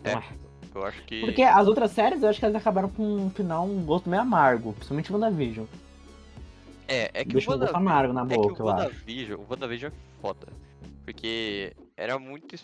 Então 0.01 0.19
é. 0.21 0.44
Eu 0.75 0.85
acho 0.85 1.03
que. 1.05 1.21
Porque 1.21 1.43
as 1.43 1.67
outras 1.69 1.93
séries, 1.93 2.23
eu 2.23 2.29
acho 2.29 2.39
que 2.39 2.45
elas 2.45 2.57
acabaram 2.57 2.89
com 2.89 3.03
um 3.03 3.31
final, 3.31 3.65
um 3.65 3.85
gosto 3.85 4.11
meio 4.11 4.23
amargo, 4.23 4.73
principalmente 4.73 5.11
o 5.11 5.15
WandaVision. 5.15 5.67
É, 6.89 7.11
é 7.15 7.25
que 7.25 7.33
Deixa 7.33 7.51
o 7.51 7.55
um 7.55 7.59
gosto 7.59 7.73
Wanda... 7.73 7.79
amargo 7.79 8.13
na 8.13 8.23
É 8.23 8.29
que 8.29 8.35
boca, 8.35 8.63
o. 8.63 8.67
WandaVision, 8.67 9.41
o 9.41 9.47
WandaVision 9.49 9.93
é 9.93 10.21
foda. 10.21 10.49
Porque 11.05 11.73
era 11.97 12.19
muito. 12.19 12.57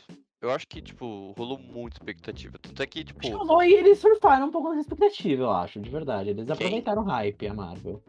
Eu 0.42 0.50
acho 0.50 0.66
que, 0.66 0.80
tipo, 0.80 1.34
rolou 1.36 1.58
muita 1.58 1.98
expectativa. 1.98 2.58
Tanto 2.58 2.82
é 2.82 2.86
que, 2.86 3.04
tipo. 3.04 3.26
Chamou 3.26 3.62
e 3.62 3.74
eles 3.74 3.98
surfaram 3.98 4.46
um 4.46 4.50
pouco 4.50 4.70
nessa 4.70 4.80
expectativa, 4.80 5.42
eu 5.42 5.50
acho, 5.50 5.78
de 5.80 5.90
verdade. 5.90 6.30
Eles 6.30 6.50
aproveitaram 6.50 7.02
o 7.02 7.04
hype, 7.04 7.46
a 7.46 7.54
Marvel. 7.54 8.02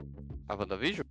A 0.47 0.55
WandaVision? 0.55 1.05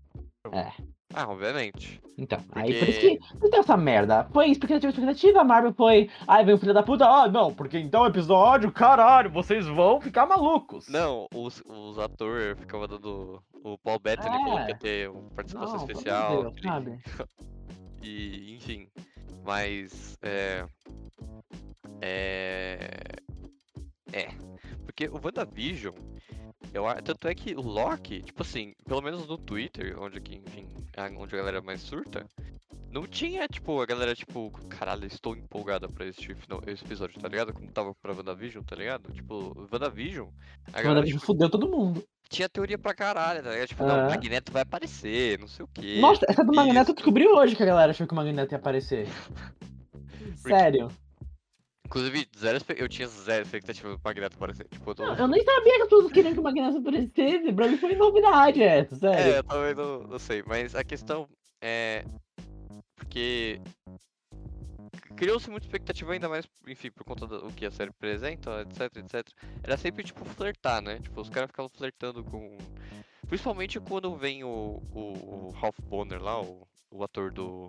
É. 0.52 0.72
Ah, 1.12 1.26
obviamente. 1.28 2.00
Então, 2.16 2.38
aí 2.52 2.72
por 2.78 2.88
isso 2.88 3.00
Porque- 3.00 3.16
que 3.18 3.34
não 3.40 3.50
tem 3.50 3.60
essa 3.60 3.76
merda. 3.76 4.28
Foi 4.32 4.46
expectativa, 4.48 4.90
expectativa, 4.90 5.40
a 5.40 5.44
Marvel 5.44 5.72
foi. 5.74 6.08
Ai, 6.28 6.44
veio 6.44 6.56
o 6.56 6.60
filho 6.60 6.72
da 6.74 6.82
puta, 6.82 7.04
ah, 7.06 7.28
não, 7.28 7.52
porque 7.52 7.78
então 7.78 8.06
episódio, 8.06 8.70
caralho, 8.70 9.30
vocês 9.30 9.66
vão 9.66 10.00
ficar 10.00 10.26
malucos. 10.26 10.86
Não, 10.88 11.26
os, 11.34 11.62
os 11.66 11.98
atores 11.98 12.58
ficavam 12.58 12.86
dando. 12.86 13.42
O 13.64 13.76
Paul 13.78 13.98
Bettany 13.98 14.36
falou 14.44 14.56
que 14.58 14.62
É. 14.64 14.68
ia 14.68 14.76
ter 14.78 15.10
uma 15.10 15.30
participação 15.30 15.76
Não, 15.76 15.82
especial. 15.84 16.42
Deus, 16.42 16.54
sabe? 16.62 16.98
E, 18.02 18.54
enfim. 18.56 18.88
Mas. 19.44 20.16
É. 20.22 20.64
É. 22.00 22.88
É. 24.12 24.28
Porque 24.84 25.06
o 25.08 25.20
WandaVision. 25.22 25.94
Eu, 26.74 26.84
tanto 27.02 27.26
é 27.26 27.34
que 27.34 27.54
o 27.54 27.60
Loki, 27.62 28.22
tipo 28.22 28.42
assim, 28.42 28.74
pelo 28.86 29.00
menos 29.00 29.26
no 29.26 29.38
Twitter, 29.38 29.96
onde 30.00 30.20
que, 30.20 30.36
enfim, 30.36 30.66
a- 30.96 31.10
onde 31.18 31.34
a 31.34 31.38
galera 31.38 31.62
mais 31.62 31.80
surta, 31.80 32.24
não 32.92 33.06
tinha, 33.06 33.48
tipo, 33.48 33.80
a 33.80 33.86
galera, 33.86 34.14
tipo, 34.14 34.50
caralho, 34.68 35.06
estou 35.06 35.34
empolgada 35.34 35.88
pra 35.88 36.04
esse, 36.06 36.34
final, 36.34 36.60
esse 36.66 36.84
episódio, 36.84 37.20
tá 37.20 37.28
ligado? 37.28 37.52
Como 37.52 37.66
tava 37.72 37.94
pra 37.94 38.12
WandaVision, 38.12 38.62
tá 38.62 38.76
ligado? 38.76 39.10
Tipo, 39.12 39.56
WandaVision, 39.72 40.28
a 40.68 40.70
galera, 40.72 40.88
WandaVision 40.90 41.18
tipo, 41.18 41.26
fudeu 41.26 41.48
todo 41.50 41.68
mundo. 41.68 42.04
tinha 42.28 42.48
teoria 42.48 42.78
pra 42.78 42.94
caralho, 42.94 43.42
tá 43.42 43.50
ligado? 43.50 43.68
Tipo, 43.68 43.84
não, 43.84 43.96
o 43.96 44.00
É. 44.02 44.08
Magneto 44.10 44.52
vai 44.52 44.62
aparecer, 44.62 45.38
não 45.40 45.48
sei 45.48 45.64
o 45.64 45.68
quê. 45.68 45.98
Nossa, 46.00 46.24
essa 46.28 46.44
do 46.44 46.52
Magneto 46.54 46.90
eu 46.90 46.94
descobri 46.94 47.26
hoje 47.26 47.56
que 47.56 47.62
a 47.62 47.66
galera 47.66 47.90
achou 47.90 48.06
que 48.06 48.12
o 48.12 48.16
Magneto 48.16 48.52
ia 48.54 48.58
aparecer. 48.58 49.08
Sério. 50.36 50.88
Inclusive, 51.90 52.28
zero, 52.38 52.58
eu 52.76 52.88
tinha 52.88 53.08
zero 53.08 53.42
expectativa 53.42 53.88
do 53.96 54.00
Magneto 54.04 54.36
aparecer. 54.36 54.64
Tipo, 54.68 54.90
eu 54.90 54.94
tô... 54.94 55.06
Não, 55.06 55.16
eu 55.16 55.26
nem 55.26 55.42
sabia 55.42 55.74
que 55.74 55.82
as 55.82 55.88
pessoas 55.88 56.12
queriam 56.12 56.32
que 56.34 56.38
o 56.38 56.42
Magneto 56.44 56.78
aparecesse. 56.78 57.52
Pra 57.52 57.66
mim 57.66 57.76
foi 57.76 57.96
novidade 57.96 58.62
essa, 58.62 58.94
É, 58.94 58.98
sério. 58.98 59.32
eu 59.38 59.42
também 59.42 59.74
não, 59.74 60.02
não 60.04 60.18
sei, 60.20 60.40
mas 60.46 60.76
a 60.76 60.84
questão 60.84 61.28
é. 61.60 62.04
Porque. 62.94 63.60
Criou-se 65.16 65.50
muita 65.50 65.66
expectativa, 65.66 66.12
ainda 66.12 66.28
mais, 66.28 66.46
enfim, 66.68 66.92
por 66.92 67.04
conta 67.04 67.26
do 67.26 67.50
que 67.52 67.66
a 67.66 67.70
série 67.72 67.90
apresenta, 67.90 68.62
etc, 68.62 68.96
etc. 68.98 69.28
Era 69.62 69.76
sempre, 69.76 70.04
tipo, 70.04 70.24
flertar, 70.24 70.80
né? 70.80 71.00
Tipo, 71.00 71.20
os 71.20 71.28
caras 71.28 71.50
ficavam 71.50 71.68
flertando 71.68 72.22
com. 72.22 72.56
Principalmente 73.26 73.80
quando 73.80 74.14
vem 74.16 74.44
o, 74.44 74.80
o, 74.94 75.48
o 75.48 75.50
Ralph 75.50 75.78
Bonner 75.82 76.22
lá, 76.22 76.40
o, 76.40 76.66
o 76.92 77.02
ator 77.02 77.32
do. 77.32 77.66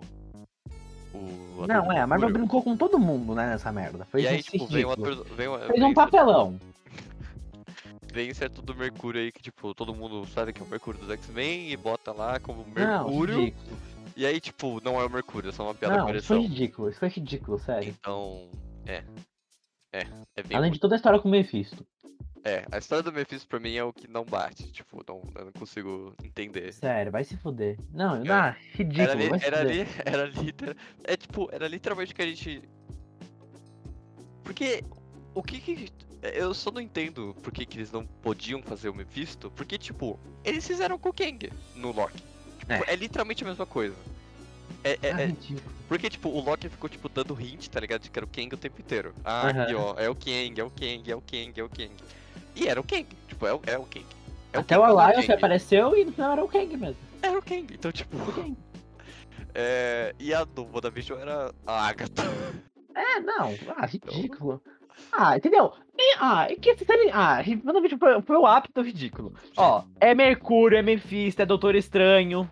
O 1.14 1.66
Não, 1.66 1.92
é, 1.92 2.00
a 2.00 2.06
Marvel 2.06 2.28
Mercúrio. 2.28 2.32
brincou 2.34 2.62
com 2.62 2.76
todo 2.76 2.98
mundo, 2.98 3.34
né, 3.34 3.46
nessa 3.50 3.70
merda. 3.70 4.04
Foi 4.06 4.22
E 4.22 4.26
aí, 4.26 4.42
tipo, 4.42 4.66
vem 4.66 4.84
o 4.84 4.90
ridículo. 4.90 5.12
ator. 5.12 5.24
do- 5.28 5.34
Vem, 5.34 5.48
o- 5.48 5.58
Fez 5.58 5.70
vem 5.80 5.84
um 5.84 5.94
papelão. 5.94 6.58
Vem 8.12 8.34
certo 8.34 8.60
do 8.60 8.74
Mercúrio 8.74 9.20
aí, 9.22 9.32
que, 9.32 9.42
tipo, 9.42 9.74
todo 9.74 9.94
mundo 9.94 10.26
sabe 10.26 10.52
que 10.52 10.60
é 10.60 10.64
o 10.64 10.68
Mercúrio 10.68 11.00
dos 11.00 11.08
X-Men 11.10 11.70
e 11.70 11.76
bota 11.78 12.12
lá 12.12 12.38
como 12.38 12.62
Não, 12.66 12.74
Mercúrio. 12.74 13.38
ridículo. 13.40 13.78
E 14.14 14.26
aí, 14.26 14.38
tipo, 14.38 14.80
não 14.84 15.00
é 15.00 15.06
o 15.06 15.10
Mercúrio, 15.10 15.48
é 15.48 15.52
só 15.52 15.64
uma 15.64 15.74
piada 15.74 15.96
Não, 15.96 16.10
isso 16.14 16.26
foi 16.26 16.40
ridículo, 16.42 16.90
isso 16.90 16.98
foi 16.98 17.08
ridículo, 17.08 17.58
sério. 17.58 17.88
Então, 17.98 18.48
é. 18.86 19.02
É, 19.94 20.06
é 20.36 20.42
bem. 20.42 20.56
Além 20.58 20.70
de 20.72 20.78
toda 20.78 20.94
a 20.94 20.96
história 20.96 21.18
com 21.20 21.28
o 21.28 21.30
Mephisto. 21.30 21.86
É, 22.44 22.64
a 22.72 22.78
história 22.78 23.02
do 23.04 23.12
Mephisto 23.12 23.46
pra 23.48 23.60
mim 23.60 23.74
é 23.76 23.84
o 23.84 23.92
que 23.92 24.08
não 24.08 24.24
bate. 24.24 24.64
Tipo, 24.72 25.04
não, 25.06 25.22
eu 25.36 25.44
não 25.44 25.52
consigo 25.52 26.12
entender. 26.24 26.72
Sério, 26.72 27.12
vai 27.12 27.22
se 27.22 27.36
fuder. 27.36 27.78
Não, 27.92 28.16
É. 28.16 28.18
não, 28.18 28.34
Era, 28.34 28.56
ridículo, 28.74 29.14
li, 29.18 29.28
vai 29.28 29.38
se 29.38 29.46
era, 29.46 29.58
fuder. 29.58 29.74
li, 29.86 29.86
era 30.04 30.24
literal. 30.26 30.74
É 31.04 31.16
tipo, 31.16 31.48
era 31.52 31.68
literalmente 31.68 32.14
que 32.14 32.22
a 32.22 32.26
gente. 32.26 32.62
Porque. 34.44 34.84
O 35.34 35.42
que 35.42 35.60
que. 35.60 35.88
Eu 36.34 36.52
só 36.54 36.70
não 36.70 36.80
entendo 36.80 37.34
por 37.42 37.52
que, 37.52 37.64
que 37.66 37.78
eles 37.78 37.90
não 37.90 38.06
podiam 38.06 38.62
fazer 38.62 38.88
o 38.88 38.94
Mephisto. 38.94 39.50
Porque, 39.50 39.76
tipo, 39.78 40.18
eles 40.44 40.66
fizeram 40.66 40.98
com 40.98 41.08
o 41.08 41.12
Kang 41.12 41.50
no 41.74 41.90
Loki. 41.92 42.22
Tipo, 42.58 42.72
É. 42.72 42.84
é. 42.92 42.96
literalmente 42.96 43.42
a 43.42 43.46
mesma 43.48 43.66
coisa. 43.66 43.94
É, 44.84 44.98
é- 45.02 45.12
Ah, 45.12 45.20
é- 45.22 45.26
ridículo. 45.26 45.62
Porque, 45.88 46.08
tipo, 46.10 46.28
o 46.28 46.40
Loki 46.40 46.68
ficou, 46.68 46.88
tipo, 46.88 47.08
dando 47.08 47.40
hint, 47.40 47.68
tá 47.68 47.80
ligado? 47.80 48.02
De 48.02 48.10
que 48.10 48.18
era 48.18 48.26
o 48.26 48.28
Kang 48.28 48.54
o 48.54 48.58
tempo 48.58 48.80
inteiro. 48.80 49.12
Ah, 49.24 49.48
Aham. 49.48 49.62
aqui, 49.62 49.74
ó, 49.74 49.94
é 49.98 50.08
o 50.08 50.14
Kang, 50.14 50.60
é 50.60 50.64
o 50.64 50.70
Kang, 50.70 51.10
é 51.10 51.16
o 51.16 51.20
Kang, 51.20 51.60
é 51.60 51.64
o 51.64 51.68
Kang. 51.68 51.92
E 52.54 52.68
era 52.68 52.80
o 52.80 52.84
Kang, 52.84 53.06
tipo, 53.28 53.46
é 53.46 53.54
o, 53.54 53.60
é 53.66 53.78
o 53.78 53.84
Kang. 53.84 54.06
É 54.52 54.58
Até 54.58 54.74
Kang, 54.76 54.86
o 54.86 54.92
não 54.92 55.00
é 55.00 55.04
Alliance 55.04 55.26
Kang. 55.26 55.38
apareceu 55.38 55.96
e 55.96 56.04
no 56.04 56.12
final 56.12 56.32
era 56.32 56.44
o 56.44 56.48
Kang 56.48 56.76
mesmo. 56.76 56.96
Era 57.22 57.38
o 57.38 57.42
Kang, 57.42 57.66
então, 57.72 57.90
tipo... 57.92 58.16
O 58.16 58.32
Kang. 58.32 58.56
É... 59.54 60.14
E 60.18 60.32
a 60.32 60.44
do 60.44 60.64
WandaVision 60.64 61.20
era 61.20 61.52
a 61.66 61.86
Agatha. 61.86 62.22
É, 62.94 63.20
não, 63.20 63.54
ah, 63.76 63.84
ridículo. 63.84 64.62
Ah, 65.12 65.36
entendeu? 65.36 65.74
E, 65.98 66.14
ah, 66.18 66.46
que 66.58 66.70
essa 66.70 66.86
série. 66.86 67.10
Ah, 67.12 67.42
WandaVision 67.62 67.98
foi, 67.98 68.22
foi 68.22 68.36
o 68.38 68.46
ápice 68.46 68.72
do 68.72 68.80
ridículo. 68.82 69.34
Ó, 69.58 69.84
é 70.00 70.14
Mercúrio, 70.14 70.78
é 70.78 70.82
Mephisto, 70.82 71.42
é 71.42 71.44
Doutor 71.44 71.74
Estranho. 71.74 72.50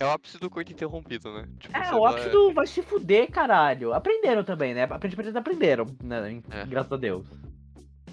É 0.00 0.04
o 0.04 0.10
ápice 0.10 0.38
do 0.38 0.50
coito 0.50 0.72
interrompido, 0.72 1.32
né? 1.32 1.48
Tipo, 1.58 1.76
É, 1.76 1.94
o 1.94 2.00
vai- 2.00 2.12
ápice 2.14 2.28
do 2.30 2.52
vai 2.52 2.66
se 2.66 2.82
fuder, 2.82 3.30
caralho. 3.30 3.94
Aprenderam 3.94 4.42
também, 4.42 4.74
né? 4.74 4.82
Aprendi, 4.82 5.16
eles 5.20 5.36
aprenderam, 5.36 5.86
né? 6.02 6.42
É. 6.50 6.66
Graças 6.66 6.92
a 6.92 6.96
Deus. 6.96 7.24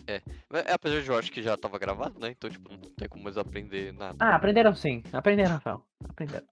É, 0.07 0.21
apesar 0.73 1.01
de 1.01 1.09
eu 1.09 1.17
acho 1.17 1.31
que 1.31 1.41
já 1.41 1.55
tava 1.55 1.79
gravado, 1.79 2.19
né? 2.19 2.29
Então, 2.29 2.49
tipo, 2.49 2.69
não 2.69 2.77
tem 2.77 3.07
como 3.07 3.23
mais 3.23 3.37
aprender 3.37 3.93
nada. 3.93 4.17
Ah, 4.19 4.35
aprenderam 4.35 4.75
sim. 4.75 5.01
Aprenderam, 5.13 5.51
Rafael. 5.51 5.81
Aprenderam. 6.09 6.45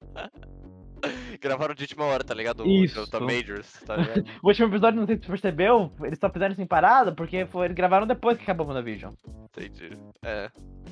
Gravaram 1.40 1.74
de 1.74 1.82
última 1.82 2.04
hora, 2.04 2.24
tá 2.24 2.34
ligado? 2.34 2.66
Isso. 2.66 3.08
Da 3.10 3.20
Majors, 3.20 3.72
tá 3.86 3.96
ligado? 3.96 4.24
O 4.42 4.48
último 4.48 4.68
episódio, 4.68 5.00
não 5.00 5.06
sei 5.06 5.16
se 5.16 5.22
você 5.22 5.28
percebeu, 5.28 5.92
eles 6.02 6.18
só 6.18 6.28
fizeram 6.28 6.54
sem 6.54 6.66
parada 6.66 7.12
porque 7.12 7.46
foi, 7.46 7.66
eles 7.66 7.76
gravaram 7.76 8.06
depois 8.06 8.36
que 8.36 8.42
acabou 8.42 8.66
o 8.66 8.70
WandaVision. 8.70 9.14
Entendi. 9.44 9.96
É. 10.22 10.50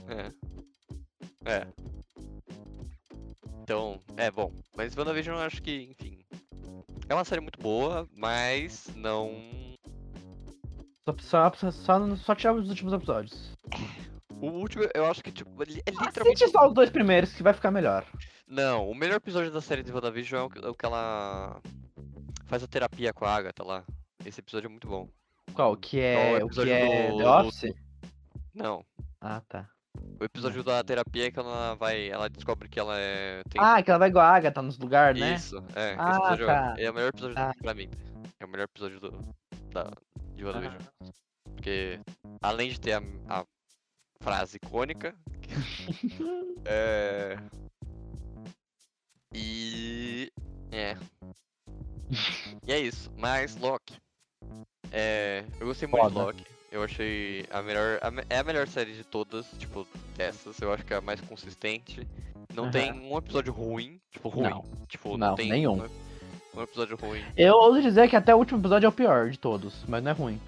É. 0.08 0.32
É. 1.44 1.66
Então, 3.62 4.00
é 4.16 4.30
bom. 4.30 4.52
Mas 4.76 4.96
WandaVision 4.96 5.36
eu 5.36 5.42
acho 5.42 5.60
que, 5.60 5.88
enfim. 5.90 6.18
É 7.08 7.14
uma 7.14 7.24
série 7.24 7.40
muito 7.40 7.60
boa, 7.60 8.08
mas 8.14 8.88
não. 8.94 9.32
Só, 11.20 11.52
só, 11.54 11.70
só, 11.70 12.16
só 12.16 12.34
tirar 12.34 12.54
os 12.54 12.68
últimos 12.68 12.92
episódios. 12.92 13.52
O 14.40 14.46
último, 14.48 14.84
eu 14.94 15.06
acho 15.06 15.22
que, 15.22 15.30
tipo, 15.30 15.50
ele 15.62 15.80
é 15.86 15.90
Assiste 15.90 16.04
literalmente. 16.06 16.48
só 16.48 16.66
os 16.68 16.74
dois 16.74 16.90
primeiros 16.90 17.32
que 17.32 17.42
vai 17.42 17.52
ficar 17.52 17.70
melhor. 17.70 18.04
Não, 18.46 18.88
o 18.90 18.94
melhor 18.94 19.16
episódio 19.16 19.50
da 19.50 19.60
série 19.60 19.82
de 19.82 19.92
WandaVision 19.92 20.40
é 20.42 20.44
o 20.44 20.50
que, 20.50 20.58
é 20.64 20.68
o 20.68 20.74
que 20.74 20.84
ela 20.86 21.60
faz 22.46 22.62
a 22.62 22.66
terapia 22.66 23.12
com 23.12 23.24
a 23.24 23.34
Agatha 23.34 23.62
lá. 23.64 23.84
Esse 24.24 24.40
episódio 24.40 24.66
é 24.66 24.70
muito 24.70 24.88
bom. 24.88 25.08
Qual? 25.54 25.76
Que 25.76 25.96
Qual 25.98 26.36
é, 26.36 26.42
o 26.42 26.46
o 26.46 26.50
que 26.50 26.70
é 26.70 27.08
do- 27.10 27.18
The 27.18 27.28
Office? 27.28 27.74
Não. 28.52 28.84
Ah, 29.20 29.40
tá. 29.48 29.68
O 30.20 30.24
episódio 30.24 30.62
da 30.62 30.82
terapia 30.84 31.28
é 31.28 31.30
que 31.30 31.38
ela 31.38 31.74
vai. 31.76 32.08
Ela 32.10 32.28
descobre 32.28 32.68
que 32.68 32.78
ela 32.78 32.98
é. 32.98 33.42
Tem 33.48 33.60
Ah, 33.62 33.82
que 33.82 33.90
ela 33.90 33.98
vai 33.98 34.08
igual 34.08 34.24
a 34.26 34.34
Agatha 34.36 34.60
nos 34.60 34.76
lugares, 34.78 35.20
né? 35.20 35.34
Isso, 35.34 35.56
é. 35.74 35.92
esse 35.92 36.00
Ah, 36.00 36.16
episódio 36.18 36.46
tá. 36.46 36.74
é, 36.76 36.84
é 36.84 36.90
o 36.90 36.94
melhor 36.94 37.08
episódio 37.08 37.34
Tá. 37.36 37.54
pra 37.62 37.74
mim. 37.74 37.88
É 38.38 38.44
o 38.44 38.48
melhor 38.48 38.64
episódio 38.64 39.00
do, 39.00 39.34
da, 39.76 39.92
de 40.34 40.44
WandaVision. 40.44 40.80
Ah. 41.00 41.10
Porque, 41.54 42.00
além 42.40 42.70
de 42.70 42.80
ter 42.80 42.92
a, 42.92 43.02
a 43.28 43.44
frase 44.22 44.56
icônica. 44.56 45.14
é. 46.64 47.36
E. 49.34 50.32
É. 50.72 50.96
E 52.66 52.72
é 52.72 52.80
isso. 52.80 53.10
Mas, 53.16 53.56
Loki. 53.56 53.98
É, 54.90 55.44
eu 55.60 55.66
gostei 55.66 55.88
muito 55.88 56.06
de 56.06 56.14
Foda. 56.14 56.26
Loki. 56.26 56.46
eu 56.72 56.82
achei 56.82 57.46
a 57.50 57.60
melhor. 57.62 57.98
a 58.00 58.34
é 58.34 58.38
a 58.38 58.44
melhor 58.44 58.66
série 58.68 58.94
de 58.94 59.04
todas, 59.04 59.46
tipo, 59.58 59.86
dessas. 60.16 60.58
Eu 60.60 60.72
acho 60.72 60.84
que 60.84 60.94
é 60.94 60.96
a 60.96 61.00
mais 61.00 61.20
consistente. 61.20 62.06
Não 62.54 62.64
Aham. 62.64 62.72
tem 62.72 62.92
um 62.92 63.18
episódio 63.18 63.52
ruim, 63.52 64.00
tipo, 64.10 64.28
ruim. 64.28 64.48
Não. 64.48 64.64
Tipo, 64.88 65.18
Não, 65.18 65.34
tem 65.34 65.50
nenhum. 65.50 65.82
Um, 65.84 66.05
um 66.56 66.62
episódio 66.62 66.96
ruim. 66.96 67.22
Eu 67.36 67.54
ouso 67.54 67.82
dizer 67.82 68.08
que 68.08 68.16
até 68.16 68.34
o 68.34 68.38
último 68.38 68.60
episódio 68.60 68.86
é 68.86 68.88
o 68.88 68.92
pior 68.92 69.30
de 69.30 69.38
todos, 69.38 69.84
mas 69.88 70.02
não 70.02 70.10
é 70.10 70.14
ruim. 70.14 70.40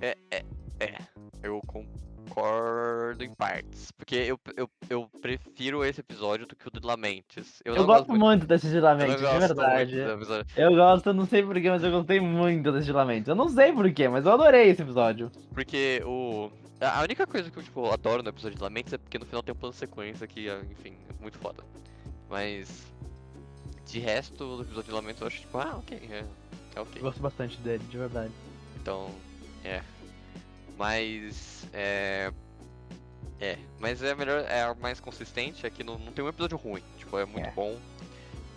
É, 0.00 0.16
é, 0.30 0.44
é. 0.80 0.98
Eu 1.42 1.60
concordo 1.66 3.22
em 3.22 3.34
partes. 3.34 3.90
Porque 3.92 4.16
eu, 4.16 4.38
eu, 4.56 4.68
eu 4.90 5.08
prefiro 5.20 5.84
esse 5.84 6.00
episódio 6.00 6.46
do 6.46 6.56
que 6.56 6.68
o 6.68 6.70
de 6.70 6.84
Lamentes. 6.84 7.62
Eu, 7.64 7.74
Eu, 7.74 7.80
não 7.80 7.86
gosto 7.86 8.12
muito- 8.14 8.46
desses 8.46 8.72
eu 8.72 8.80
não 8.80 8.88
lamentos, 8.88 9.16
de 9.16 9.22
gosto 9.22 9.38
verdade. 9.38 9.96
Eu 10.56 10.74
gosto, 10.74 11.06
eu 11.08 11.14
não 11.14 11.26
sei 11.26 11.42
porquê, 11.42 11.70
mas 11.70 11.82
eu 11.82 11.90
gostei 11.90 12.20
muito 12.20 12.72
desses 12.72 12.88
lamentos. 12.88 13.28
Eu 13.28 13.34
não 13.34 13.48
sei 13.48 13.72
porquê, 13.72 14.08
mas 14.08 14.24
eu 14.26 14.32
adorei 14.32 14.68
esse 14.70 14.82
episódio. 14.82 15.30
Porque 15.52 16.02
o. 16.04 16.50
A 16.80 17.02
única 17.02 17.26
coisa 17.26 17.50
que 17.50 17.56
eu 17.58 17.62
tipo, 17.62 17.90
adoro 17.90 18.22
no 18.22 18.28
episódio 18.28 18.56
de 18.58 18.62
Lamentos 18.62 18.92
é 18.92 18.98
porque 18.98 19.16
no 19.18 19.24
final 19.24 19.42
tem 19.42 19.54
um 19.54 19.56
plano 19.56 19.72
de 19.72 19.78
sequência 19.78 20.26
que, 20.26 20.48
enfim, 20.70 20.94
é 21.08 21.22
muito 21.22 21.38
foda. 21.38 21.62
Mas. 22.28 22.92
De 23.86 23.98
resto, 24.00 24.56
do 24.56 24.62
episódio 24.62 24.84
de 24.88 24.92
Lamentos 24.92 25.20
eu 25.20 25.26
acho 25.26 25.40
tipo, 25.40 25.58
ah, 25.58 25.76
ok, 25.76 25.98
é, 26.10 26.18
é 26.18 26.24
Eu 26.74 26.82
ok. 26.82 27.00
gosto 27.02 27.20
bastante 27.20 27.56
dele, 27.58 27.84
de 27.90 27.96
verdade. 27.98 28.32
Então, 28.80 29.10
é. 29.64 29.82
Mas. 30.76 31.66
É. 31.72 32.32
É, 33.40 33.58
mas 33.78 34.02
é 34.02 34.14
melhor, 34.14 34.44
é 34.48 34.72
mais 34.74 35.00
consistente, 35.00 35.66
é 35.66 35.70
que 35.70 35.82
não, 35.84 35.98
não 35.98 36.12
tem 36.12 36.24
um 36.24 36.28
episódio 36.28 36.56
ruim. 36.56 36.82
Tipo, 36.98 37.18
é 37.18 37.24
muito 37.26 37.46
É. 37.46 37.50
bom. 37.50 37.78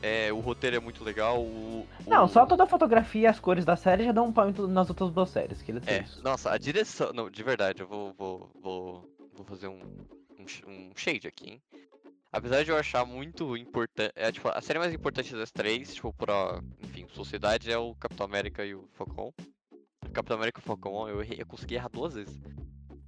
É, 0.01 0.31
o 0.31 0.39
roteiro 0.39 0.75
é 0.75 0.79
muito 0.79 1.03
legal. 1.03 1.41
O, 1.41 1.85
Não, 2.05 2.25
o- 2.25 2.27
só 2.27 2.45
toda 2.45 2.63
a 2.63 2.67
fotografia 2.67 3.21
e 3.23 3.27
as 3.27 3.39
cores 3.39 3.65
da 3.65 3.75
série 3.75 4.05
já 4.05 4.11
dão 4.11 4.27
um 4.27 4.31
pau 4.31 4.49
nas 4.67 4.87
outras 4.89 5.09
duas 5.11 5.29
séries, 5.31 5.61
que 5.61 5.71
eles 5.71 5.85
É, 5.87 6.01
isso. 6.03 6.23
nossa, 6.23 6.51
a 6.51 6.57
direção. 6.57 7.11
Não, 7.13 7.29
de 7.29 7.43
verdade, 7.43 7.81
eu 7.81 7.87
vou. 7.87 8.13
Vou, 8.13 8.49
vou, 8.61 9.09
vou 9.33 9.45
fazer 9.45 9.67
um, 9.67 9.81
um, 10.39 10.69
um 10.71 10.91
shade 10.95 11.27
aqui, 11.27 11.49
hein? 11.49 11.61
Apesar 12.37 12.63
de 12.63 12.69
eu 12.69 12.77
achar 12.77 13.03
muito 13.03 13.57
importante. 13.57 14.11
É, 14.15 14.31
tipo, 14.31 14.47
a 14.47 14.61
série 14.61 14.77
mais 14.77 14.93
importante 14.93 15.33
das 15.33 15.51
três, 15.51 15.95
tipo, 15.95 16.13
pra. 16.13 16.61
Enfim, 16.83 17.07
sociedade 17.13 17.71
é 17.71 17.77
o 17.77 17.95
Capitão 17.95 18.25
América 18.27 18.63
e 18.63 18.75
o 18.75 18.87
Falcão. 18.93 19.33
O 20.05 20.09
Capitão 20.11 20.37
América 20.37 20.59
e 20.59 20.63
o 20.63 20.65
Falcão, 20.65 21.09
eu, 21.09 21.21
errei, 21.21 21.41
eu 21.41 21.47
consegui 21.47 21.73
errar 21.75 21.89
duas 21.89 22.13
vezes. 22.13 22.39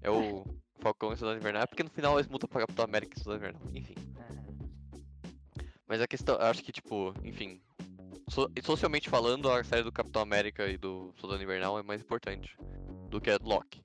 É 0.01 0.09
o 0.09 0.43
Falcão 0.81 1.11
e 1.11 1.13
o 1.13 1.17
Soldado 1.17 1.39
Invernal, 1.39 1.61
é 1.61 1.67
porque 1.67 1.83
no 1.83 1.91
final 1.91 2.17
eles 2.17 2.27
mudam 2.27 2.49
pra 2.49 2.61
Capitão 2.61 2.85
América 2.85 3.17
e 3.17 3.23
Soldado 3.23 3.43
Invernal. 3.45 3.61
Enfim. 3.75 3.95
Mas 5.87 6.01
a 6.01 6.07
questão, 6.07 6.35
eu 6.35 6.45
acho 6.47 6.63
que, 6.63 6.71
tipo, 6.71 7.13
enfim. 7.23 7.61
so- 8.29 8.49
socialmente 8.63 9.09
falando, 9.09 9.49
a 9.51 9.63
série 9.63 9.83
do 9.83 9.91
Capitão 9.91 10.21
América 10.23 10.67
e 10.67 10.77
do 10.77 11.13
Soldado 11.19 11.43
Invernal 11.43 11.77
é 11.77 11.83
mais 11.83 12.01
importante 12.01 12.55
do 13.09 13.21
que 13.21 13.29
a 13.29 13.37
do 13.37 13.47
Loki. 13.47 13.81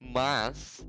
Mas, 0.00 0.86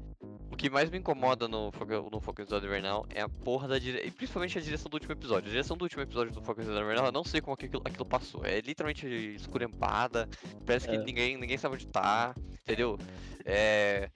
o 0.52 0.56
que 0.56 0.70
mais 0.70 0.90
me 0.90 0.98
incomoda 0.98 1.48
no, 1.48 1.72
no 1.72 2.18
e 2.18 2.46
Soldado 2.46 2.66
Invernal 2.66 3.06
é 3.10 3.22
a 3.22 3.30
porra 3.30 3.68
da 3.68 3.78
direção. 3.80 4.12
Principalmente 4.12 4.58
a 4.58 4.62
direção 4.62 4.90
do 4.90 4.94
último 4.96 5.12
episódio. 5.14 5.48
A 5.48 5.52
direção 5.52 5.78
do 5.78 5.84
último 5.84 6.02
episódio 6.02 6.34
do 6.34 6.40
e 6.42 6.46
Soldado 6.46 6.82
Invernal, 6.82 7.06
eu 7.08 7.12
não 7.12 7.24
sei 7.24 7.42
como 7.42 7.56
é 7.60 7.66
aquilo, 7.66 7.82
aquilo 7.86 8.06
passou. 8.06 8.46
É 8.46 8.60
literalmente 8.62 9.08
escurempada. 9.36 10.28
Parece 10.66 10.88
que 10.88 10.96
É. 10.96 11.04
ninguém, 11.04 11.38
ninguém 11.38 11.58
sabe 11.58 11.76
onde 11.76 11.88
tá. 11.88 12.36
Entendeu? 12.64 12.98
É. 13.46 14.10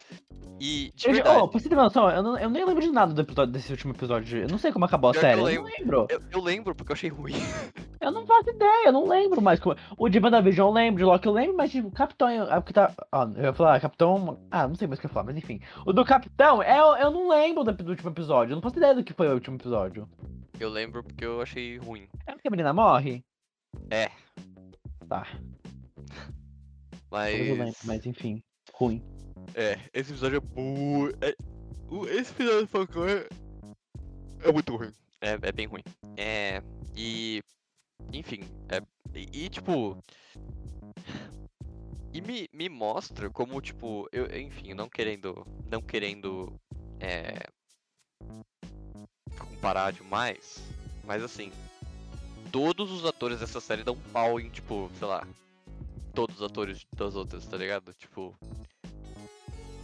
E. 0.59 0.91
De 0.95 1.07
Eu, 1.07 1.13
verdade, 1.13 1.39
oh, 1.41 1.47
pra 1.47 1.59
você 1.59 1.69
ter 1.69 1.75
noção, 1.75 2.09
eu, 2.09 2.21
não- 2.23 2.37
eu 2.37 2.49
nem 2.49 2.65
lembro 2.65 2.81
de 2.83 2.91
nada 2.91 3.13
do 3.13 3.21
episódio, 3.21 3.51
desse 3.53 3.71
último 3.71 3.93
episódio. 3.93 4.41
Eu 4.43 4.47
não 4.49 4.57
sei 4.57 4.71
como 4.71 4.85
acabou 4.85 5.09
a 5.11 5.13
série. 5.13 5.39
eu 5.39 5.63
lembro. 5.63 6.07
eu, 6.09 6.21
eu 6.31 6.41
lembro 6.41 6.75
porque 6.75 6.91
eu 6.91 6.95
achei 6.95 7.09
ruim. 7.09 7.33
Eu 8.01 8.11
não 8.11 8.25
faço 8.25 8.49
ideia, 8.49 8.87
eu 8.87 8.91
não 8.91 9.07
lembro 9.07 9.39
mais. 9.41 9.59
Como... 9.59 9.75
O 9.97 10.09
de 10.09 10.17
WandaVision 10.19 10.67
eu 10.69 10.73
lembro, 10.73 10.97
de 10.99 11.05
Loki 11.05 11.27
eu 11.27 11.31
lembro, 11.33 11.55
mas 11.55 11.71
tipo, 11.71 11.91
Capitão. 11.91 12.27
É 12.29 12.57
o 12.57 12.61
que 12.63 12.73
tá. 12.73 12.91
Ó, 13.11 13.25
eu 13.35 13.43
ia 13.43 13.53
falar, 13.53 13.79
Capitão. 13.79 14.39
Ah, 14.49 14.67
não 14.67 14.73
sei 14.75 14.87
mais 14.87 14.97
o 14.97 15.01
que 15.01 15.05
eu 15.05 15.09
ia 15.09 15.13
falar, 15.13 15.25
mas 15.27 15.37
enfim. 15.37 15.59
O 15.85 15.93
do 15.93 16.03
Capitão, 16.03 16.63
é, 16.63 16.79
eu, 16.79 16.95
eu 16.97 17.11
não 17.11 17.29
lembro 17.29 17.63
do, 17.63 17.71
do 17.71 17.89
último 17.91 18.09
episódio. 18.09 18.53
Eu 18.53 18.55
não 18.55 18.61
faço 18.63 18.77
ideia 18.77 18.95
do 18.95 19.03
que 19.03 19.13
foi 19.13 19.27
o 19.29 19.33
último 19.35 19.55
episódio. 19.57 20.09
Eu 20.59 20.69
lembro 20.69 21.03
porque 21.03 21.23
eu 21.25 21.41
achei 21.41 21.77
ruim. 21.77 22.07
É 22.25 22.33
porque 22.33 22.47
a 22.47 22.51
menina 22.51 22.73
morre? 22.73 23.23
É. 23.89 24.09
Tá, 25.07 25.27
Mas. 27.11 27.35
eu 27.47 27.55
lembro, 27.55 27.75
mas 27.83 28.05
enfim. 28.05 28.41
Ruim. 28.73 29.03
É, 29.53 29.77
esse 29.93 30.11
episódio 30.11 30.37
é 30.41 30.59
muito. 30.61 31.17
É... 31.23 31.35
o- 31.89 32.07
Esse 32.07 32.33
final 32.33 32.61
do 32.61 32.67
Falcão 32.67 33.07
é. 33.07 33.27
É 34.43 34.51
muito 34.51 34.75
ruim. 34.75 34.91
É, 35.21 35.37
é 35.41 35.51
bem 35.51 35.67
ruim. 35.67 35.81
É. 36.17 36.61
E. 36.95 37.41
Enfim, 38.13 38.41
é. 38.69 38.81
E, 39.13 39.45
e, 39.45 39.49
tipo. 39.49 39.97
E 42.13 42.19
me, 42.21 42.49
me 42.51 42.67
mostra 42.67 43.29
como, 43.29 43.61
tipo, 43.61 44.07
eu, 44.11 44.25
enfim, 44.37 44.73
não 44.73 44.89
querendo. 44.89 45.45
Não 45.69 45.81
querendo. 45.81 46.59
É. 46.99 47.47
Comparar 49.37 49.91
demais. 49.91 50.61
Mas 51.05 51.23
assim. 51.23 51.51
Todos 52.51 52.91
os 52.91 53.05
atores 53.05 53.39
dessa 53.39 53.61
série 53.61 53.83
dão 53.83 53.95
pau 54.11 54.39
em, 54.39 54.49
tipo, 54.49 54.91
sei 54.99 55.07
lá. 55.07 55.25
Todos 56.13 56.35
os 56.37 56.43
atores 56.43 56.85
das 56.97 57.15
outras, 57.15 57.45
tá 57.45 57.55
ligado? 57.55 57.93
Tipo 57.93 58.35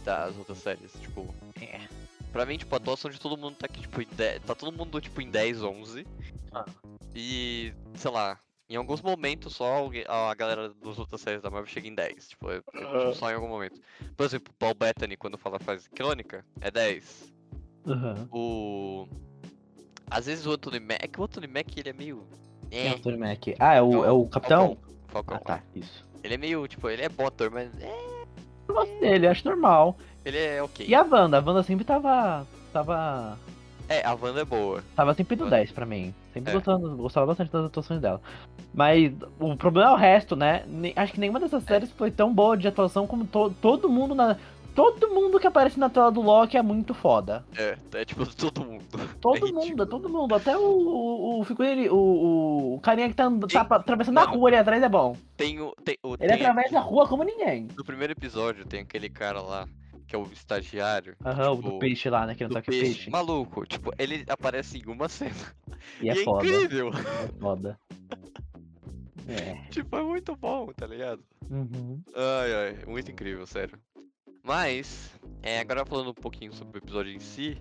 das 0.08 0.36
outras 0.38 0.58
séries, 0.58 0.92
tipo. 1.00 1.34
É. 1.60 1.86
Pra 2.32 2.46
mim, 2.46 2.56
tipo, 2.56 2.74
a 2.74 2.78
atuação 2.78 3.10
de 3.10 3.20
todo 3.20 3.36
mundo 3.36 3.56
tá 3.56 3.66
aqui, 3.66 3.82
tipo, 3.82 4.00
em 4.00 4.06
10, 4.06 4.42
tá 4.42 4.54
todo 4.54 4.72
mundo, 4.72 5.00
tipo, 5.00 5.20
em 5.20 5.30
10, 5.30 5.62
11. 5.62 6.06
Ah. 6.52 6.64
E, 7.14 7.72
sei 7.94 8.10
lá, 8.10 8.38
em 8.68 8.76
alguns 8.76 9.00
momentos 9.02 9.54
só 9.54 9.88
a 10.08 10.34
galera 10.34 10.68
das 10.70 10.98
outras 10.98 11.20
séries 11.20 11.42
da 11.42 11.50
Marvel 11.50 11.66
chega 11.72 11.88
em 11.88 11.94
10. 11.94 12.28
Tipo, 12.28 12.50
é- 12.50 12.56
é, 12.56 12.60
tipo, 12.60 13.14
só 13.14 13.30
em 13.30 13.34
algum 13.34 13.48
momento. 13.48 13.80
Por 14.16 14.24
exemplo, 14.26 14.52
Paul 14.58 14.74
Bettany, 14.74 15.16
quando 15.16 15.38
fala 15.38 15.58
faz 15.58 15.86
crônica, 15.88 16.44
é 16.60 16.70
10. 16.70 17.32
Aham. 17.86 18.28
O. 18.32 19.08
Às 20.10 20.26
vezes 20.26 20.46
o 20.46 20.52
Anthony 20.52 20.80
Mack, 20.80 21.18
o 21.18 21.24
Anthony 21.24 21.46
Mack, 21.46 21.78
ele 21.78 21.90
é 21.90 21.92
meio. 21.92 22.26
Quem 22.70 22.80
é 22.80 22.86
É, 22.88 22.92
o 22.92 22.96
Anthony 22.96 23.16
Mack? 23.16 23.54
Ah, 23.58 23.74
é 23.74 23.82
o, 23.82 24.04
é 24.04 24.10
o 24.10 24.26
Capitão? 24.26 24.76
Falcão. 25.08 25.36
Ah, 25.36 25.40
tá, 25.40 25.62
isso. 25.74 26.06
Ele 26.22 26.34
é 26.34 26.36
meio, 26.36 26.66
tipo, 26.66 26.88
ele 26.90 27.02
é 27.02 27.08
bom 27.08 27.26
ator, 27.26 27.50
mas 27.50 27.70
é, 27.80 28.24
Eu 28.68 28.74
gosto 28.74 29.00
dele, 29.00 29.26
acho 29.26 29.46
normal. 29.48 29.96
ele 30.24 30.36
é 30.38 30.62
ok. 30.62 30.86
E 30.86 30.94
a 30.94 31.02
Wanda? 31.02 31.38
A 31.38 31.40
Wanda 31.40 31.62
sempre 31.62 31.84
tava. 31.84 32.46
Tava. 32.72 33.38
É, 33.88 34.04
a 34.06 34.14
Wanda 34.14 34.40
é 34.42 34.44
boa. 34.44 34.82
Tava 34.94 35.14
sempre 35.14 35.36
Ah. 35.40 35.46
10 35.46 35.72
pra 35.72 35.86
mim. 35.86 36.14
Sempre 36.34 36.50
É. 36.50 36.54
gostava, 36.54 36.78
gostava 36.88 37.26
bastante 37.26 37.50
das 37.50 37.64
atuações 37.66 38.00
dela. 38.00 38.20
Mas 38.74 39.12
o 39.40 39.56
problema 39.56 39.90
é 39.90 39.94
o 39.94 39.96
resto, 39.96 40.36
né? 40.36 40.64
Acho 40.94 41.12
que 41.14 41.20
nenhuma 41.20 41.40
dessas 41.40 41.64
séries 41.64 41.90
foi 41.92 42.10
tão 42.10 42.32
boa 42.32 42.56
de 42.56 42.68
atuação 42.68 43.06
como 43.06 43.24
to- 43.26 43.50
todo 43.60 43.88
mundo 43.88 44.14
na. 44.14 44.36
Todo 44.74 45.08
mundo 45.08 45.40
que 45.40 45.46
aparece 45.46 45.76
na 45.80 45.88
tela 45.90 46.08
do 46.12 46.20
Loki 46.20 46.56
é 46.56 46.62
muito 46.62 46.94
foda. 46.94 47.44
É, 47.56 47.76
é 47.94 48.04
tipo 48.04 48.24
todo 48.36 48.64
mundo. 48.64 48.84
Todo 49.20 49.36
É 49.38 49.40
mundo, 49.50 49.60
ridículo. 49.62 49.86
todo 49.86 50.08
mundo. 50.08 50.34
Até 50.36 50.56
o, 50.56 50.60
o, 50.62 51.40
o 51.40 51.44
figurino, 51.44 51.92
o, 51.92 52.74
o, 52.76 52.80
carinha 52.80 53.08
que 53.08 53.14
tá, 53.14 53.24
and- 53.24 53.40
tá 53.40 53.46
Tem- 53.64 53.76
atravessando 53.76 54.18
a 54.18 54.26
Mano. 54.26 54.36
rua 54.38 54.50
ali 54.50 54.56
atrás 54.56 54.80
é 54.80 54.88
bom. 54.88 55.16
Tem 55.36 55.58
o. 55.60 55.72
Tem, 55.84 55.96
o 56.04 56.14
Ele 56.14 56.28
tem 56.28 56.46
atravessa 56.46 56.78
a 56.78 56.82
rua 56.82 57.08
como 57.08 57.24
ninguém. 57.24 57.66
No 57.76 57.84
primeiro 57.84 58.12
episódio 58.12 58.64
tem 58.66 58.80
aquele 58.80 59.08
cara 59.08 59.40
lá, 59.42 59.66
que 60.08 60.16
é 60.16 60.18
o 60.18 60.24
estagiário. 60.32 61.14
Aham, 61.24 61.52
o 61.52 61.56
tipo, 61.56 61.70
do 61.70 61.78
peixe 61.78 62.08
lá, 62.08 62.26
né? 62.26 62.34
Que 62.34 62.42
não 62.44 62.50
toca 62.50 62.62
peixe. 62.62 62.94
peixe. 62.94 63.10
Maluco, 63.10 63.66
tipo, 63.66 63.92
ele 63.98 64.24
aparece 64.28 64.78
em 64.78 64.86
uma 64.90 65.08
cena. 65.08 65.34
E 66.00 66.08
é 66.08 66.14
e 66.14 66.20
é 66.20 66.24
foda. 66.24 66.46
incrível. 66.46 66.90
É 66.90 67.38
foda. 67.38 67.78
É. 69.30 69.68
tipo, 69.68 69.94
é 69.94 70.02
muito 70.02 70.34
bom, 70.34 70.72
tá 70.72 70.86
ligado? 70.86 71.22
Uhum. 71.50 72.02
Ai, 72.16 72.54
ai, 72.54 72.84
muito 72.86 73.10
incrível, 73.10 73.46
sério. 73.46 73.78
Mas, 74.42 75.14
é, 75.42 75.60
agora 75.60 75.84
falando 75.84 76.12
um 76.12 76.14
pouquinho 76.14 76.50
sobre 76.54 76.78
o 76.78 76.80
episódio 76.82 77.12
em 77.12 77.18
si, 77.20 77.60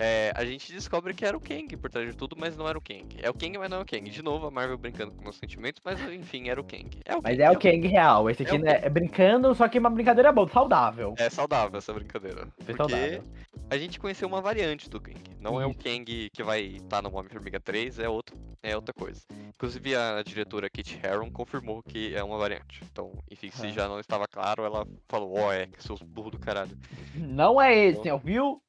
é, 0.00 0.32
a 0.34 0.44
gente 0.46 0.72
descobre 0.72 1.12
que 1.12 1.24
era 1.24 1.36
o 1.36 1.40
Kang 1.40 1.76
por 1.76 1.90
trás 1.90 2.08
de 2.08 2.16
tudo, 2.16 2.34
mas 2.38 2.56
não 2.56 2.66
era 2.66 2.78
o 2.78 2.80
Kang. 2.80 3.06
É 3.22 3.28
o 3.28 3.34
Kang, 3.34 3.58
mas 3.58 3.68
não 3.70 3.78
é 3.78 3.82
o 3.82 3.84
Kang. 3.86 4.08
De 4.08 4.22
novo, 4.22 4.46
a 4.46 4.50
Marvel 4.50 4.78
brincando 4.78 5.12
com 5.12 5.22
meus 5.22 5.36
sentimentos, 5.36 5.80
mas 5.84 6.00
enfim, 6.10 6.48
era 6.48 6.60
o 6.60 6.64
Kang. 6.64 6.88
É 7.04 7.14
o 7.14 7.20
Mas 7.22 7.36
Kang, 7.36 7.42
é 7.42 7.50
o 7.50 7.58
Kang 7.58 7.86
real. 7.86 8.30
Esse 8.30 8.42
É 8.42 8.46
aqui 8.46 8.58
né, 8.58 8.80
é 8.82 8.88
brincando, 8.88 9.54
só 9.54 9.68
que 9.68 9.76
é 9.76 9.80
uma 9.80 9.90
brincadeira 9.90 10.32
boa, 10.32 10.48
saudável. 10.48 11.14
É 11.18 11.28
saudável 11.28 11.76
essa 11.78 11.92
brincadeira. 11.92 12.48
Foi 12.64 12.74
Porque 12.74 12.76
saudável. 12.76 13.24
a 13.68 13.76
gente 13.76 14.00
conheceu 14.00 14.26
uma 14.26 14.40
variante 14.40 14.88
do 14.88 15.00
Kang. 15.00 15.20
Não 15.38 15.60
é 15.60 15.66
o 15.66 15.70
Isso. 15.70 15.78
Kang 15.80 16.30
que 16.32 16.42
vai 16.42 16.62
estar 16.62 17.02
no 17.02 17.14
Homem-Formiga 17.14 17.60
3, 17.60 17.98
é, 17.98 18.08
outro, 18.08 18.36
é 18.62 18.74
outra 18.74 18.94
coisa. 18.94 19.20
Inclusive 19.54 19.94
a 19.94 20.22
diretora 20.22 20.70
Kate 20.70 20.98
Herron 21.04 21.30
confirmou 21.30 21.82
que 21.82 22.14
é 22.14 22.24
uma 22.24 22.38
variante. 22.38 22.82
Então, 22.90 23.12
enfim, 23.30 23.50
se 23.50 23.66
Ah. 23.66 23.70
já 23.70 23.86
não 23.88 24.00
estava 24.00 24.26
claro, 24.26 24.64
ela 24.64 24.86
falou, 25.08 25.38
ó, 25.38 25.52
é, 25.52 25.66
que 25.66 25.82
seus 25.82 26.00
burros 26.00 26.32
do 26.32 26.38
caralho. 26.38 26.76
Não 27.14 27.60
é 27.60 27.76
esse, 27.76 28.10
ouviu? 28.10 28.62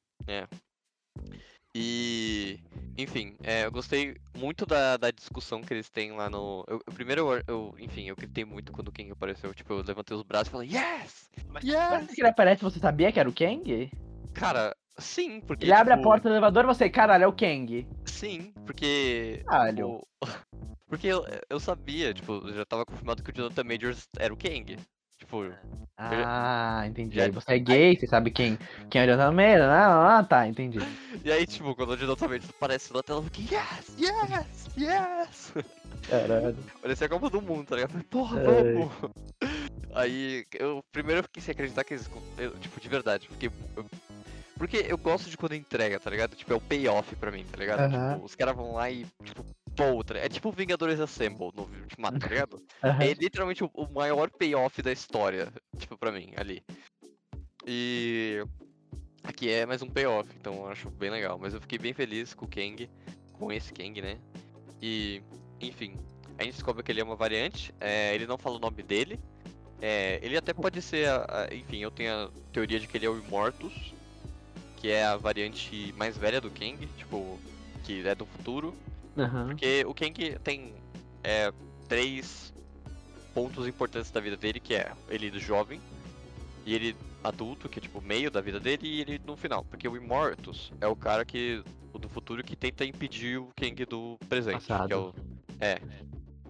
E, 1.74 2.58
enfim, 2.98 3.34
é, 3.42 3.64
eu 3.64 3.72
gostei 3.72 4.16
muito 4.36 4.66
da, 4.66 4.96
da 4.98 5.10
discussão 5.10 5.62
que 5.62 5.72
eles 5.72 5.88
têm 5.88 6.12
lá 6.12 6.28
no. 6.28 6.64
Eu, 6.68 6.82
eu- 6.86 6.92
primeiro, 6.94 7.32
eu, 7.32 7.42
eu- 7.46 7.74
enfim, 7.78 8.04
eu 8.08 8.16
gritei 8.16 8.44
muito 8.44 8.72
quando 8.72 8.88
o 8.88 8.92
Kang 8.92 9.10
apareceu. 9.10 9.54
Tipo, 9.54 9.72
eu 9.74 9.82
levantei 9.82 10.16
os 10.16 10.22
braços 10.22 10.48
e 10.48 10.50
falei, 10.50 10.68
yes! 10.68 11.30
Yes! 11.64 11.92
Antes 11.92 12.14
que 12.14 12.20
ele 12.20 12.28
aparece, 12.28 12.62
você 12.62 12.78
sabia 12.78 13.10
que 13.10 13.18
era 13.18 13.28
o 13.28 13.32
Kang? 13.32 13.90
Cara, 14.34 14.76
sim, 14.98 15.40
porque. 15.40 15.64
Ele 15.64 15.72
abre 15.72 15.94
a 15.94 15.96
tipo, 15.96 16.08
porta 16.08 16.28
do 16.28 16.32
elevador 16.34 16.64
e 16.64 16.66
você, 16.66 16.90
caralho, 16.90 17.24
é 17.24 17.26
o 17.26 17.32
Kang. 17.32 17.86
Sim, 18.04 18.52
porque. 18.66 19.42
Caralho. 19.46 19.88
o- 19.88 20.08
Porque 20.92 21.06
eu, 21.06 21.24
eu 21.48 21.58
sabia, 21.58 22.12
tipo, 22.12 22.52
já 22.52 22.66
tava 22.66 22.84
confirmado 22.84 23.22
que 23.22 23.30
o 23.30 23.34
Jonathan 23.34 23.64
Majors 23.64 24.06
era 24.18 24.30
o 24.30 24.36
Kang. 24.36 24.76
Tipo, 25.22 25.52
Ah, 25.96 26.82
entendi. 26.88 27.14
Já- 27.14 27.24
Aí 27.24 27.30
você 27.30 27.52
é 27.52 27.58
gay, 27.60 27.96
você 27.96 28.08
sabe 28.08 28.32
quem, 28.32 28.58
quem 28.90 29.00
é 29.02 29.04
o 29.04 29.08
Jonathan 29.08 29.30
Meira. 29.32 29.70
Ah, 29.72 30.18
ah, 30.18 30.24
tá, 30.24 30.48
entendi. 30.48 30.78
e 31.24 31.30
aí, 31.30 31.46
tipo, 31.46 31.76
quando 31.76 31.90
o 31.90 31.96
Jonathan 31.96 32.26
Majors 32.26 32.50
aparece 32.50 32.92
na 32.92 33.02
tela, 33.04 33.20
eu 33.20 33.24
fiquei, 33.24 33.56
yes, 33.56 33.94
yes, 34.00 34.68
yes! 34.76 35.54
Caralho. 36.08 36.56
Parecia 36.82 37.06
a 37.06 37.10
Copa 37.10 37.30
do 37.30 37.40
Mundo, 37.40 37.66
tá 37.68 37.76
ligado? 37.76 37.90
Falei, 37.92 38.06
Porra, 38.10 38.38
Ai. 38.40 38.44
vamos! 38.44 38.92
Aí, 39.94 40.44
eu 40.54 40.82
primeiro 40.90 41.20
eu 41.20 41.24
fiquei 41.24 41.40
sem 41.42 41.52
acreditar 41.52 41.84
que 41.84 41.94
eles. 41.94 42.10
eu, 42.38 42.58
tipo, 42.58 42.80
de 42.80 42.88
verdade, 42.88 43.28
porque. 43.28 43.46
eu- 43.76 43.86
porque 44.58 44.86
eu 44.88 44.96
gosto 44.98 45.28
de 45.30 45.36
quando 45.36 45.54
entrega, 45.54 45.98
tá 46.00 46.08
ligado? 46.10 46.34
Tipo, 46.36 46.52
é 46.52 46.56
o 46.56 46.60
payoff 46.60 47.14
pra 47.16 47.30
mim, 47.32 47.44
tá 47.44 47.56
ligado? 47.58 47.80
Aham. 47.80 48.14
Tipo, 48.14 48.24
os 48.26 48.34
caras 48.34 48.54
vão 48.56 48.74
lá 48.74 48.90
e, 48.90 49.04
tipo, 49.24 49.44
ligado? 49.76 50.16
É 50.16 50.28
tipo 50.28 50.50
Vingadores 50.52 51.00
Assemble 51.00 51.50
no 51.54 51.62
Ultimato, 51.62 52.18
tá 52.18 52.28
ligado? 52.28 52.62
Aham. 52.82 53.02
É 53.02 53.12
literalmente 53.14 53.64
o, 53.64 53.70
o 53.74 53.90
maior 53.92 54.30
payoff 54.30 54.80
da 54.82 54.92
história, 54.92 55.52
tipo, 55.78 55.96
pra 55.96 56.12
mim, 56.12 56.32
ali. 56.36 56.62
E. 57.66 58.44
Aqui 59.24 59.48
é 59.50 59.64
mais 59.64 59.80
um 59.82 59.88
payoff, 59.88 60.28
então 60.36 60.54
eu 60.54 60.68
acho 60.68 60.90
bem 60.90 61.08
legal. 61.10 61.38
Mas 61.40 61.54
eu 61.54 61.60
fiquei 61.60 61.78
bem 61.78 61.92
feliz 61.92 62.34
com 62.34 62.44
o 62.44 62.48
Kang, 62.48 62.90
com 63.34 63.52
esse 63.52 63.72
Kang, 63.72 64.02
né? 64.02 64.18
E, 64.80 65.22
enfim, 65.60 65.96
a 66.36 66.42
gente 66.42 66.54
descobre 66.54 66.82
que 66.82 66.90
ele 66.90 67.00
é 67.00 67.04
uma 67.04 67.14
variante, 67.14 67.72
é, 67.80 68.12
ele 68.16 68.26
não 68.26 68.36
fala 68.36 68.56
o 68.56 68.60
nome 68.60 68.82
dele. 68.82 69.20
É, 69.80 70.18
ele 70.22 70.36
até 70.36 70.52
pode 70.52 70.82
ser, 70.82 71.08
a- 71.08 71.24
a- 71.48 71.54
enfim, 71.54 71.78
eu 71.78 71.90
tenho 71.92 72.12
a 72.12 72.30
teoria 72.52 72.80
de 72.80 72.88
que 72.88 72.96
ele 72.96 73.06
é 73.06 73.10
o 73.10 73.16
Immortus, 73.16 73.94
que 74.76 74.90
é 74.90 75.04
a 75.04 75.16
variante 75.16 75.94
mais 75.96 76.16
velha 76.16 76.40
do 76.40 76.50
Kang, 76.50 76.84
tipo, 76.98 77.38
que 77.84 78.04
é 78.06 78.14
do 78.16 78.26
futuro. 78.26 78.74
Aham. 79.16 79.48
Porque 79.48 79.84
o 79.86 79.94
Kang 79.94 80.38
tem 80.42 80.74
é, 81.22 81.52
três 81.88 82.52
pontos 83.34 83.66
importantes 83.66 84.10
da 84.10 84.20
vida 84.20 84.36
dele, 84.36 84.60
que 84.60 84.74
é 84.74 84.92
ele 85.08 85.38
jovem, 85.38 85.80
e 86.64 86.74
ele 86.74 86.96
adulto, 87.22 87.68
que 87.68 87.78
é 87.78 87.82
tipo 87.82 88.00
meio 88.00 88.30
da 88.30 88.40
vida 88.40 88.58
dele, 88.58 88.86
e 88.86 89.00
ele 89.00 89.20
no 89.24 89.36
final. 89.36 89.64
Porque 89.64 89.88
o 89.88 89.96
Immortus 89.96 90.72
é 90.80 90.86
o 90.86 90.96
cara 90.96 91.24
que. 91.24 91.62
O 91.92 91.98
do 91.98 92.08
futuro 92.08 92.42
que 92.42 92.56
tenta 92.56 92.86
impedir 92.86 93.38
o 93.38 93.50
Kang 93.54 93.84
do 93.84 94.18
presente. 94.26 94.64
Que 94.64 94.72
é 94.72 94.96
o. 94.96 95.12
Passado. 95.12 95.14
É. 95.60 95.78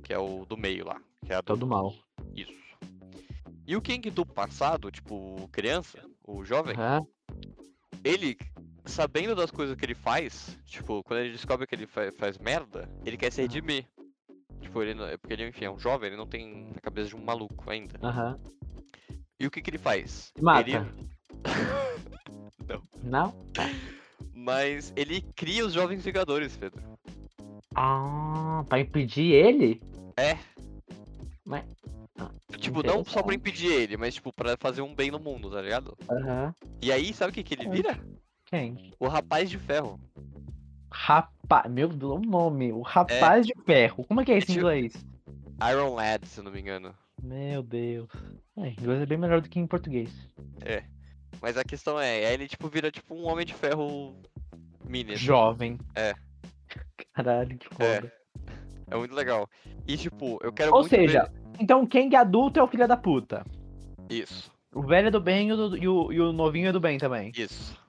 Que 0.04 0.12
é 0.12 0.18
o 0.18 0.46
do 0.48 0.56
meio 0.56 0.86
lá. 0.86 1.00
Que 1.26 1.32
é 1.32 1.36
a 1.36 1.42
Todo 1.42 1.66
mal. 1.66 1.94
Isso. 2.34 2.52
E 3.66 3.76
o 3.76 3.82
Kang 3.82 4.08
do 4.10 4.24
passado, 4.24 4.90
tipo, 4.90 5.48
criança, 5.50 5.98
o 6.24 6.44
jovem, 6.44 6.74
Aham. 6.76 7.06
ele, 8.04 8.36
sabendo 8.84 9.34
das 9.34 9.50
coisas 9.50 9.76
que 9.76 9.84
ele 9.84 9.94
faz, 9.94 10.58
tipo, 10.66 11.02
quando 11.04 11.20
ele 11.20 11.32
descobre 11.32 11.66
que 11.66 11.74
ele 11.74 11.86
fa- 11.86 12.12
faz 12.18 12.38
merda, 12.38 12.88
ele 13.04 13.16
quer 13.16 13.30
se 13.32 13.40
redimir. 13.42 13.86
Tipo, 14.60 14.82
ele 14.82 14.94
não, 14.94 15.06
é 15.06 15.16
porque 15.16 15.32
ele, 15.32 15.48
enfim, 15.48 15.64
é 15.64 15.70
um 15.70 15.78
jovem, 15.78 16.08
ele 16.08 16.16
não 16.16 16.26
tem 16.26 16.68
a 16.76 16.80
cabeça 16.80 17.08
de 17.10 17.16
um 17.16 17.24
maluco 17.24 17.68
ainda. 17.70 17.98
Aham. 18.02 18.38
E 19.40 19.46
o 19.46 19.50
que 19.50 19.60
que 19.60 19.70
ele 19.70 19.78
faz? 19.78 20.32
Mata. 20.40 20.68
Ele, 20.70 20.78
Não? 23.02 23.34
mas 24.32 24.92
ele 24.96 25.20
cria 25.34 25.66
os 25.66 25.72
Jovens 25.72 26.04
Vingadores, 26.04 26.56
Pedro. 26.56 26.80
Ah, 27.74 28.64
pra 28.68 28.78
impedir 28.80 29.32
ele? 29.32 29.82
É. 30.16 30.38
Mas- 31.44 31.64
ah, 32.18 32.30
Tipo, 32.58 32.82
não 32.84 33.04
só 33.04 33.22
pra 33.22 33.34
impedir 33.34 33.72
ele, 33.72 33.96
mas 33.96 34.14
tipo, 34.14 34.32
pra 34.32 34.56
fazer 34.56 34.82
um 34.82 34.94
bem 34.94 35.10
no 35.10 35.18
mundo, 35.18 35.50
tá 35.50 35.60
ligado? 35.60 35.96
Aham. 36.08 36.54
E 36.80 36.92
aí, 36.92 37.12
sabe 37.12 37.32
o 37.32 37.34
que 37.34 37.42
que 37.42 37.54
ele 37.54 37.68
vira? 37.68 37.98
Quem? 38.52 38.92
O 39.00 39.08
Rapaz 39.08 39.48
de 39.48 39.56
Ferro. 39.58 39.98
Rapaz. 40.92 41.72
Meu 41.72 41.88
Deus, 41.88 42.12
o 42.12 42.18
nome. 42.20 42.70
O 42.70 42.82
rapaz 42.82 43.46
de 43.46 43.54
ferro. 43.64 44.04
Como 44.04 44.20
é 44.20 44.24
que 44.26 44.32
é 44.32 44.36
isso 44.36 44.50
em 44.50 44.54
tipo- 44.56 44.66
inglês? 44.66 45.06
Iron 45.70 45.94
Lad, 45.94 46.22
se 46.26 46.38
eu 46.40 46.44
não 46.44 46.52
me 46.52 46.60
engano. 46.60 46.94
Meu 47.22 47.62
Deus. 47.62 48.10
É, 48.58 48.68
inglês 48.68 49.00
é 49.00 49.06
bem 49.06 49.16
melhor 49.16 49.40
do 49.40 49.48
que 49.48 49.58
em 49.58 49.66
português. 49.66 50.10
Mas 51.40 51.56
a 51.56 51.64
questão 51.64 51.98
é, 51.98 52.26
aí 52.26 52.34
ele 52.34 52.46
tipo 52.46 52.68
vira 52.68 52.90
tipo 52.90 53.14
um 53.14 53.26
Homem 53.26 53.46
de 53.46 53.54
Ferro 53.54 54.14
mini. 54.86 55.14
assim. 55.14 55.24
Jovem. 55.24 55.78
É. 55.94 56.12
Caralho, 57.14 57.56
que 57.56 57.66
É. 57.82 57.94
foda. 57.96 58.12
É 58.90 58.96
muito 58.96 59.14
legal. 59.14 59.48
E 59.88 59.96
tipo, 59.96 60.38
eu 60.42 60.52
quero 60.52 60.74
Ou 60.74 60.84
seja, 60.84 61.22
ver... 61.24 61.32
então 61.58 61.82
o 61.82 61.88
Kang 61.88 62.14
adulto 62.14 62.60
é 62.60 62.62
o 62.62 62.68
filho 62.68 62.86
da 62.86 62.96
puta. 62.98 63.44
Isso, 64.10 64.52
O 64.74 64.82
velho 64.82 65.08
é 65.08 65.10
do 65.10 65.20
bem 65.20 65.48
e 65.48 65.52
o, 65.54 65.76
e 65.76 65.88
o, 65.88 66.12
e 66.12 66.20
o 66.20 66.32
novinho 66.32 66.68
é 66.68 66.72
do 66.72 66.80
bem 66.80 66.98
também. 66.98 67.32
isso. 67.34 67.80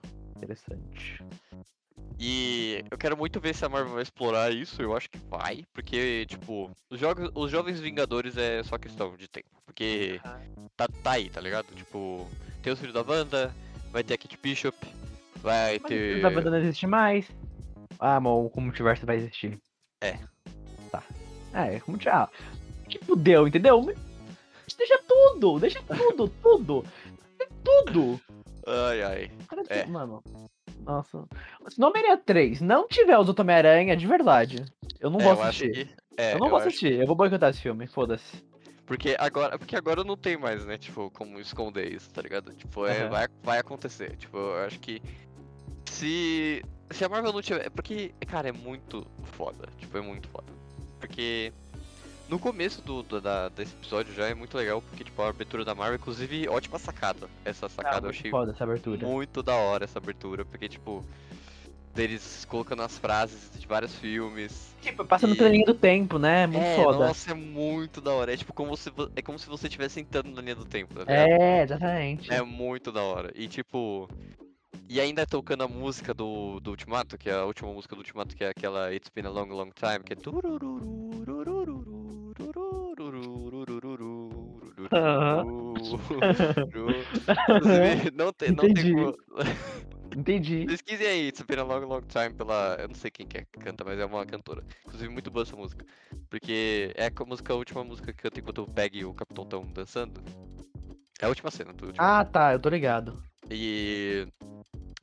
Interessante. 0.44 1.24
E 2.20 2.84
eu 2.90 2.98
quero 2.98 3.18
muito 3.18 3.40
ver 3.40 3.56
se 3.56 3.66
a 3.66 3.70
Marvel 3.70 3.94
vai 3.94 4.04
explorar 4.04 4.52
isso, 4.52 4.82
eu 4.82 4.96
acho 4.96 5.10
que 5.10 5.18
vai, 5.30 5.66
porque, 5.74 6.26
tipo, 6.28 6.72
os, 6.90 7.00
jogos, 7.00 7.30
os 7.34 7.52
Jovens 7.52 7.80
Vingadores 7.80 8.38
é 8.38 8.64
só 8.64 8.78
questão 8.78 9.16
de 9.18 9.28
tempo, 9.28 9.50
porque 9.66 10.22
tá, 10.76 10.88
tá 10.88 11.12
aí, 11.12 11.30
tá 11.30 11.42
ligado? 11.42 11.74
Tipo, 11.76 12.30
tem 12.62 12.72
os 12.72 12.80
filhos 12.80 12.94
da 12.94 13.02
Wanda, 13.02 13.54
vai 13.92 14.04
ter 14.04 14.14
a 14.14 14.18
Kate 14.18 14.38
Bishop, 14.42 14.78
vai 15.38 15.80
Mas 15.80 15.90
ter... 15.90 16.26
a 16.26 16.30
banda 16.30 16.52
não 16.52 16.60
existe 16.60 16.88
mais. 16.88 17.30
Ah, 18.00 18.20
mas 18.20 18.32
o 18.32 18.62
multiverso 18.62 19.06
vai 19.06 19.18
existir. 19.18 19.60
É. 20.02 20.20
Tá. 20.92 21.04
É, 21.54 21.80
como 21.80 21.98
ah, 22.08 22.30
que 22.88 23.00
fudeu, 23.00 23.48
entendeu? 23.48 23.94
Deixa 24.78 25.00
tudo, 25.08 25.60
deixa 25.60 25.82
tudo, 25.84 26.28
tudo. 26.42 26.86
Tudo. 27.64 28.20
Ai, 28.66 29.02
ai. 29.04 29.32
É. 29.70 29.86
Mano, 29.86 30.24
nossa. 30.86 31.26
Se 31.70 31.80
no 31.80 31.88
Homem-Aranha 31.88 32.18
3 32.26 32.62
não 32.62 32.88
tiver 32.88 33.18
os 33.18 33.28
outros 33.28 33.44
Homem-Aranha, 33.44 33.96
de 33.96 34.08
verdade, 34.08 34.64
eu 35.00 35.10
não 35.10 35.20
É, 35.20 35.24
vou 35.24 35.34
eu 35.34 35.42
assistir. 35.44 35.72
que... 35.72 35.96
É, 36.18 36.34
eu 36.36 36.40
não 36.40 36.50
vou 36.50 36.58
acho- 36.60 36.68
assistir, 36.68 36.94
eu 37.00 37.08
vou 37.08 37.16
boicotar 37.16 37.50
esse 37.50 37.60
filme, 37.62 37.88
foda-se. 37.88 38.44
Porque 38.86 39.16
agora, 39.18 39.58
porque 39.58 39.76
agora 39.76 40.04
não 40.04 40.18
tem 40.18 40.38
mais, 40.38 40.66
né, 40.66 40.78
tipo, 40.78 41.10
como 41.12 41.40
esconder 41.40 41.92
isso, 41.94 42.10
tá 42.12 42.22
ligado? 42.22 42.54
Tipo, 42.54 42.86
é, 42.86 43.02
Aham. 43.04 43.10
vai, 43.10 43.28
vai 43.42 43.58
acontecer. 43.60 44.16
Tipo, 44.18 44.38
eu 44.38 44.66
acho 44.66 44.80
que 44.80 45.02
se 45.90 46.62
se 46.92 47.04
a 47.04 47.10
Marvel 47.10 47.34
não 47.34 47.42
tiver, 47.42 47.70
porque, 47.72 48.14
cara, 48.28 48.50
é 48.50 48.52
muito 48.52 49.08
foda, 49.24 49.68
tipo, 49.78 49.98
é 49.98 50.02
muito 50.02 50.28
foda. 50.30 50.52
Porque 51.00 51.52
no 52.34 52.40
começo 52.40 52.82
do, 52.82 53.04
do- 53.04 53.22
da, 53.22 53.48
desse 53.50 53.74
episódio 53.76 54.12
já 54.14 54.28
é 54.28 54.34
muito 54.34 54.58
legal, 54.58 54.82
porque 54.82 55.04
tipo, 55.04 55.22
a 55.22 55.30
abertura 55.30 55.64
da 55.64 55.76
Marvel, 55.76 55.98
inclusive, 55.98 56.48
ótima 56.50 56.80
sacada. 56.80 57.30
Essa 57.46 57.70
sacada 57.70 57.98
eu 57.98 58.02
muito 58.06 58.18
achei 58.20 58.32
foda 58.32 58.52
essa 58.52 58.64
abertura. 58.64 59.06
muito 59.06 59.44
da 59.44 59.54
hora 59.56 59.84
essa 59.86 60.00
abertura, 60.00 60.44
porque 60.44 60.68
tipo, 60.68 61.06
deles 61.94 62.44
colocando 62.50 62.82
as 62.82 62.98
frases 62.98 63.52
de 63.56 63.68
vários 63.68 63.94
filmes. 63.96 64.74
Tipo, 64.82 65.06
passa 65.06 65.28
no 65.28 65.36
E- 65.36 65.38
trelinho 65.38 65.66
do 65.68 65.76
tempo, 65.76 66.18
né? 66.18 66.48
Muito 66.48 66.66
é, 66.66 66.76
foda. 66.76 67.06
nossa, 67.06 67.30
é 67.32 67.34
muito 67.36 68.02
da 68.02 68.12
hora. 68.12 68.34
É 68.34 68.38
tipo 68.38 68.52
como 68.52 68.76
se 68.76 68.92
é 69.16 69.22
como 69.22 69.38
se 69.38 69.48
você 69.48 69.68
estivesse 69.68 70.00
entrando 70.00 70.32
na 70.32 70.42
linha 70.42 70.56
do 70.56 70.66
tempo, 70.66 70.96
tá? 71.06 71.14
É, 71.14 71.62
exatamente. 71.62 72.34
É 72.34 72.42
muito 72.42 72.92
da 72.92 73.04
hora. 73.04 73.32
E 73.36 73.48
tipo. 73.48 74.10
E 74.90 75.00
ainda 75.00 75.26
tocando 75.26 75.64
a 75.64 75.68
música 75.68 76.14
do, 76.14 76.60
do 76.60 76.72
Ultimato, 76.72 77.18
que 77.18 77.30
é 77.30 77.34
a 77.34 77.46
última 77.46 77.72
música 77.72 77.96
do 77.96 78.00
Ultimato, 78.00 78.36
que 78.36 78.44
é 78.44 78.50
aquela 78.50 78.94
It's 78.94 79.10
Been 79.14 79.26
a 79.26 79.30
Long 79.30 79.46
Long 79.48 79.70
Time, 79.72 80.04
que 80.04 80.14
é. 80.14 80.16
Aham. 84.98 85.74
Inclusive, 87.50 88.12
não 88.12 88.32
tem, 88.32 88.52
não 88.52 88.64
tem 88.64 88.72
Entendi. 88.72 88.94
como. 88.94 89.16
Entendi. 90.16 90.66
Pesquisem 90.66 91.08
aí, 91.08 91.28
It's 91.28 91.42
Been 91.42 91.60
a 91.60 91.64
Long 91.64 91.86
Long 91.86 92.02
Time 92.02 92.34
pela. 92.36 92.78
Eu 92.80 92.88
não 92.88 92.96
sei 92.96 93.10
quem 93.10 93.26
que 93.26 93.38
é 93.38 93.42
que 93.42 93.60
canta, 93.60 93.84
mas 93.84 94.00
é 94.00 94.06
uma 94.06 94.26
cantora. 94.26 94.64
Inclusive, 94.86 95.12
muito 95.12 95.32
boa 95.32 95.44
essa 95.44 95.56
música. 95.56 95.86
Porque 96.30 96.94
é 96.96 97.08
a 97.08 97.26
música, 97.26 97.54
a 97.54 97.56
última 97.56 97.84
música 97.84 98.14
que 98.14 98.22
canta 98.22 98.40
enquanto 98.40 98.62
o 98.62 98.68
Peg 98.68 99.00
e 99.00 99.06
o 99.06 99.14
Capitão 99.14 99.44
estão 99.44 99.66
dançando. 99.74 100.22
É 101.20 101.26
a 101.26 101.30
última 101.30 101.50
cena 101.50 101.74
do 101.74 101.88
último. 101.88 102.06
Ah, 102.06 102.24
tá, 102.24 102.54
eu 102.54 102.60
tô 102.60 102.70
ligado. 102.70 103.24
E. 103.50 104.28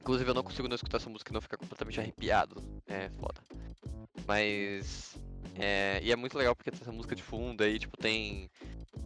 Inclusive 0.01 0.31
eu 0.31 0.35
não 0.35 0.43
consigo 0.43 0.69
não 0.69 0.75
escutar 0.75 0.97
essa 0.97 1.11
música 1.11 1.31
e 1.31 1.35
não 1.35 1.41
ficar 1.41 1.57
completamente 1.57 2.01
arrepiado. 2.01 2.63
É 2.87 3.09
foda. 3.11 3.41
Mas. 4.27 5.19
É, 5.57 6.01
e 6.03 6.11
é 6.11 6.17
muito 6.17 6.39
legal 6.39 6.55
porque 6.57 6.71
tem 6.71 6.81
essa 6.81 6.93
música 6.93 7.15
de 7.15 7.23
fundo 7.23 7.63
aí, 7.63 7.79
tipo, 7.79 7.97
tem 7.99 8.49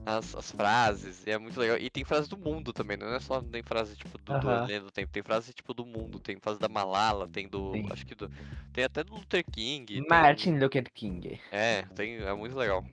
as, 0.07 0.35
as 0.37 0.53
frases, 0.53 1.27
e 1.27 1.31
é 1.31 1.39
muito 1.39 1.59
legal. 1.59 1.79
E 1.79 1.89
tem 1.91 2.05
frases 2.05 2.29
do 2.29 2.37
mundo 2.37 2.73
também, 2.73 2.97
não 2.97 3.13
é 3.13 3.19
só 3.21 3.41
tem 3.41 3.63
frase 3.63 3.97
tipo 3.97 4.19
do, 4.19 4.33
do 4.39 4.91
tempo, 4.91 5.11
tem 5.13 5.23
frase 5.23 5.53
tipo 5.53 5.73
do 5.75 5.85
mundo, 5.85 6.21
tem 6.21 6.39
frase 6.39 6.61
da 6.61 6.69
Malala, 6.69 7.29
tem 7.29 7.49
do. 7.49 7.73
Sim. 7.73 7.87
Acho 7.91 8.07
que 8.07 8.15
do. 8.15 8.31
Tem 8.73 8.85
até 8.85 9.03
do 9.03 9.15
Luther 9.15 9.45
King. 9.51 9.87
tem- 9.87 10.07
Martin 10.09 10.59
Luther 10.59 10.91
King. 10.93 11.41
é, 11.51 11.83
tem, 11.95 12.17
é 12.19 12.35
muito 12.35 12.57
legal. 12.57 12.85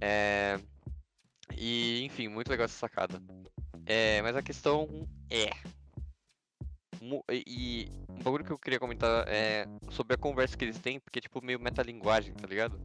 É, 0.00 0.58
e, 1.56 2.02
enfim, 2.04 2.28
muito 2.28 2.48
legal 2.48 2.64
essa 2.64 2.78
sacada. 2.78 3.22
É, 3.86 4.20
mas 4.22 4.34
a 4.34 4.42
questão 4.42 5.06
é. 5.30 5.50
E, 7.30 7.88
um 8.08 8.22
bagulho 8.22 8.44
que 8.44 8.52
eu 8.52 8.58
queria 8.58 8.78
comentar 8.78 9.24
é 9.26 9.66
sobre 9.90 10.14
a 10.14 10.18
conversa 10.18 10.56
que 10.56 10.64
eles 10.64 10.78
têm, 10.78 11.00
porque 11.00 11.18
é 11.18 11.22
tipo 11.22 11.44
meio 11.44 11.58
metalinguagem, 11.58 12.32
tá 12.34 12.46
ligado? 12.46 12.80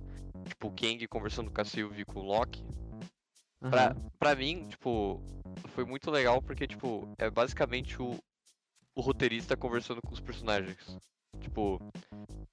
Tipo, 0.46 0.68
o 0.68 0.72
Kang 0.72 1.08
conversando 1.08 1.52
com 1.52 1.62
a 1.62 1.66
Sylvie 1.66 2.02
e 2.02 2.06
com 2.06 2.22
o 2.22 2.24
Loki. 2.24 2.64
Pra, 3.70 3.88
Aham. 3.88 3.96
pra 4.18 4.36
mim, 4.36 4.68
tipo, 4.70 5.22
foi 5.76 5.86
muito 5.86 6.10
legal 6.10 6.42
porque, 6.42 6.66
tipo, 6.68 7.08
é 7.20 7.30
basicamente 7.30 8.02
o, 8.02 8.18
o 8.96 9.02
roteirista 9.02 9.56
conversando 9.56 10.02
com 10.02 10.14
os 10.14 10.20
personagens. 10.20 10.98
Tipo, 11.40 11.80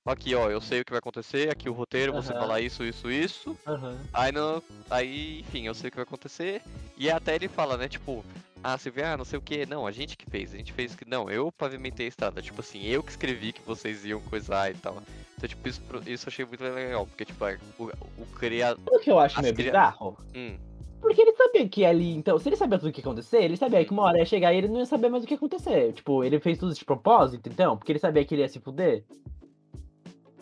aqui 0.05 0.35
ó, 0.35 0.51
eu 0.51 0.61
sei 0.61 0.81
o 0.81 0.85
que 0.85 0.93
vai 0.93 0.99
acontecer, 0.99 1.51
aqui 1.51 1.69
o 1.69 1.73
roteiro, 1.73 2.13
você 2.13 2.33
Aham. 2.33 2.41
fala 2.41 2.61
isso, 2.61 2.85
isso, 2.85 3.11
isso. 3.11 3.59
Aham. 3.67 3.99
Aí 4.13 4.33
não. 4.33 4.63
Aí, 4.91 5.41
enfim, 5.41 5.67
eu 5.67 5.75
sei 5.75 5.89
o 5.89 5.91
que 5.91 5.97
vai 5.97 6.05
acontecer. 6.05 6.63
E 6.97 7.11
até 7.11 7.35
ele 7.35 7.49
fala, 7.49 7.77
né, 7.77 7.89
tipo, 7.89 8.25
ah, 8.65 8.77
você 8.79 8.91
vê, 8.91 9.03
ah, 9.05 9.17
não 9.17 9.25
sei 9.25 9.39
o 9.39 9.43
que, 9.43 9.67
não, 9.67 9.87
a 9.87 9.93
gente 9.93 10.17
que 10.17 10.25
fez, 10.29 10.53
a 10.55 10.57
gente 10.57 10.73
fez 10.73 10.95
que. 10.97 11.09
Não, 11.09 11.31
eu 11.31 11.53
pavimentei 11.53 12.07
a 12.07 12.09
estrada, 12.09 12.41
tipo 12.43 12.61
assim, 12.61 12.83
eu 12.87 13.03
que 13.03 13.11
escrevi 13.11 13.53
que 13.53 13.61
vocês 13.63 14.05
iam 14.05 14.21
coisar 14.21 14.71
e 14.71 14.75
tal. 14.75 14.97
Então, 15.37 15.49
tipo, 15.49 15.69
isso, 15.69 15.83
isso 16.07 16.27
eu 16.27 16.31
achei 16.33 16.45
muito 16.47 16.65
legal, 16.65 17.07
porque, 17.07 17.25
tipo, 17.27 17.45
é, 17.47 17.59
o, 17.79 17.85
o 17.85 18.27
criado. 18.39 18.81
Sabe 18.85 18.97
o 18.97 19.01
que 19.01 19.11
eu 19.11 19.19
acho 19.19 19.43
meio 19.43 19.55
cria- 19.55 19.71
bizarro? 19.73 20.17
Hum, 20.35 20.57
Porque 21.01 21.21
ele 21.21 21.33
sabia 21.37 21.69
que 21.69 21.85
ali, 21.85 22.15
então, 22.15 22.39
se 22.39 22.49
ele 22.49 22.57
sabia 22.57 22.79
tudo 22.79 22.89
o 22.89 22.93
que 22.93 23.01
ia 23.01 23.05
acontecer, 23.05 23.43
ele 23.43 23.57
sabia 23.57 23.85
que 23.85 23.91
uma 23.91 24.05
hora 24.05 24.19
ia 24.19 24.25
chegar 24.25 24.55
e 24.55 24.57
ele 24.57 24.69
não 24.69 24.79
ia 24.79 24.87
saber 24.87 25.11
mais 25.11 25.23
o 25.23 25.27
que 25.27 25.35
ia 25.35 25.37
acontecer. 25.37 25.93
Tipo, 25.93 26.25
ele 26.25 26.41
fez 26.41 26.57
tudo 26.57 26.73
de 26.73 26.85
propósito, 26.85 27.49
então, 27.49 27.77
porque 27.77 27.93
ele 27.93 27.99
sabia 27.99 28.25
que 28.25 28.35
ele 28.35 28.43
ia 28.43 28.49
se 28.49 28.59
fuder. 28.61 29.05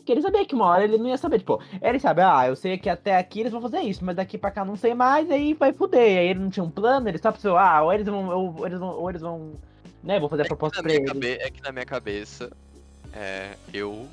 Porque 0.03 0.11
ele 0.11 0.20
sabia 0.20 0.44
que 0.44 0.53
uma 0.55 0.66
hora 0.66 0.82
ele 0.82 0.98
não 0.98 1.07
ia 1.07 1.16
saber, 1.16 1.38
tipo, 1.38 1.62
ele 1.80 2.00
sabe, 2.00 2.22
ah, 2.22 2.48
eu 2.48 2.57
sei 2.57 2.76
que 2.76 2.90
até 2.90 3.16
aqui 3.16 3.38
eles 3.38 3.53
vão 3.53 3.62
fazer 3.62 3.78
isso, 3.82 4.05
mas 4.05 4.16
daqui 4.16 4.36
pra 4.36 4.50
cá 4.50 4.64
não 4.64 4.74
sei 4.74 4.94
mais, 4.94 5.30
aí 5.30 5.55
vai 5.55 5.72
fuder. 5.72 6.18
Aí 6.18 6.26
ele 6.26 6.40
não 6.40 6.50
tinha 6.50 6.64
um 6.64 6.70
plano, 6.70 7.09
ele 7.09 7.18
só 7.18 7.30
pensou, 7.30 7.57
ah, 7.57 7.82
ou 7.84 7.92
eles 7.92 8.07
vão, 8.07 8.28
ou, 8.28 8.66
eles 8.66 8.80
vão, 8.80 8.88
ou 8.98 9.09
eles 9.09 9.22
vão, 9.22 9.53
né, 10.03 10.18
vou 10.18 10.28
fazer 10.28 10.42
a 10.42 10.44
é, 10.44 10.48
proposta 10.48 10.78
na 10.78 10.82
pra 10.82 10.92
eles. 10.92 11.07
cabe- 11.07 11.38
é 11.40 11.50
que 11.50 11.62
na 11.62 11.70
minha 11.70 11.86
cabeça, 11.86 12.50
é, 13.12 13.55
eu 13.72 14.09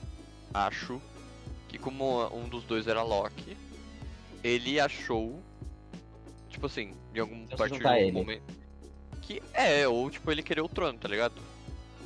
acho 0.54 1.02
que 1.68 1.80
como 1.80 2.28
um 2.36 2.48
dos 2.48 2.64
dois 2.66 2.88
era 2.88 3.02
Loki, 3.02 3.58
ele 4.44 4.80
achou, 4.80 5.40
tipo 6.50 6.68
assim, 6.68 6.94
em 7.16 7.20
algum 7.20 7.48
Se 7.48 7.56
partir 7.56 7.80
de 7.80 7.88
algum 7.88 7.98
ele. 7.98 8.12
momento. 8.12 8.44
Que 9.24 9.42
é, 9.56 9.88
ou 9.88 10.08
tipo, 10.12 10.32
ele 10.32 10.44
querer 10.44 10.62
o 10.62 10.70
trono, 10.70 11.00
tá 11.00 11.08
ligado? 11.08 11.42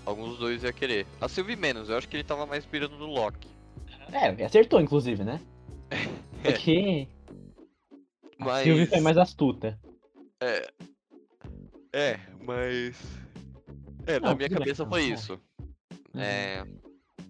Alguns 0.06 0.30
dos 0.30 0.40
dois 0.40 0.64
ia 0.64 0.72
querer. 0.72 1.06
A 1.20 1.28
Sylvie 1.28 1.58
menos, 1.58 1.90
eu 1.90 1.98
acho 1.98 2.08
que 2.08 2.16
ele 2.16 2.24
tava 2.24 2.46
mais 2.46 2.66
pirando 2.66 2.98
no 2.98 3.08
Loki. 3.08 3.52
É, 4.14 4.46
acertou, 4.46 4.80
inclusive, 4.80 5.24
né? 5.24 5.40
É. 5.90 5.98
Porque 6.54 7.08
a 8.40 8.46
Mas. 8.46 8.64
Sylvie 8.64 8.86
foi 8.86 9.00
mais 9.00 9.18
astuta. 9.18 9.80
É. 10.42 10.68
É, 11.94 12.20
mas. 12.42 12.98
É, 14.08 14.20
na 14.20 14.30
Não, 14.30 14.36
minha 14.36 14.50
tudo 14.50 14.58
bem, 14.58 14.66
cabeça 14.66 14.84
não, 14.84 14.92
foi 14.92 15.04
é. 15.04 15.06
isso. 15.14 15.40
É. 16.16 16.64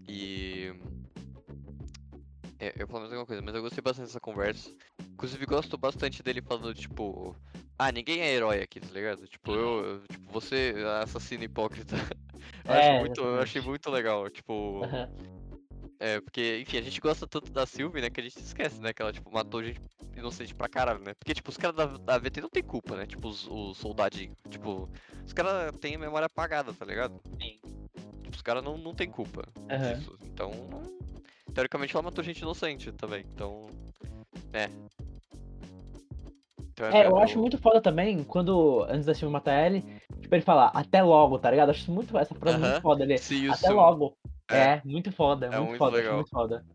E. 0.08 0.74
É, 2.60 2.74
eu 2.78 2.88
falo 2.88 3.02
mais 3.02 3.12
alguma 3.12 3.26
coisa, 3.26 3.42
mas 3.42 3.54
eu 3.54 3.62
gostei 3.62 3.82
bastante 3.82 4.06
dessa 4.08 4.20
conversa. 4.22 4.72
Inclusive, 5.12 5.46
gosto 5.46 5.78
bastante 5.78 6.24
dele 6.24 6.42
falando, 6.42 6.74
tipo. 6.74 7.36
Ah, 7.78 7.92
ninguém 7.92 8.22
é 8.22 8.34
herói 8.34 8.62
aqui, 8.62 8.80
tá 8.80 8.88
ligado? 8.94 9.28
Tipo, 9.28 9.52
eu. 9.52 9.86
eu- 9.86 10.00
Tipo, 10.10 10.32
você, 10.32 10.74
assassino 11.02 11.44
hipócrita. 11.44 11.96
Eu, 12.66 12.74
É, 12.74 12.92
acho 12.92 13.00
muito, 13.00 13.22
eu 13.22 13.40
achei 13.42 13.62
muito 13.62 13.90
legal. 13.90 14.30
Tipo. 14.30 14.82
É, 16.00 16.20
porque, 16.20 16.60
enfim, 16.62 16.78
a 16.78 16.82
gente 16.82 17.00
gosta 17.00 17.26
tanto 17.26 17.52
da 17.52 17.66
Sylvie, 17.66 18.02
né, 18.02 18.10
que 18.10 18.20
a 18.20 18.24
gente 18.24 18.38
esquece, 18.38 18.82
né, 18.82 18.92
que 18.94 19.02
ela, 19.02 19.14
tipo, 19.14 19.32
matou 19.32 19.64
gente 19.64 19.80
inocente 20.18 20.54
pra 20.54 20.68
caralho, 20.68 21.00
né? 21.00 21.14
Porque, 21.14 21.34
tipo, 21.34 21.50
os 21.50 21.58
caras 21.58 21.76
da, 21.76 21.86
da 21.86 22.18
VT 22.18 22.42
não 22.42 22.50
tem 22.50 22.62
culpa, 22.64 22.96
né? 22.96 23.06
Tipo, 23.06 23.30
os, 23.30 23.48
os 23.48 23.78
soldadinhos. 23.78 24.36
Tipo, 24.50 24.90
os 25.26 25.34
caras 25.34 25.74
têm 25.80 25.96
a 25.96 26.00
memória 26.00 26.26
apagada, 26.26 26.74
tá 26.74 26.86
ligado? 26.86 27.20
Sim. 27.42 27.60
Tipo, 28.22 28.36
os 28.36 28.42
caras 28.42 28.64
não, 28.64 28.78
não 28.78 28.94
tem 28.94 29.10
culpa 29.10 29.44
Aham. 29.72 29.94
disso. 29.94 30.18
Então, 30.24 30.52
não... 30.70 31.54
teoricamente, 31.54 31.96
ela 31.96 32.04
matou 32.04 32.24
gente 32.24 32.40
inocente 32.42 32.92
também. 32.92 33.26
Então, 33.34 33.68
é. 34.52 34.70
Então, 36.60 36.88
É, 36.88 37.06
eu 37.06 37.12
meio- 37.12 37.20
acho 37.20 37.40
muito 37.40 37.58
foda 37.58 37.82
também 37.82 38.24
quando, 38.24 38.84
antes 38.90 39.06
da 39.06 39.14
Sylvie 39.14 39.32
matar 39.34 39.66
ele, 39.68 39.82
tipo, 40.22 40.34
ele 40.36 40.42
falar 40.44 40.68
até 40.74 41.02
logo, 41.02 41.40
tá 41.40 41.50
ligado? 41.50 41.70
Acho 41.70 41.82
isso 41.82 41.92
muito, 41.92 42.18
essa 42.18 42.36
frase 42.36 42.58
Aham. 42.58 42.70
muito 42.70 42.82
foda 42.82 43.04
ali. 43.04 43.14
Até 43.16 43.56
soon. 43.68 43.76
logo. 43.76 44.18
É. 44.50 44.58
É, 44.58 44.82
muito 44.86 45.12
foda, 45.12 45.48
É 45.48 45.50
muito, 45.50 45.70
muito 45.70 45.78
foda, 45.78 45.98
legal. 45.98 46.16
muito 46.16 46.30
foda. 46.30 46.66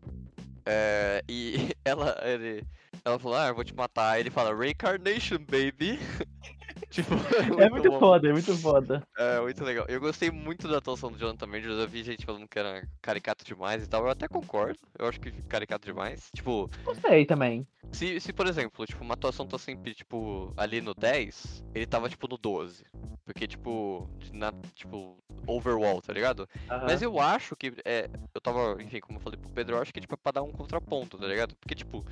É, 0.65 1.23
e 1.29 1.55
ela, 1.85 2.17
ele, 2.23 2.63
ela 3.03 3.19
falou, 3.19 3.37
ah, 3.37 3.47
eu 3.47 3.55
vou 3.55 3.63
te 3.63 3.73
matar. 3.73 4.19
Ele 4.19 4.29
fala, 4.29 4.55
Reincarnation, 4.55 5.39
baby. 5.39 5.99
tipo, 6.89 7.09
É 7.61 7.69
muito 7.69 7.89
bom. 7.89 7.99
foda, 7.99 8.29
é 8.29 8.31
muito 8.31 8.55
foda. 8.57 9.07
É, 9.17 9.39
muito 9.41 9.63
legal. 9.63 9.85
Eu 9.87 9.99
gostei 9.99 10.29
muito 10.31 10.67
da 10.67 10.77
atuação 10.77 11.11
do 11.11 11.17
Jonathan 11.17 11.47
Majors. 11.47 11.77
Eu 11.79 11.87
vi 11.87 12.03
gente 12.03 12.25
falando 12.25 12.47
que 12.47 12.57
era 12.59 12.87
caricato 13.01 13.45
demais 13.45 13.83
e 13.83 13.87
tal. 13.87 14.03
Eu 14.03 14.09
até 14.09 14.27
concordo. 14.27 14.79
Eu 14.97 15.07
acho 15.07 15.19
que 15.19 15.31
caricato 15.43 15.85
demais. 15.87 16.29
Tipo, 16.35 16.69
Gostei 16.83 17.25
também. 17.25 17.67
se, 17.91 18.19
se 18.19 18.33
por 18.33 18.47
exemplo, 18.47 18.85
tipo, 18.85 19.03
uma 19.03 19.13
atuação 19.13 19.45
tá 19.47 19.57
sempre, 19.57 19.93
tipo, 19.93 20.53
ali 20.57 20.81
no 20.81 20.93
10, 20.93 21.63
ele 21.73 21.85
tava, 21.85 22.09
tipo, 22.09 22.27
no 22.27 22.37
12. 22.37 22.83
Porque, 23.25 23.47
tipo, 23.47 24.09
na, 24.33 24.51
tipo, 24.73 25.17
overall, 25.45 26.01
tá 26.01 26.11
ligado? 26.11 26.49
Mas 26.67 27.01
eu 27.03 27.19
acho 27.19 27.55
que, 27.55 27.73
é, 27.85 28.09
eu 28.33 28.41
tava, 28.41 28.81
enfim, 28.81 28.99
como 28.99 29.19
eu 29.19 29.21
falei 29.23 29.37
pro 29.39 29.51
Pedro, 29.51 29.75
eu 29.75 29.81
acho 29.81 29.93
que, 29.93 30.01
tipo, 30.01 30.15
é 30.15 30.17
pra 30.17 30.31
dar 30.31 30.41
um 30.41 30.51
contraponto, 30.51 31.17
tá 31.17 31.27
ligado? 31.27 31.55
Porque, 31.57 31.75
tipo, 31.75 32.03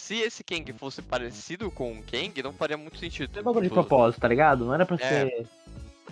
se 0.00 0.16
esse 0.16 0.42
Kang 0.42 0.72
fosse 0.72 1.02
parecido 1.02 1.70
com 1.70 1.92
o 1.98 2.02
Kang, 2.02 2.42
não 2.42 2.52
faria 2.52 2.76
muito 2.76 2.98
sentido. 2.98 3.38
É 3.38 3.42
bagulho 3.42 3.62
de 3.64 3.68
Tipo, 3.68 3.82
propósito, 3.86 4.20
tá 4.20 4.28
ligado? 4.28 4.64
Não 4.64 4.74
era 4.74 4.84
pra 4.86 4.96
É. 4.96 5.08
ser. 5.08 5.46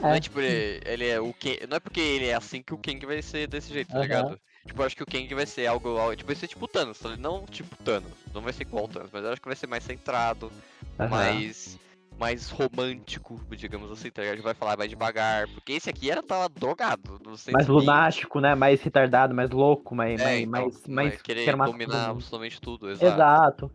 Não 0.00 0.10
é 0.10 0.16
É. 0.16 0.20
tipo, 0.20 0.38
ele, 0.40 0.80
ele 0.84 1.06
é 1.08 1.20
o 1.20 1.32
Kang. 1.32 1.66
Não 1.68 1.76
é 1.76 1.80
porque 1.80 2.00
ele 2.00 2.26
é 2.26 2.34
assim 2.34 2.62
que 2.62 2.72
o 2.74 2.78
Kang 2.78 3.04
vai 3.04 3.20
ser 3.22 3.48
desse 3.48 3.72
jeito, 3.72 3.92
tá 3.92 4.00
ligado? 4.00 4.38
Tipo, 4.66 4.82
eu 4.82 4.86
acho 4.86 4.96
que 4.96 5.02
o 5.02 5.06
Kang 5.06 5.34
vai 5.34 5.46
ser 5.46 5.66
algo. 5.66 6.14
Tipo, 6.14 6.26
vai 6.26 6.36
ser 6.36 6.46
tipo 6.46 6.64
o 6.64 6.68
Thanos, 6.68 6.98
tá? 6.98 7.08
ligado? 7.08 7.22
Não 7.22 7.46
tipo 7.46 7.74
Thanos. 7.82 8.12
Não 8.34 8.42
vai 8.42 8.52
ser 8.52 8.62
igual 8.62 8.84
o 8.84 8.88
Thanos, 8.88 9.10
mas 9.12 9.24
eu 9.24 9.32
acho 9.32 9.40
que 9.40 9.48
vai 9.48 9.56
ser 9.56 9.66
mais 9.66 9.82
centrado, 9.82 10.52
Aham. 11.00 11.08
mais. 11.08 11.78
Mais 12.18 12.50
romântico, 12.50 13.40
digamos 13.50 13.90
assim, 13.92 14.10
tá 14.10 14.22
ligado? 14.22 14.42
Vai 14.42 14.54
falar 14.54 14.76
mais 14.76 14.90
devagar. 14.90 15.46
Porque 15.48 15.72
esse 15.74 15.88
aqui 15.88 16.10
era 16.10 16.22
tava 16.22 16.48
drogado. 16.48 17.20
Não 17.24 17.36
sei 17.36 17.52
Mais 17.52 17.68
lunático, 17.68 18.40
né? 18.40 18.54
Mais 18.54 18.82
retardado, 18.82 19.34
mais 19.34 19.50
louco, 19.50 19.94
mais. 19.94 20.20
É, 20.20 20.24
mais, 20.24 20.42
então, 20.42 20.62
mais, 20.62 20.86
mais 20.88 21.22
querer 21.22 21.56
dominar 21.56 22.10
absolutamente 22.10 22.60
tudo, 22.60 22.90
exato. 22.90 23.14
Exato. 23.14 23.72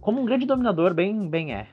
Como 0.00 0.20
um 0.20 0.24
grande 0.24 0.46
dominador, 0.46 0.92
bem, 0.92 1.28
bem 1.28 1.54
é. 1.54 1.68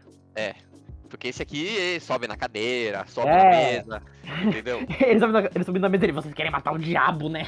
Porque 1.09 1.27
esse 1.27 1.41
aqui 1.41 1.99
sobe 1.99 2.25
na 2.25 2.37
cadeira, 2.37 3.05
sobe 3.05 3.27
É. 3.27 3.83
na 3.83 3.99
mesa, 3.99 4.03
entendeu? 4.47 4.79
Ele 5.05 5.19
sobe 5.19 5.33
na, 5.33 5.39
ele 5.53 5.63
subiu 5.65 5.81
na 5.81 5.89
mesa 5.89 6.05
e 6.05 6.11
vocês 6.13 6.33
querem 6.33 6.49
matar 6.49 6.71
o 6.71 6.77
diabo, 6.79 7.27
né? 7.27 7.45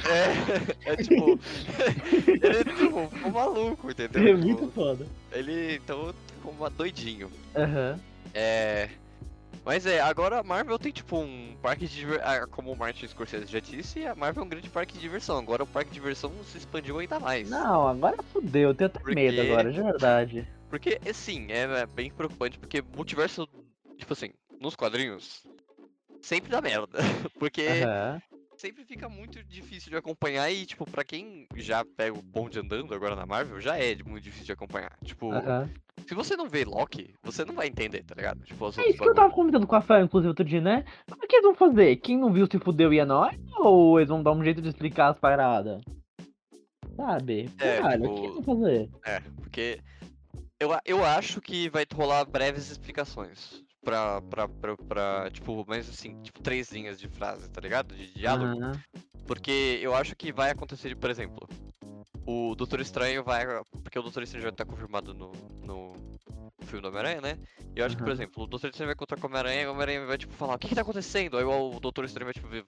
É, 0.84 0.92
é 0.92 0.96
tipo. 0.96 1.40
ele 2.28 2.64
tipo, 2.64 3.08
ficou 3.08 3.30
maluco, 3.32 3.90
entendeu? 3.90 4.22
É 4.22 4.26
Tipo, 4.26 4.38
muito 4.38 4.70
foda. 4.72 5.06
Ele 5.32 5.76
então 5.76 6.12
ficou 6.36 6.52
uma 6.52 6.68
doidinho. 6.68 7.30
Aham. 7.56 7.98
É. 8.34 8.88
Mas 9.64 9.86
é, 9.86 9.98
agora 10.00 10.40
a 10.40 10.42
Marvel 10.42 10.78
tem 10.78 10.92
tipo 10.92 11.16
um 11.18 11.56
parque 11.62 11.86
de 11.86 11.94
diversão. 11.94 12.48
Como 12.50 12.72
o 12.72 12.76
Martin 12.76 13.06
Scorsese 13.08 13.46
já 13.50 13.60
disse, 13.60 14.04
a 14.06 14.14
Marvel 14.14 14.42
é 14.42 14.46
um 14.46 14.48
grande 14.48 14.68
parque 14.68 14.92
de 14.92 15.00
diversão. 15.00 15.38
Agora 15.38 15.62
o 15.62 15.66
parque 15.66 15.88
de 15.90 15.94
diversão 15.94 16.30
se 16.44 16.58
expandiu 16.58 16.98
ainda 16.98 17.18
mais. 17.18 17.48
Não, 17.48 17.88
agora 17.88 18.22
fudeu. 18.24 18.70
Eu 18.70 18.74
tenho 18.74 18.86
até 18.88 18.98
Porque- 18.98 19.14
medo 19.14 19.40
agora, 19.40 19.72
de 19.72 19.80
verdade. 19.80 20.48
Porque, 20.68 21.00
assim, 21.08 21.46
é 21.50 21.62
é 21.82 21.86
bem 21.86 22.10
preocupante, 22.10 22.58
porque 22.58 22.82
multiverso, 22.94 23.48
tipo 23.96 24.12
assim, 24.12 24.30
nos 24.60 24.74
quadrinhos, 24.74 25.42
sempre 26.20 26.50
dá 26.50 26.60
merda. 26.60 26.98
Porque. 27.38 27.66
Sempre 28.64 28.82
fica 28.82 29.10
muito 29.10 29.44
difícil 29.44 29.90
de 29.90 29.96
acompanhar 29.98 30.50
e, 30.50 30.64
tipo, 30.64 30.90
pra 30.90 31.04
quem 31.04 31.46
já 31.54 31.84
pega 31.84 32.18
o 32.18 32.22
bonde 32.22 32.58
andando 32.58 32.94
agora 32.94 33.14
na 33.14 33.26
Marvel, 33.26 33.60
já 33.60 33.76
é 33.76 33.94
muito 34.06 34.24
difícil 34.24 34.46
de 34.46 34.52
acompanhar. 34.52 34.96
Tipo, 35.04 35.30
Aham. 35.34 35.68
se 36.06 36.14
você 36.14 36.34
não 36.34 36.48
vê 36.48 36.64
Loki, 36.64 37.14
você 37.22 37.44
não 37.44 37.54
vai 37.54 37.66
entender, 37.66 38.02
tá 38.04 38.14
ligado? 38.14 38.42
Tipo, 38.42 38.64
É 38.80 38.88
isso 38.88 39.02
que 39.02 39.06
eu 39.08 39.14
tava 39.14 39.30
comentando 39.34 39.66
com 39.66 39.76
a 39.76 39.82
Fã, 39.82 40.00
inclusive, 40.00 40.28
outro 40.28 40.46
dia, 40.46 40.62
né? 40.62 40.82
É 41.22 41.26
que 41.26 41.36
eles 41.36 41.44
vão 41.44 41.54
fazer? 41.54 41.96
Quem 41.96 42.16
não 42.16 42.32
viu 42.32 42.46
se 42.50 42.58
fudeu 42.58 42.90
e 42.90 42.98
é 42.98 43.04
nós? 43.04 43.36
Ou 43.58 43.98
eles 44.00 44.08
vão 44.08 44.22
dar 44.22 44.32
um 44.32 44.42
jeito 44.42 44.62
de 44.62 44.70
explicar 44.70 45.10
as 45.10 45.18
paradas? 45.18 45.82
Sabe? 46.96 47.50
É, 47.60 47.82
Caralho, 47.82 48.04
o 48.04 48.08
tipo- 48.08 48.14
que 48.14 48.26
eles 48.26 48.34
vão 48.46 48.56
fazer? 48.56 48.90
É, 49.04 49.20
porque 49.42 49.80
eu, 50.58 50.70
eu 50.86 51.04
acho 51.04 51.38
que 51.42 51.68
vai 51.68 51.84
rolar 51.94 52.24
breves 52.24 52.70
explicações. 52.70 53.62
Pra, 53.84 54.20
pra, 54.22 54.48
pra, 54.48 54.76
pra, 54.76 55.30
tipo, 55.30 55.64
mas 55.68 55.88
assim, 55.88 56.20
tipo, 56.22 56.40
três 56.40 56.72
linhas 56.72 56.98
de 56.98 57.08
frase, 57.08 57.48
tá 57.50 57.60
ligado? 57.60 57.94
De 57.94 58.12
diálogo. 58.14 58.62
Aham. 58.62 58.80
Porque 59.26 59.78
eu 59.80 59.94
acho 59.94 60.14
que 60.16 60.32
vai 60.32 60.50
acontecer, 60.50 60.94
por 60.96 61.10
exemplo, 61.10 61.48
o 62.26 62.54
Doutor 62.54 62.80
Estranho 62.80 63.22
vai. 63.22 63.46
Porque 63.82 63.98
o 63.98 64.02
Doutor 64.02 64.22
Estranho 64.22 64.44
já 64.44 64.52
tá 64.52 64.64
confirmado 64.64 65.14
no, 65.14 65.32
no 65.62 65.92
filme 66.64 66.82
do 66.82 66.88
Homem-Aranha, 66.88 67.20
né? 67.20 67.38
E 67.74 67.80
eu 67.80 67.86
acho 67.86 67.96
que, 67.96 68.02
por 68.02 68.12
exemplo, 68.12 68.44
o 68.44 68.46
Doutor 68.46 68.70
Estranho 68.70 68.88
vai 68.88 68.94
encontrar 68.94 69.18
com 69.18 69.26
o 69.26 69.30
Homem-Aranha 69.30 69.62
e 69.62 69.66
o 69.66 69.70
Homem-Aranha 69.70 70.06
vai, 70.06 70.18
tipo, 70.18 70.32
falar: 70.34 70.54
o 70.54 70.58
que 70.58 70.68
que 70.68 70.74
tá 70.74 70.82
acontecendo? 70.82 71.36
Aí 71.38 71.44
o 71.44 71.80
Doutor 71.80 72.04
Estranho 72.04 72.26
vai, 72.26 72.34
tipo, 72.34 72.48
ver, 72.48 72.64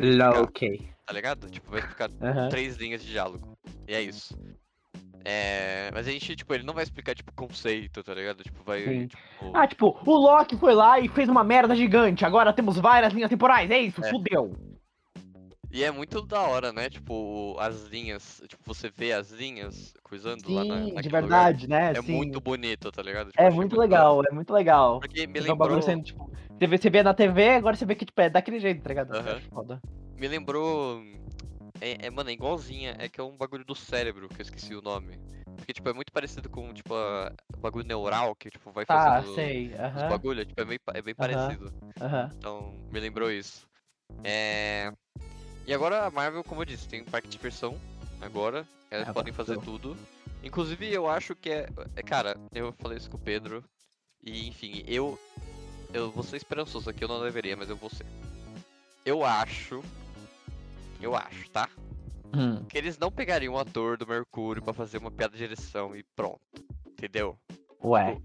Lá, 0.00 0.30
ok. 0.40 0.88
tá 1.06 1.12
ligado? 1.12 1.50
Tipo, 1.50 1.70
vai 1.70 1.80
explicar 1.80 2.10
Aham. 2.22 2.48
três 2.48 2.76
linhas 2.76 3.02
de 3.02 3.10
diálogo. 3.10 3.56
E 3.86 3.94
é 3.94 4.00
isso. 4.00 4.38
É. 5.24 5.90
Mas 5.92 6.06
a 6.06 6.10
gente, 6.10 6.34
tipo, 6.36 6.54
ele 6.54 6.64
não 6.64 6.74
vai 6.74 6.84
explicar, 6.84 7.14
tipo, 7.14 7.32
conceito, 7.32 8.02
tá 8.02 8.14
ligado? 8.14 8.42
Tipo, 8.42 8.62
vai. 8.64 8.84
Sim. 8.84 9.06
Tipo, 9.08 9.50
Ah, 9.54 9.66
tipo, 9.66 9.98
o 10.04 10.14
Loki 10.16 10.56
foi 10.56 10.74
lá 10.74 10.98
e 11.00 11.08
fez 11.08 11.28
uma 11.28 11.42
merda 11.44 11.74
gigante. 11.74 12.24
Agora 12.24 12.52
temos 12.52 12.78
várias 12.78 13.12
linhas 13.12 13.30
temporais. 13.30 13.70
É 13.70 13.78
isso, 13.78 14.04
É. 14.04 14.10
fudeu. 14.10 14.54
E 15.70 15.84
é 15.84 15.90
muito 15.90 16.22
da 16.22 16.40
hora, 16.40 16.72
né? 16.72 16.88
Tipo, 16.88 17.54
as 17.60 17.84
linhas. 17.88 18.42
Tipo, 18.48 18.62
você 18.64 18.90
vê 18.94 19.12
as 19.12 19.30
linhas 19.30 19.92
coisando 20.02 20.42
lá 20.50 20.64
na. 20.64 20.76
Sim, 20.76 20.84
de 20.86 20.90
lugar. 20.94 21.20
verdade, 21.20 21.68
né? 21.68 21.92
É 21.92 22.00
Sim. 22.02 22.16
muito 22.16 22.40
bonito, 22.40 22.90
tá 22.90 23.02
ligado? 23.02 23.30
Tipo, 23.30 23.42
É 23.42 23.50
muito 23.50 23.78
legal, 23.78 24.22
é 24.30 24.32
muito 24.34 24.50
legal. 24.52 24.98
Porque 24.98 25.26
me 25.26 25.34
bagulho 25.40 25.52
lembrou. 25.52 25.82
sendo, 25.82 26.04
tipo, 26.04 26.32
você 26.58 26.88
vê, 26.88 27.02
na 27.02 27.12
TV, 27.12 27.50
agora 27.56 27.76
você 27.76 27.84
vê 27.84 27.94
que, 27.94 28.06
tipo, 28.06 28.18
é 28.20 28.30
daquele 28.30 28.58
jeito, 28.60 28.80
tá 28.82 28.88
ligado? 28.88 29.12
Foda. 29.50 29.80
Me 30.16 30.26
lembrou. 30.26 31.02
É, 31.80 32.06
é, 32.06 32.10
mano, 32.10 32.30
é 32.30 32.32
igualzinha. 32.32 32.96
É 32.98 33.08
que 33.08 33.20
é 33.20 33.24
um 33.24 33.36
bagulho 33.36 33.64
do 33.64 33.74
cérebro, 33.74 34.28
que 34.28 34.40
eu 34.40 34.44
esqueci 34.44 34.74
o 34.74 34.82
nome. 34.82 35.18
Porque, 35.56 35.72
tipo, 35.72 35.88
é 35.88 35.92
muito 35.92 36.12
parecido 36.12 36.48
com, 36.48 36.72
tipo, 36.72 36.94
a, 36.94 37.32
bagulho 37.58 37.86
neural, 37.86 38.34
que, 38.34 38.50
tipo, 38.50 38.70
vai 38.70 38.86
Tá, 38.86 39.20
fazendo 39.22 39.34
sei. 39.34 39.68
os 39.74 39.80
Aham. 39.80 40.08
bagulho. 40.08 40.44
Tipo, 40.44 40.60
é 40.60 40.64
bem, 40.64 40.78
é 40.94 41.02
bem 41.02 41.14
parecido. 41.14 41.72
Então, 42.36 42.72
me 42.92 43.00
lembrou 43.00 43.30
isso. 43.30 43.66
É... 44.24 44.92
E 45.66 45.74
agora 45.74 46.06
a 46.06 46.10
Marvel, 46.10 46.42
como 46.44 46.62
eu 46.62 46.64
disse, 46.64 46.88
tem 46.88 47.02
um 47.02 47.06
parque 47.06 47.28
de 47.28 47.36
diversão 47.36 47.78
agora. 48.20 48.66
Elas 48.90 49.08
É, 49.08 49.12
podem 49.12 49.32
fazer 49.32 49.52
então. 49.52 49.64
tudo. 49.64 49.96
Inclusive, 50.42 50.90
eu 50.90 51.08
acho 51.08 51.34
que 51.34 51.50
é... 51.50 51.68
é. 51.96 52.02
Cara, 52.02 52.36
eu 52.54 52.72
falei 52.72 52.96
isso 52.96 53.10
com 53.10 53.16
o 53.16 53.20
Pedro. 53.20 53.62
E, 54.22 54.48
enfim, 54.48 54.82
eu. 54.86 55.18
Eu 55.92 56.10
vou 56.10 56.22
ser 56.22 56.36
esperançoso 56.36 56.88
aqui, 56.90 57.02
eu 57.02 57.08
não 57.08 57.22
deveria, 57.22 57.56
mas 57.56 57.68
eu 57.68 57.76
vou 57.76 57.90
ser. 57.90 58.06
Eu 59.04 59.24
acho. 59.24 59.82
Eu 61.00 61.14
acho, 61.16 61.48
tá? 61.50 61.68
Hum. 62.34 62.62
Que 62.68 62.76
eles 62.76 62.98
não 62.98 63.10
pegariam 63.10 63.54
o 63.54 63.58
ator 63.58 63.96
do 63.96 64.06
Mercúrio 64.06 64.62
pra 64.62 64.72
fazer 64.74 64.98
uma 64.98 65.10
piada 65.10 65.32
de 65.32 65.38
direção 65.38 65.96
e 65.96 66.04
pronto. 66.14 66.40
Entendeu? 66.86 67.38
Ué. 67.82 68.18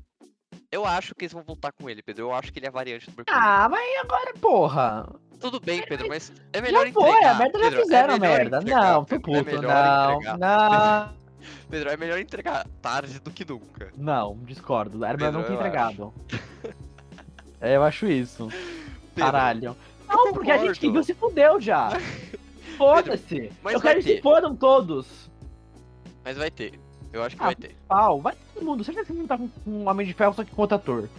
Eu 0.72 0.86
acho 0.86 1.14
que 1.16 1.24
eles 1.26 1.34
vão 1.34 1.44
voltar 1.44 1.72
com 1.72 1.90
ele, 1.90 2.02
Pedro. 2.02 2.26
Eu 2.26 2.34
acho 2.34 2.52
que 2.52 2.60
ele 2.60 2.66
é 2.66 2.70
a 2.70 2.72
variante 2.72 3.10
do 3.10 3.16
Mercúrio. 3.16 3.40
Ah, 3.40 3.68
mas 3.70 4.00
agora, 4.02 4.34
porra? 4.40 5.10
Tudo 5.40 5.60
bem, 5.60 5.86
Pedro, 5.86 6.08
mas 6.10 6.32
é 6.52 6.62
melhor 6.62 6.86
Já 6.88 6.94
foi, 6.94 7.10
entregar. 7.10 7.32
a 7.32 7.38
merda 7.38 7.60
já 7.60 7.64
Pedro, 7.66 7.80
é 7.80 7.84
fizeram 7.84 8.14
a 8.16 8.20
melhor 8.20 8.38
merda. 8.38 8.58
entregar, 8.58 8.94
Não, 8.94 9.06
tô 9.06 9.16
é 9.16 9.20
puto. 9.20 9.46
melhor 9.46 9.62
Não, 9.64 10.14
entregar. 10.16 10.38
não. 10.38 11.24
Pedro, 11.70 11.90
é 11.90 11.98
melhor 11.98 12.20
entregar 12.20 12.68
tarde 12.82 13.20
do 13.20 13.30
que 13.30 13.46
nunca. 13.46 13.92
Não, 13.98 14.38
discordo. 14.44 15.04
Era 15.04 15.18
melhor 15.18 15.46
eu 15.46 15.54
entregado. 15.54 16.14
É, 17.62 17.78
eu 17.78 17.84
acho 17.84 18.06
isso. 18.08 18.50
Pedro, 19.16 19.32
Caralho. 19.32 19.78
Não, 20.06 20.34
porque 20.34 20.52
a 20.52 20.58
gente 20.58 20.78
que 20.78 20.92
viu 20.92 21.02
se 21.02 21.14
fudeu 21.14 21.62
já. 21.62 21.92
Foda-se. 22.78 23.38
Eu 23.46 23.52
vai 23.62 23.80
quero 23.80 23.96
que 24.00 24.04
se 24.08 24.16
ter. 24.16 24.22
fodam 24.22 24.56
todos. 24.56 25.30
Mas 26.24 26.38
vai 26.38 26.50
ter. 26.52 26.80
Eu 27.12 27.22
acho 27.24 27.36
que 27.36 27.42
Ah, 27.42 27.46
vai 27.48 27.56
ter. 27.56 27.76
Pau, 27.88 28.20
vai 28.22 28.36
todo 28.54 28.66
mundo. 28.66 28.84
Certeza 28.84 29.06
que 29.08 29.14
não 29.14 29.28
tá 29.28 29.38
com 29.38 29.48
com 29.48 29.70
um 29.72 29.88
Homem 29.90 30.06
de 30.08 30.14
Ferro 30.14 30.34
só 30.34 30.44
que 30.44 30.52
com 30.52 30.62
outro 30.62 30.76
ator. 30.78 31.10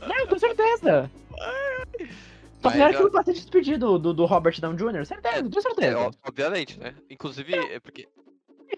Não, 0.00 0.16
eu 0.18 0.26
tenho 0.26 0.40
certeza. 0.40 1.10
Só 2.62 2.70
fizeram 2.70 2.90
eu- 2.90 2.94
aquilo 2.96 3.10
pra 3.10 3.22
ser 3.24 3.32
despedido 3.34 3.98
do, 3.98 4.14
do 4.14 4.24
Robert 4.24 4.58
Downey 4.60 4.78
Jr. 4.78 5.04
Certeza, 5.04 5.34
tenho 5.42 5.58
É, 5.58 5.60
certeza. 5.62 5.98
ó, 5.98 6.10
obviamente, 6.26 6.78
né? 6.78 6.94
Inclusive, 7.10 7.54
é 7.54 7.80
porque 7.80 8.08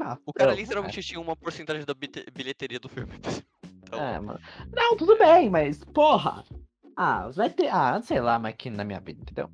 Ah, 0.00 0.18
o 0.26 0.32
cara 0.32 0.52
eu- 0.52 0.56
literalmente 0.56 1.00
tinha 1.02 1.20
uma 1.20 1.36
porcentagem 1.36 1.84
da 1.84 1.94
bilheteria 1.94 2.78
do 2.80 2.88
filme. 2.88 3.12
Então, 3.86 4.00
É, 4.02 4.18
mano. 4.18 4.40
Não, 4.74 4.96
tudo 4.96 5.16
bem, 5.16 5.48
mas, 5.48 5.78
porra. 5.84 6.42
Ah, 6.96 7.28
vai 7.28 7.48
ter. 7.48 7.68
Ah, 7.68 8.00
sei 8.02 8.20
lá, 8.20 8.36
mas 8.36 8.52
aqui 8.52 8.68
na 8.68 8.82
minha 8.82 8.98
vida, 8.98 9.20
entendeu? 9.22 9.48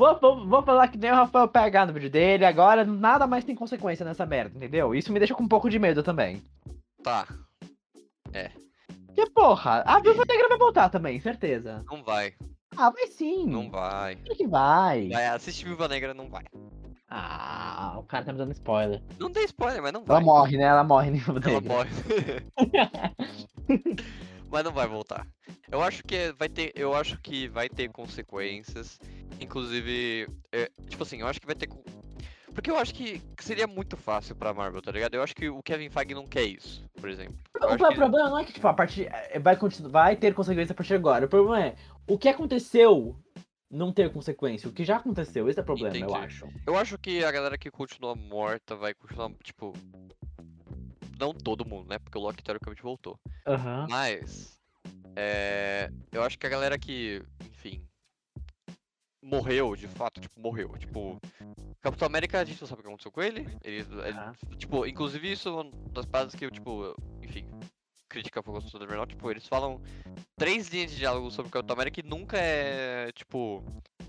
Vou, 0.00 0.18
vou, 0.18 0.46
vou 0.48 0.62
falar 0.62 0.88
que 0.88 0.96
nem 0.96 1.10
o 1.12 1.14
Rafael 1.14 1.46
PH 1.46 1.84
no 1.84 1.92
vídeo 1.92 2.08
dele, 2.08 2.46
agora 2.46 2.86
nada 2.86 3.26
mais 3.26 3.44
tem 3.44 3.54
consequência 3.54 4.02
nessa 4.02 4.24
merda, 4.24 4.56
entendeu? 4.56 4.94
Isso 4.94 5.12
me 5.12 5.18
deixa 5.18 5.34
com 5.34 5.42
um 5.42 5.48
pouco 5.48 5.68
de 5.68 5.78
medo 5.78 6.02
também. 6.02 6.42
tá. 7.02 7.28
Porque, 9.06 9.30
porra, 9.32 9.82
a 9.84 10.00
Viúva 10.00 10.24
Negra 10.26 10.48
vai 10.48 10.56
voltar 10.56 10.88
também, 10.88 11.20
certeza. 11.20 11.84
Não 11.90 12.02
vai. 12.02 12.32
Ah, 12.78 12.88
vai 12.88 13.08
sim. 13.08 13.44
Não 13.46 13.70
vai. 13.70 14.16
Claro 14.16 14.36
que 14.38 14.46
vai. 14.46 15.10
Vai, 15.10 15.26
assiste 15.26 15.66
Viúva 15.66 15.86
Negra, 15.86 16.14
não 16.14 16.30
vai. 16.30 16.44
Ah, 17.10 17.96
o 17.98 18.02
cara 18.04 18.24
tá 18.24 18.32
me 18.32 18.38
dando 18.38 18.52
spoiler. 18.52 19.02
Não 19.18 19.30
dei 19.30 19.44
spoiler, 19.44 19.82
mas 19.82 19.92
não 19.92 20.00
Ela 20.00 20.14
vai. 20.14 20.24
morre, 20.24 20.56
né? 20.56 20.64
Ela 20.64 20.82
morre, 20.84 21.10
né? 21.10 21.20
Ela 21.44 21.60
morre. 21.60 21.90
Mas 24.50 24.64
não 24.64 24.72
vai 24.72 24.86
voltar. 24.88 25.26
Eu 25.70 25.80
acho 25.82 26.02
que 26.02 26.32
vai 26.32 26.48
ter. 26.48 26.72
Eu 26.74 26.94
acho 26.94 27.18
que 27.20 27.48
vai 27.48 27.68
ter 27.68 27.88
consequências. 27.90 28.98
Inclusive. 29.40 30.28
é, 30.52 30.70
tipo 30.88 31.02
assim, 31.02 31.20
eu 31.20 31.26
acho 31.28 31.40
que 31.40 31.46
vai 31.46 31.54
ter. 31.54 31.68
Porque 32.52 32.68
eu 32.70 32.76
acho 32.76 32.92
que 32.92 33.22
seria 33.38 33.66
muito 33.68 33.96
fácil 33.96 34.34
pra 34.34 34.52
Marvel, 34.52 34.82
tá 34.82 34.90
ligado? 34.90 35.14
Eu 35.14 35.22
acho 35.22 35.34
que 35.36 35.48
o 35.48 35.62
Kevin 35.62 35.88
Feige 35.88 36.14
não 36.14 36.26
quer 36.26 36.42
isso, 36.42 36.84
por 37.00 37.08
exemplo. 37.08 37.36
Eu 37.54 37.60
O 37.68 37.70
acho 37.70 37.78
que- 37.88 37.94
problema 37.94 38.28
não 38.28 38.38
é 38.38 38.44
que, 38.44 38.52
tipo, 38.52 38.66
a 38.66 38.74
partir. 38.74 39.06
é, 39.06 39.38
Vai, 39.38 39.56
continuar, 39.56 39.90
vai 39.90 40.16
ter 40.16 40.34
consequência 40.34 40.72
a 40.72 40.76
partir 40.76 40.88
de 40.88 40.94
agora. 40.94 41.26
O 41.26 41.28
problema 41.28 41.64
é, 41.64 41.76
o 42.08 42.18
que 42.18 42.28
aconteceu 42.28 43.16
não 43.70 43.92
ter 43.92 44.12
consequência. 44.12 44.68
O 44.68 44.72
que 44.72 44.84
já 44.84 44.96
aconteceu, 44.96 45.48
esse 45.48 45.60
é 45.60 45.62
o 45.62 45.64
problema, 45.64 45.96
eu 45.96 46.00
Entendi. 46.08 46.18
acho. 46.24 46.48
Eu 46.66 46.76
acho 46.76 46.98
que 46.98 47.24
a 47.24 47.30
galera 47.30 47.56
que 47.56 47.70
continua 47.70 48.16
morta 48.16 48.74
vai 48.74 48.94
continuar, 48.94 49.30
tipo. 49.44 49.72
Não 51.20 51.34
todo 51.34 51.66
mundo, 51.66 51.86
né? 51.88 51.98
Porque 51.98 52.16
o 52.16 52.20
Loki 52.20 52.42
teoricamente 52.42 52.82
voltou. 52.82 53.18
Aham. 53.46 53.86
Mas. 53.90 54.58
É. 55.14 55.90
Eu 56.10 56.22
acho 56.22 56.38
que 56.38 56.46
a 56.46 56.50
galera 56.50 56.78
que. 56.78 57.22
Enfim. 57.44 57.86
Morreu, 59.22 59.76
de 59.76 59.86
fato, 59.86 60.18
tipo, 60.18 60.40
morreu. 60.40 60.70
Tipo. 60.78 61.18
Capitão 61.82 62.06
América, 62.06 62.40
a 62.40 62.44
gente 62.44 62.58
não 62.60 62.66
sabe 62.66 62.80
o 62.80 62.82
que 62.84 62.88
aconteceu 62.88 63.12
com 63.12 63.22
ele. 63.22 63.40
Ele. 63.62 63.80
ele- 63.80 64.18
Aham. 64.18 64.32
Tipo, 64.56 64.86
inclusive 64.86 65.30
isso 65.30 65.48
é 65.50 65.52
uma 65.52 65.70
das 65.92 66.06
paradas 66.06 66.34
que 66.34 66.44
eu, 66.46 66.50
tipo. 66.50 66.94
Enfim. 67.22 67.46
Crítica 68.10 68.40
ao 68.40 68.42
Ghost 68.52 68.66
of 68.68 68.78
the 68.78 68.84
Invernal, 68.84 69.06
tipo, 69.06 69.30
eles 69.30 69.46
falam 69.46 69.80
três 70.36 70.68
linhas 70.68 70.90
de 70.90 70.96
diálogo 70.98 71.30
sobre 71.30 71.48
o 71.48 71.52
Capitão 71.52 71.74
América 71.74 72.00
e 72.00 72.02
nunca 72.02 72.36
é. 72.36 73.10
Tipo. 73.12 73.62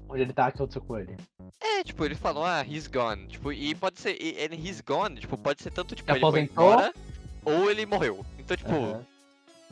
Onde 0.10 0.24
ele 0.24 0.34
tá, 0.34 0.47
o 0.47 0.52
que 0.52 0.58
aconteceu 0.58 0.82
com 0.82 0.97
ele? 0.97 1.16
É, 1.62 1.84
tipo, 1.84 2.04
eles 2.04 2.18
falam, 2.18 2.43
ah, 2.43 2.66
he's 2.68 2.88
gone. 2.88 3.28
Tipo, 3.28 3.54
e 3.54 3.74
pode 3.76 4.02
ser. 4.02 4.18
E, 4.22 4.30
ele 4.38 4.56
he's 4.56 4.82
gone, 4.82 5.20
tipo, 5.20 5.38
pode 5.38 5.62
ser 5.62 5.72
tanto, 5.72 5.95
tipo, 5.95 6.12
ele 6.12 6.20
foi 6.20 6.41
embora 6.41 6.91
ou 7.45 7.70
ele 7.70 7.86
morreu. 7.86 8.26
Então, 8.39 8.58
tipo, 8.58 8.72
Aham. 8.74 9.06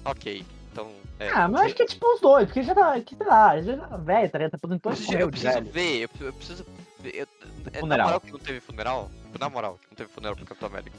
ok. 0.05 0.45
Então. 0.71 0.91
É, 1.19 1.29
Ah, 1.29 1.47
mas 1.49 1.61
eu 1.61 1.65
acho 1.65 1.75
que 1.75 1.81
é 1.83 1.85
tipo 1.87 2.05
os 2.13 2.21
dois, 2.21 2.45
porque 2.45 2.61
já 2.63 2.73
tá, 2.75 3.01
que, 3.01 3.15
sei 3.15 3.25
lá, 3.25 3.57
ele 3.57 3.65
já 3.75 3.77
tá 3.87 3.97
velho, 3.97 4.29
tá 4.29 4.37
ligado? 4.37 4.51
Tá 4.51 4.57
aposentou 4.57 4.91
Eu 4.93 4.97
e 4.97 5.01
morreu 5.05 5.19
eu 5.21 5.29
preciso 5.31 5.53
velho. 5.53 5.71
ver, 5.71 5.97
eu, 6.03 6.09
eu 6.27 6.33
preciso 6.33 6.65
ver. 6.99 7.15
eu- 7.15 7.27
é, 7.65 7.71
na 7.73 7.79
Funeral. 7.79 8.07
moral 8.07 8.21
que 8.21 8.31
não 8.31 8.39
teve 8.39 8.59
funeral? 8.61 9.11
Tipo, 9.25 9.39
Na 9.39 9.49
moral, 9.49 9.77
que 9.81 9.87
não 9.89 9.95
teve 9.97 10.09
funeral 10.11 10.35
pro 10.37 10.45
Capitão 10.45 10.69
América. 10.69 10.95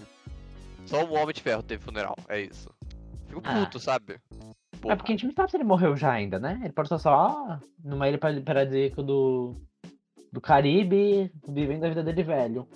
Só 0.86 1.04
o 1.04 1.14
Homem 1.14 1.32
de 1.34 1.40
Ferro 1.42 1.62
teve 1.62 1.82
funeral, 1.82 2.16
é 2.28 2.40
isso. 2.42 2.68
Fico 3.30 3.40
Ah. 3.44 3.64
puto, 3.64 3.78
sabe? 3.78 4.14
É 4.14 4.76
Porra. 4.80 4.96
porque 4.96 5.12
a 5.12 5.14
gente 5.16 5.26
não 5.26 5.32
sabe 5.32 5.50
se 5.50 5.56
ele 5.56 5.64
morreu 5.64 5.96
já 5.96 6.10
ainda, 6.12 6.38
né? 6.38 6.58
Ele 6.64 6.72
pode 6.72 6.86
estar 6.86 6.98
só 6.98 7.58
numa 7.82 8.08
ilha 8.08 8.18
para- 8.18 8.40
paradisíaca 8.42 9.02
do, 9.02 9.54
do 10.32 10.40
Caribe, 10.40 11.30
vivendo 11.48 11.84
a 11.84 11.88
vida 11.88 12.02
dele 12.02 12.22
velho. 12.24 12.66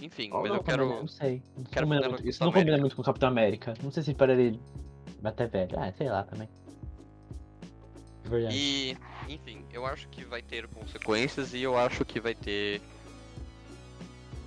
Enfim, 0.00 0.30
Ou 0.32 0.40
mas 0.40 0.48
não 0.50 0.56
eu 0.56 0.62
quero. 0.64 0.88
Não 0.88 1.06
sei. 1.06 1.42
Isso, 1.56 1.70
quero 1.70 1.86
combina 1.86 2.08
muito, 2.08 2.28
isso 2.28 2.44
não 2.44 2.52
combina 2.52 2.78
muito 2.78 2.96
com 2.96 3.02
o 3.02 3.04
Capitão 3.04 3.28
América. 3.28 3.74
Não 3.82 3.90
sei 3.90 4.02
se 4.02 4.14
para 4.14 4.32
ele 4.32 4.58
até 5.22 5.46
velho. 5.46 5.78
Ah, 5.78 5.92
sei 5.92 6.08
lá 6.08 6.24
também. 6.24 6.48
Verdade. 8.24 8.56
E, 8.56 8.96
enfim, 9.28 9.64
eu 9.72 9.84
acho 9.86 10.08
que 10.08 10.24
vai 10.24 10.42
ter 10.42 10.66
consequências 10.68 11.54
e 11.54 11.62
eu 11.62 11.76
acho 11.78 12.04
que 12.04 12.18
vai 12.18 12.34
ter. 12.34 12.80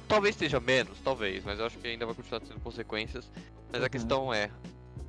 Talvez 0.08 0.36
seja 0.36 0.60
menos, 0.60 1.00
talvez, 1.02 1.44
mas 1.44 1.60
eu 1.60 1.66
acho 1.66 1.78
que 1.78 1.88
ainda 1.88 2.06
vai 2.06 2.14
continuar 2.16 2.40
tendo 2.42 2.60
consequências. 2.60 3.30
Mas 3.76 3.82
a 3.82 3.86
Uhum. 3.86 3.90
questão 3.90 4.34
é. 4.34 4.50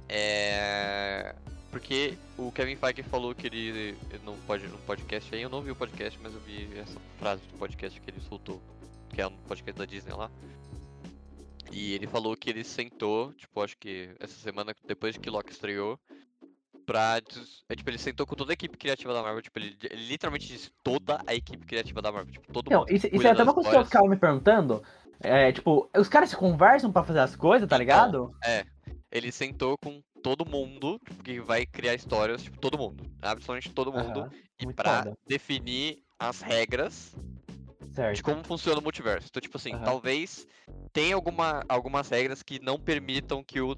É. 0.08 1.34
Porque 1.70 2.16
o 2.38 2.50
Kevin 2.50 2.74
Feige 2.76 3.02
falou 3.04 3.34
que 3.34 3.46
ele, 3.46 3.96
não 4.24 4.36
pode 4.38 4.66
no 4.66 4.78
podcast 4.78 5.32
aí, 5.34 5.42
eu 5.42 5.50
não 5.50 5.60
vi 5.60 5.70
o 5.70 5.76
podcast, 5.76 6.18
mas 6.22 6.32
eu 6.34 6.40
vi 6.40 6.68
essa 6.78 6.98
frase 7.18 7.42
do 7.42 7.58
podcast 7.58 8.00
que 8.00 8.10
ele 8.10 8.20
soltou, 8.20 8.60
que 9.10 9.20
é 9.20 9.24
no 9.24 9.36
podcast 9.46 9.78
da 9.78 9.84
Disney 9.84 10.14
lá. 10.14 10.30
E 11.70 11.92
ele 11.92 12.06
falou 12.06 12.34
que 12.36 12.48
ele 12.48 12.64
sentou, 12.64 13.32
tipo, 13.34 13.60
acho 13.62 13.76
que 13.76 14.10
essa 14.18 14.34
semana, 14.40 14.74
depois 14.86 15.14
de 15.14 15.20
que 15.20 15.28
Loki 15.28 15.52
estreou, 15.52 15.98
pra. 16.86 17.20
É, 17.68 17.76
tipo, 17.76 17.90
ele 17.90 17.98
sentou 17.98 18.24
com 18.26 18.34
toda 18.34 18.52
a 18.52 18.54
equipe 18.54 18.76
criativa 18.78 19.12
da 19.12 19.22
Marvel, 19.22 19.42
tipo, 19.42 19.58
ele, 19.58 19.76
ele 19.90 20.06
literalmente 20.06 20.46
disse 20.46 20.70
toda 20.82 21.20
a 21.26 21.34
equipe 21.34 21.66
criativa 21.66 22.00
da 22.00 22.10
Marvel, 22.10 22.32
tipo, 22.32 22.50
todo 22.52 22.68
Então, 22.68 22.80
mundo. 22.80 22.90
isso, 22.92 23.06
isso 23.06 23.14
cuida 23.16 23.28
é 23.28 23.32
até 23.32 23.42
uma 23.42 23.52
coisa 23.54 23.70
que 23.70 23.76
eu 23.76 23.84
ficava 23.84 24.08
me 24.08 24.16
perguntando. 24.16 24.82
É, 25.20 25.52
tipo, 25.52 25.88
os 25.96 26.08
caras 26.08 26.30
se 26.30 26.36
conversam 26.36 26.92
pra 26.92 27.02
fazer 27.02 27.20
as 27.20 27.34
coisas, 27.34 27.68
tá 27.68 27.76
Então, 27.76 27.78
ligado? 27.78 28.34
É, 28.44 28.64
ele 29.10 29.32
sentou 29.32 29.76
com 29.78 30.02
todo 30.22 30.44
mundo 30.44 30.98
tipo, 31.08 31.22
que 31.22 31.40
vai 31.40 31.64
criar 31.64 31.94
histórias, 31.94 32.42
tipo, 32.42 32.58
todo 32.58 32.78
mundo, 32.78 33.04
absolutamente 33.22 33.72
todo 33.72 33.92
mundo, 33.92 34.20
Aham, 34.20 34.30
e 34.60 34.64
muito 34.64 34.76
pra 34.76 35.02
foda. 35.02 35.18
definir 35.26 36.02
as 36.18 36.40
regras 36.40 37.14
de 37.86 37.94
certo. 37.94 38.22
como 38.22 38.44
funciona 38.44 38.78
o 38.78 38.82
multiverso. 38.82 39.28
Então, 39.30 39.40
tipo 39.40 39.56
assim, 39.56 39.72
Aham. 39.72 39.84
talvez 39.84 40.46
tenha 40.92 41.14
alguma, 41.14 41.62
algumas 41.68 42.08
regras 42.08 42.42
que 42.42 42.58
não 42.60 42.78
permitam 42.78 43.42
que 43.42 43.60
o, 43.60 43.76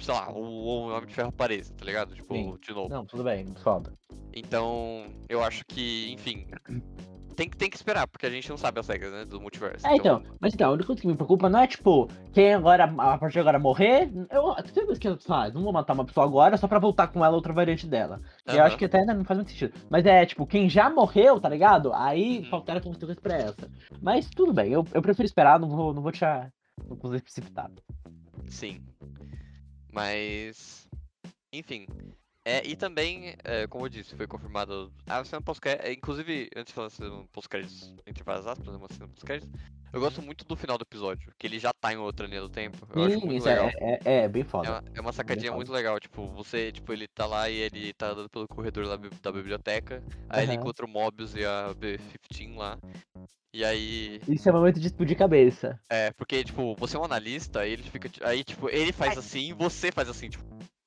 sei 0.00 0.14
lá, 0.14 0.30
o, 0.30 0.88
Homem 0.88 1.06
de 1.06 1.14
Ferro 1.14 1.28
apareça, 1.28 1.72
tá 1.74 1.84
ligado? 1.84 2.14
Tipo, 2.14 2.34
Sim. 2.34 2.58
de 2.60 2.72
novo. 2.72 2.88
Não, 2.88 3.04
tudo 3.04 3.24
bem, 3.24 3.46
foda. 3.62 3.92
Então, 4.34 5.12
eu 5.28 5.42
acho 5.42 5.64
que, 5.66 6.10
enfim, 6.12 6.46
tem, 7.32 7.48
que- 7.48 7.56
tem 7.56 7.68
que 7.70 7.76
esperar, 7.76 8.06
porque 8.06 8.26
a 8.26 8.30
gente 8.30 8.48
não 8.48 8.56
sabe 8.56 8.78
as 8.80 8.86
regras, 8.88 9.12
né, 9.12 9.24
do 9.24 9.40
multiverso. 9.40 9.86
É, 9.86 9.96
então, 9.96 10.22
mas 10.40 10.54
então, 10.54 10.70
a 10.70 10.72
única 10.72 10.86
coisa 10.86 11.00
que 11.02 11.06
me 11.08 11.14
preocupa 11.14 11.48
não 11.48 11.60
é, 11.60 11.66
tipo, 11.66 12.08
quem 12.32 12.54
agora, 12.54 12.84
a 12.84 13.18
partir 13.18 13.34
de 13.34 13.40
agora 13.40 13.58
morrer, 13.58 14.10
eu, 14.30 14.54
tem 14.72 14.84
coisa 14.86 15.00
que 15.00 15.08
eu 15.08 15.18
faz, 15.20 15.52
não 15.54 15.62
vou 15.62 15.72
matar 15.72 15.92
uma 15.94 16.04
pessoa 16.04 16.26
agora 16.26 16.56
só 16.56 16.68
pra 16.68 16.78
voltar 16.78 17.08
com 17.08 17.24
ela 17.24 17.34
outra 17.36 17.52
variante 17.52 17.86
dela. 17.86 18.20
E 18.48 18.56
eu 18.56 18.62
acho 18.64 18.76
que 18.76 18.84
até 18.84 18.98
ainda 18.98 19.14
não 19.14 19.24
faz 19.24 19.38
muito 19.38 19.50
sentido. 19.50 19.72
Mas 19.90 20.04
é, 20.06 20.24
tipo, 20.26 20.46
quem 20.46 20.68
já 20.68 20.88
morreu, 20.90 21.40
tá 21.40 21.48
ligado? 21.48 21.92
Aí 21.94 22.38
Uhum. 22.40 22.44
faltaram 22.50 22.80
consequências 22.80 23.18
pra 23.18 23.34
essa. 23.36 23.70
Mas 24.00 24.28
tudo 24.28 24.52
bem, 24.52 24.70
eu, 24.72 24.86
eu 24.92 25.02
prefiro 25.02 25.26
esperar, 25.26 25.58
não 25.58 25.68
vou, 25.68 25.92
não 25.94 26.02
vou 26.02 26.12
deixar 26.12 26.50
conclusão 26.88 27.18
precipitada. 27.20 27.74
Sim. 28.48 28.80
Mas. 29.92 30.88
Enfim. 31.52 31.86
É, 32.44 32.66
e 32.66 32.74
também, 32.74 33.36
é, 33.44 33.66
como 33.68 33.84
eu 33.86 33.88
disse, 33.88 34.16
foi 34.16 34.26
confirmado 34.26 34.92
a 35.08 35.24
cena 35.24 35.40
pós-crédito. 35.40 35.84
é, 35.86 35.92
Inclusive, 35.92 36.50
antes 36.56 36.70
de 36.70 36.74
falar 36.74 36.88
da 36.88 36.94
cena 36.94 37.24
pós-créditos, 37.32 37.94
entre 38.06 38.24
várias 38.24 38.46
aspas, 38.46 38.66
né, 38.66 38.76
uma 38.76 38.88
cena 38.88 39.08
pós-créditos, 39.08 39.60
eu 39.92 40.00
gosto 40.00 40.22
muito 40.22 40.44
do 40.44 40.56
final 40.56 40.76
do 40.78 40.82
episódio, 40.82 41.30
que 41.38 41.46
ele 41.46 41.58
já 41.58 41.70
tá 41.72 41.92
em 41.92 41.96
outra 41.96 42.26
linha 42.26 42.40
do 42.40 42.48
tempo. 42.48 42.76
Eu 42.94 43.04
acho 43.04 43.18
Sim, 43.18 43.26
muito 43.26 43.38
isso 43.38 43.48
legal. 43.48 43.70
é, 43.76 43.98
é, 44.04 44.18
é 44.24 44.28
bem 44.28 44.42
É 44.42 44.46
foda. 44.46 44.70
uma, 44.70 44.82
é 44.94 45.00
uma 45.00 45.12
sacadinha 45.12 45.52
muito 45.52 45.70
legal, 45.70 46.00
tipo, 46.00 46.26
você, 46.28 46.72
tipo, 46.72 46.92
ele 46.92 47.06
tá 47.06 47.26
lá 47.26 47.48
e 47.48 47.54
ele 47.56 47.92
tá 47.92 48.08
andando 48.08 48.28
pelo 48.30 48.48
corredor 48.48 48.88
da, 48.88 48.96
da 48.96 49.32
biblioteca, 49.32 50.02
aí 50.30 50.44
ele 50.44 50.52
Aham. 50.52 50.60
encontra 50.60 50.86
o 50.86 50.88
Mobius 50.88 51.34
e 51.34 51.44
a 51.44 51.72
B-15 51.74 52.56
lá, 52.56 52.78
e 53.54 53.64
aí, 53.64 54.20
Isso 54.26 54.48
é 54.48 54.52
momento 54.52 54.80
de 54.80 54.86
explodir 54.86 55.16
cabeça. 55.16 55.78
é, 55.90 56.10
porque, 56.12 56.42
tipo, 56.42 56.74
você 56.76 56.96
é 56.96 56.98
um 57.00 57.04
analista, 57.04 57.60
aí 57.60 57.72
ele 57.72 57.82
fica, 57.82 58.10
aí, 58.26 58.42
tipo, 58.42 58.70
ele 58.70 58.92
faz 58.92 59.18
assim 59.18 59.50
e 59.50 59.52
você 59.52 59.92
faz 59.92 60.08
assim, 60.08 60.30
tipo, 60.30 60.42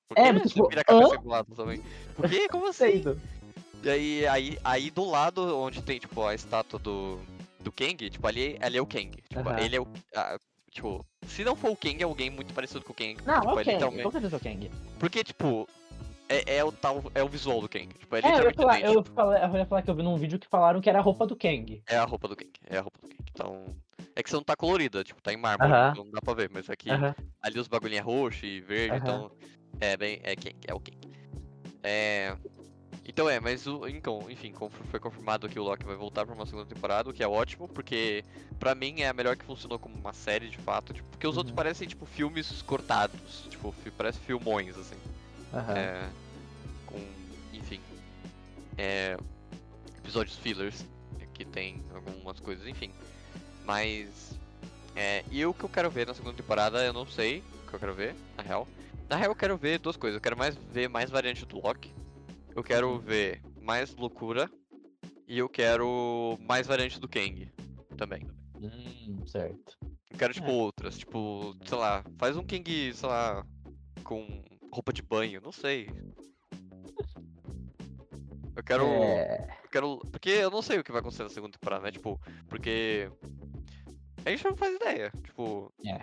por 0.08 0.18
É, 0.18 0.32
mas, 0.32 0.43
você 0.43 0.49
tipo, 0.49 0.70
vira 0.70 0.82
a 0.82 0.84
cabeça 0.84 1.20
pro 1.20 1.30
lado 1.30 1.56
também? 1.56 1.82
Por 2.16 2.30
quê? 2.30 2.47
Como 2.49 2.68
assim? 2.68 3.03
E 3.84 3.89
aí, 3.89 4.28
aí, 4.28 4.58
aí 4.64 4.91
do 4.91 5.06
lado 5.06 5.58
onde 5.58 5.82
tem, 5.82 5.99
tipo, 5.99 6.24
a 6.26 6.34
estátua 6.34 6.80
do, 6.80 7.20
do 7.60 7.72
Kang, 7.72 8.10
tipo, 8.10 8.26
ali, 8.28 8.58
ali 8.62 8.78
é 8.78 8.82
o 8.82 8.86
Kang. 8.86 9.12
Tipo, 9.30 9.49
Aham. 9.49 9.60
ele 9.60 9.76
é 9.76 9.80
o. 9.82 9.88
ah, 10.16 10.38
tipo, 10.72 11.06
se 11.28 11.43
não 11.43 11.56
for 11.56 11.72
o 11.72 11.76
Kang, 11.76 12.01
é 12.01 12.03
alguém 12.03 12.30
muito 12.30 12.53
parecido 12.53 12.82
com 12.82 12.93
o 12.93 12.95
Kang. 12.95 13.18
Não, 13.26 13.36
tipo, 13.41 13.49
é 13.49 13.53
o 13.53 13.56
Kang, 13.56 13.72
literalmente- 13.72 14.03
com 14.03 14.12
certeza 14.12 14.36
é 14.36 14.39
o 14.39 14.41
Kang. 14.41 14.72
Porque, 14.99 15.24
tipo, 15.24 15.68
é, 16.30 16.58
é 16.58 16.64
o 16.64 16.72
tal. 16.72 17.04
É 17.14 17.24
o 17.24 17.28
visual 17.30 17.62
do 17.62 17.70
Kang. 17.70 17.88
Tipo, 17.88 18.16
é 18.16 18.20
É, 18.20 18.40
eu 18.40 18.44
ia, 18.46 18.54
falar, 18.54 18.82
eu, 18.82 19.04
falei- 19.04 19.44
eu 19.44 19.58
ia 19.58 19.66
falar 19.66 19.82
que 19.82 19.90
eu 19.90 19.96
vi 19.96 20.04
num 20.04 20.18
vídeo 20.18 20.40
que 20.40 20.48
falaram 20.48 20.82
que 20.82 20.90
era 20.90 21.00
a 21.00 21.02
roupa 21.02 21.26
do 21.26 21.36
Kang. 21.36 21.82
É 21.88 21.98
a 21.98 22.06
roupa 22.06 22.28
do 22.28 22.36
Kang. 22.36 22.52
É 22.70 22.78
a 22.78 22.82
roupa 22.82 23.00
do 23.02 23.08
Kang. 23.10 23.18
Então. 23.32 23.76
É 24.16 24.24
que 24.24 24.30
você 24.30 24.36
não 24.38 24.44
tá 24.44 24.56
colorida, 24.56 25.04
tipo, 25.04 25.22
tá 25.22 25.34
em 25.34 25.38
mármore, 25.38 25.72
Aham. 25.74 25.90
então 25.92 26.06
não 26.06 26.12
dá 26.12 26.22
pra 26.22 26.34
ver, 26.34 26.50
mas 26.54 26.70
aqui 26.70 26.90
Aham. 26.90 27.14
ali 27.42 27.60
os 27.60 27.68
bagulhinhos 27.68 28.00
é 28.02 28.04
roxo 28.06 28.46
e 28.46 28.62
verde, 28.62 28.96
Aham. 28.96 29.02
então. 29.04 29.32
É 29.82 29.98
bem. 29.98 30.20
É 30.24 30.36
Kang, 30.36 30.56
é 30.68 30.74
o 30.74 30.80
Kang. 30.80 30.98
É. 31.84 32.36
Então 33.08 33.30
é, 33.30 33.40
mas 33.40 33.68
o. 33.68 33.88
Então, 33.88 34.26
enfim, 34.32 34.54
foi 34.90 35.00
confirmado 35.00 35.48
que 35.50 35.60
o 35.60 35.64
Loki 35.64 35.86
vai 35.86 35.96
voltar 35.96 36.26
pra 36.26 36.34
uma 36.34 36.46
segunda 36.46 36.66
temporada, 36.66 37.10
o 37.10 37.14
que 37.14 37.22
é 37.24 37.28
ótimo, 37.28 37.68
porque 37.68 38.24
pra 38.58 38.74
mim 38.74 39.02
é 39.02 39.10
a 39.10 39.14
melhor 39.14 39.36
que 39.38 39.46
funcionou 39.46 39.78
como 39.78 39.96
uma 39.96 40.14
série 40.14 40.50
de 40.50 40.58
fato, 40.58 40.92
tipo, 40.94 41.08
porque 41.10 41.28
os 41.28 41.38
outros 41.38 41.52
Uhum. 41.52 41.56
parecem 41.56 41.88
tipo 41.88 42.06
filmes 42.06 42.62
cortados, 42.64 43.48
tipo, 43.50 43.76
parece 43.96 44.18
filmões, 44.20 44.76
assim. 44.78 44.96
Aham. 45.56 45.78
É, 45.78 46.10
com, 46.86 46.99
enfim, 47.53 47.80
é, 48.78 49.18
episódios 49.97 50.36
fillers, 50.38 50.86
que 51.34 51.45
tem 51.45 51.82
algumas 51.93 52.39
coisas, 52.39 52.68
enfim. 52.68 52.91
Mas, 53.64 54.38
é, 54.95 55.24
e 55.32 55.45
o 55.45 55.53
que 55.53 55.64
eu 55.64 55.70
quero 55.70 55.89
ver 55.89 56.08
na 56.08 56.14
segunda 56.14 56.36
temporada, 56.36 56.84
eu 56.84 56.93
não 56.93 57.08
sei 57.08 57.39
o 57.39 57.70
que 57.70 57.76
eu 57.76 57.80
quero 57.80 57.95
ver, 57.95 58.16
na 58.38 58.43
real. 58.43 58.68
Na 59.10 59.16
real, 59.16 59.32
eu 59.32 59.36
quero 59.36 59.58
ver 59.58 59.80
duas 59.80 59.97
coisas. 59.97 60.16
Eu 60.16 60.22
quero 60.22 60.38
mais 60.38 60.56
ver 60.56 60.89
mais 60.89 61.10
variante 61.10 61.45
do 61.45 61.60
Loki. 61.60 61.93
Eu 62.56 62.64
quero 62.64 62.99
ver 62.99 63.41
mais 63.62 63.95
loucura. 63.95 64.49
E 65.28 65.39
eu 65.39 65.49
quero 65.49 66.38
mais 66.41 66.68
variante 66.68 66.99
do 66.99 67.08
Kang 67.08 67.51
também. 67.97 68.28
Hum, 68.62 69.26
certo. 69.26 69.78
Eu 70.12 70.18
quero, 70.18 70.34
tipo, 70.34 70.47
É. 70.47 70.51
outras. 70.51 70.97
Tipo, 70.97 71.56
sei 71.66 71.78
lá, 71.78 72.03
faz 72.18 72.38
um 72.38 72.43
Kang, 72.43 72.93
sei 72.93 73.10
lá, 73.10 73.45
com 74.03 74.43
roupa 74.76 74.92
de 74.92 75.02
banho, 75.02 75.40
não 75.42 75.52
sei. 75.52 75.90
Eu 78.56 78.64
quero. 78.64 78.86
É, 78.86 79.58
Eu 79.64 79.70
quero. 79.70 79.98
Porque 80.12 80.30
eu 80.30 80.52
não 80.52 80.62
sei 80.62 80.80
o 80.80 80.84
que 80.84 80.92
vai 80.92 81.00
acontecer 81.02 81.24
na 81.24 81.30
segunda 81.30 81.58
temporada, 81.58 81.84
né? 81.84 81.92
Tipo, 81.92 82.20
porque. 82.50 83.10
A 84.26 84.30
gente 84.32 84.44
não 84.46 84.56
faz 84.56 84.76
ideia. 84.76 85.12
Tipo, 85.24 85.72
é, 85.86 86.02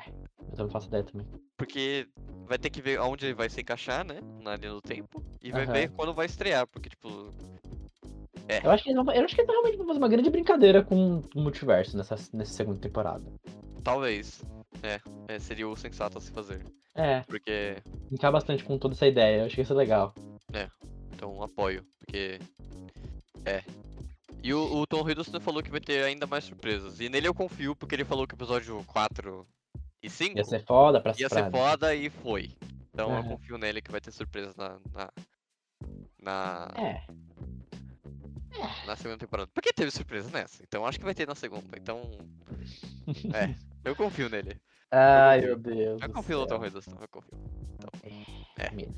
eu 0.51 0.57
também 0.57 0.73
faço 0.73 0.87
ideia 0.89 1.03
também. 1.05 1.27
porque 1.57 2.07
vai 2.47 2.57
ter 2.59 2.71
que 2.71 2.81
ver 2.81 2.99
aonde 2.99 3.27
ele 3.27 3.35
vai 3.35 3.51
se 3.51 3.61
encaixar, 3.61 4.05
né? 4.07 4.21
Na 4.43 4.55
linha 4.57 4.71
do 4.73 4.81
tempo. 4.83 5.23
E 5.43 5.51
vai 5.51 5.65
Aham. 5.65 5.73
ver 5.73 5.91
quando 5.91 6.15
vai 6.15 6.27
estrear. 6.27 6.67
Porque, 6.67 6.89
tipo. 6.89 7.09
Eu 8.63 8.71
acho 8.71 8.85
que 8.85 8.93
vão, 8.93 9.11
eu 9.13 9.25
acho 9.25 9.35
que 9.35 9.43
realmente 9.43 9.77
vão 9.79 9.87
fazer 9.87 9.99
uma 9.99 10.09
grande 10.09 10.29
brincadeira 10.31 10.85
com 10.85 11.23
o 11.35 11.41
multiverso 11.41 11.97
nessa, 11.97 12.17
nessa 12.35 12.53
segunda 12.53 12.79
temporada. 12.81 13.25
Talvez. 13.83 14.45
É, 14.83 15.01
é, 15.29 15.39
seria 15.39 15.69
o 15.69 15.77
sensato 15.77 16.19
a 16.19 16.21
se 16.21 16.31
fazer. 16.31 16.65
É, 16.95 17.21
Porque. 17.21 17.77
brincar 18.09 18.31
bastante 18.31 18.65
com 18.65 18.79
toda 18.79 18.95
essa 18.95 19.07
ideia. 19.07 19.41
Eu 19.41 19.47
acho 19.47 19.55
que 19.55 19.63
isso 19.63 19.73
é 19.73 19.77
legal. 19.77 20.15
Então 21.23 21.43
apoio. 21.43 21.85
Porque. 21.99 22.39
É. 23.45 23.63
E 24.43 24.53
o, 24.53 24.79
o 24.79 24.87
Tom 24.87 25.09
Hiddleston 25.09 25.41
falou 25.41 25.63
que 25.63 25.71
vai 25.71 25.81
ter 25.81 26.03
ainda 26.03 26.27
mais 26.27 26.45
surpresas. 26.45 26.99
E 26.99 27.09
nele 27.09 27.29
eu 27.29 27.35
confio, 27.35 27.77
porque 27.77 27.95
ele 27.95 28.05
falou 28.05 28.27
que 28.27 28.35
o 28.35 28.37
episódio 28.37 28.83
4 28.89 29.47
e 30.03 30.11
5 30.11 30.37
Ia 30.37 30.45
ser 30.45 30.65
foda 30.65 31.01
pra 31.01 31.15
ia 31.17 31.29
ser 31.29 31.49
foda 31.51 31.95
e 31.95 32.11
foi. 32.11 32.51
Então 32.93 33.17
eu 33.17 33.25
confio 33.25 33.57
nele 33.57 33.81
que 33.81 33.91
vai 33.91 34.01
ter 34.01 34.11
surpresas 34.11 34.57
na. 34.57 34.79
na, 34.93 35.11
na, 36.21 36.69
É, 36.77 37.07
na 38.87 38.97
segunda 38.97 39.19
temporada. 39.19 39.49
Porque 39.55 39.73
teve 39.73 39.91
surpresa 39.91 40.29
nessa, 40.31 40.63
então 40.63 40.85
acho 40.85 40.99
que 40.99 41.05
vai 41.05 41.15
ter 41.15 41.27
na 41.27 41.35
segunda. 41.35 41.77
Então. 41.77 42.03
É, 43.35 43.53
eu 43.85 43.97
confio 43.97 44.29
nele. 44.29 44.57
Ai, 44.91 45.41
meu 45.41 45.57
Deus. 45.59 46.03
Eu 46.03 46.13
confio 46.13 46.41
no. 46.41 46.47
Tom 46.47 46.65
Hiddleston, 46.65 46.97
eu 47.01 47.09
confio. 47.09 47.39
é. 48.59 48.71
Medo. 48.71 48.95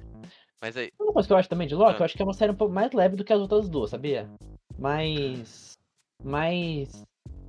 Mas 0.60 0.76
aí. 0.76 0.90
Uma 1.00 1.12
coisa 1.12 1.26
que 1.28 1.32
eu 1.32 1.36
acho 1.36 1.48
também 1.48 1.68
de 1.68 1.74
Loki, 1.74 1.94
Ah. 1.96 1.98
eu 2.00 2.04
acho 2.04 2.16
que 2.16 2.22
é 2.22 2.24
uma 2.24 2.32
série 2.34 2.52
um 2.52 2.56
pouco 2.56 2.72
mais 2.74 2.92
leve 2.92 3.16
do 3.16 3.24
que 3.24 3.32
as 3.32 3.40
outras 3.40 3.68
duas, 3.68 3.90
sabia? 3.90 4.28
Mas. 4.78 5.78
Mas. 6.22 7.04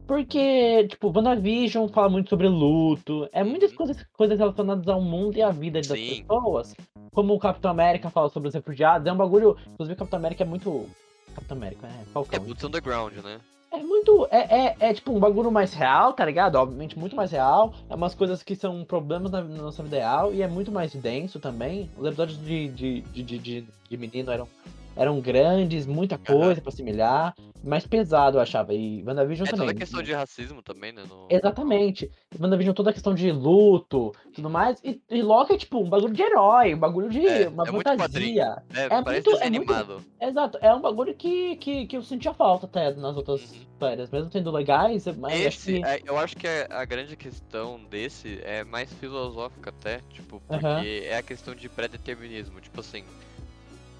Porque, 0.08 0.88
tipo, 0.88 1.12
WandaVision 1.12 1.88
fala 1.88 2.10
muito 2.10 2.30
sobre 2.30 2.48
luto. 2.48 3.28
É 3.32 3.44
muitas 3.44 3.72
Uhum. 3.72 3.78
coisas, 3.78 4.06
coisas 4.14 4.38
relacionadas 4.38 4.88
ao 4.88 5.02
mundo 5.02 5.36
e 5.36 5.42
à 5.42 5.50
vida 5.50 5.80
das 5.80 5.88
Sim. 5.88 6.24
pessoas. 6.24 6.76
Como 7.12 7.34
o 7.34 7.40
Capitão 7.40 7.72
América 7.72 8.10
fala 8.12 8.30
sobre 8.30 8.50
os 8.50 8.54
refugiados. 8.54 9.08
É 9.08 9.12
um 9.12 9.18
bagulho. 9.18 9.58
Inclusive, 9.74 9.94
o 9.96 9.98
Capitão 9.98 10.20
América 10.20 10.44
é 10.44 10.48
muito. 10.48 10.88
Capitão 11.34 11.58
América, 11.58 11.88
é. 11.88 12.02
É 12.02 12.06
Falcão. 12.06 12.44
Boots 12.44 12.64
on 12.64 12.70
the 12.70 12.80
Ground, 12.82 13.14
né? 13.24 13.40
É 13.76 13.84
muito. 13.84 14.28
É, 14.32 14.66
é, 14.68 14.76
é 14.80 14.94
tipo 14.94 15.12
um 15.12 15.20
bagulho 15.20 15.52
mais 15.52 15.74
real, 15.74 16.14
tá 16.14 16.24
ligado? 16.26 16.56
Obviamente 16.56 16.98
muito 16.98 17.16
mais 17.16 17.32
real. 17.32 17.74
É 17.90 17.96
umas 17.96 18.16
coisas 18.16 18.42
que 18.44 18.56
são 18.56 18.84
problemas 18.84 19.32
na, 19.32 19.42
na 19.42 19.64
nossa 19.64 19.84
vida 19.84 19.98
real 19.98 20.34
e 20.34 20.42
é 20.42 20.48
muito 20.48 20.72
mais 20.72 20.94
denso 20.96 21.40
também. 21.40 21.90
Os 21.98 22.06
episódios 22.08 22.38
de, 22.40 22.68
de, 22.70 23.02
de, 23.02 23.24
de, 23.24 23.38
de- 23.40 23.66
de 23.90 23.98
menino 23.98 24.32
eram, 24.32 24.48
eram 24.96 25.20
grandes, 25.20 25.86
muita 25.86 26.18
coisa 26.18 26.62
pra 26.62 26.70
assimilar. 26.70 27.36
Mais 27.64 27.86
pesado, 27.88 28.38
eu 28.38 28.41
achava. 28.41 28.74
E 28.76 29.04
WandaVision 29.04 29.48
É 29.48 29.52
também. 29.52 29.68
toda 29.68 29.80
questão 29.80 30.04
de 30.04 30.14
racismo 30.14 30.62
também, 30.62 30.91
né? 30.91 31.04
No... 31.10 31.28
Exatamente. 31.30 32.12
WandaVision 32.39 32.76
toda 32.76 32.91
a 32.91 32.93
questão 32.93 33.16
de 33.16 33.32
luto 33.32 34.12
tudo 34.36 34.50
mais. 34.50 34.80
E, 34.84 35.02
e 35.10 35.22
Loki 35.24 35.54
é 35.54 35.58
tipo 35.58 35.80
um 35.82 35.89
bagulho 35.89 36.14
de 36.14 36.22
herói, 36.22 36.76
um 36.76 36.78
bagulho 36.78 37.10
de 37.10 37.26
É, 37.26 37.48
uma 37.48 37.64
é 37.68 37.72
muito 37.72 37.89
fantasia. 37.89 38.58
É, 38.76 38.84
é 38.86 39.02
parece 39.02 39.28
muito- 39.30 39.30
é 39.43 39.50
muito- 39.50 39.74
animado. 39.74 40.04
Exato, 40.22 40.58
é 40.62 40.74
um 40.76 40.82
bagulho 40.82 41.16
que, 41.16 41.56
que, 41.56 41.88
que 41.88 41.98
eu 41.98 42.04
sentia 42.04 42.34
falta 42.34 42.66
até 42.68 42.93
nas 42.93 43.16
outras 43.18 43.41
Uhum. 43.52 43.66
séries. 43.80 44.12
Mesmo 44.12 44.32
sendo 44.32 44.52
legais, 44.52 45.06
mas 45.18 45.34
acho 45.34 45.48
Esse, 45.48 45.74
que. 45.80 45.86
é, 45.86 46.02
eu 46.06 46.18
acho 46.20 46.36
que 46.36 46.48
a, 46.48 46.68
a 46.82 46.86
grande 46.86 47.16
questão 47.16 47.80
desse 47.89 48.39
é 48.43 48.64
mais 48.64 48.93
filosófica 48.93 49.72
até, 49.72 50.02
tipo, 50.12 50.39
porque 50.48 50.66
Aham. 50.66 50.84
é 50.84 51.18
a 51.18 51.24
questão 51.24 51.56
de 51.56 51.68
pré-determinismo. 51.68 52.62
Tipo 52.62 52.82
assim, 52.82 53.04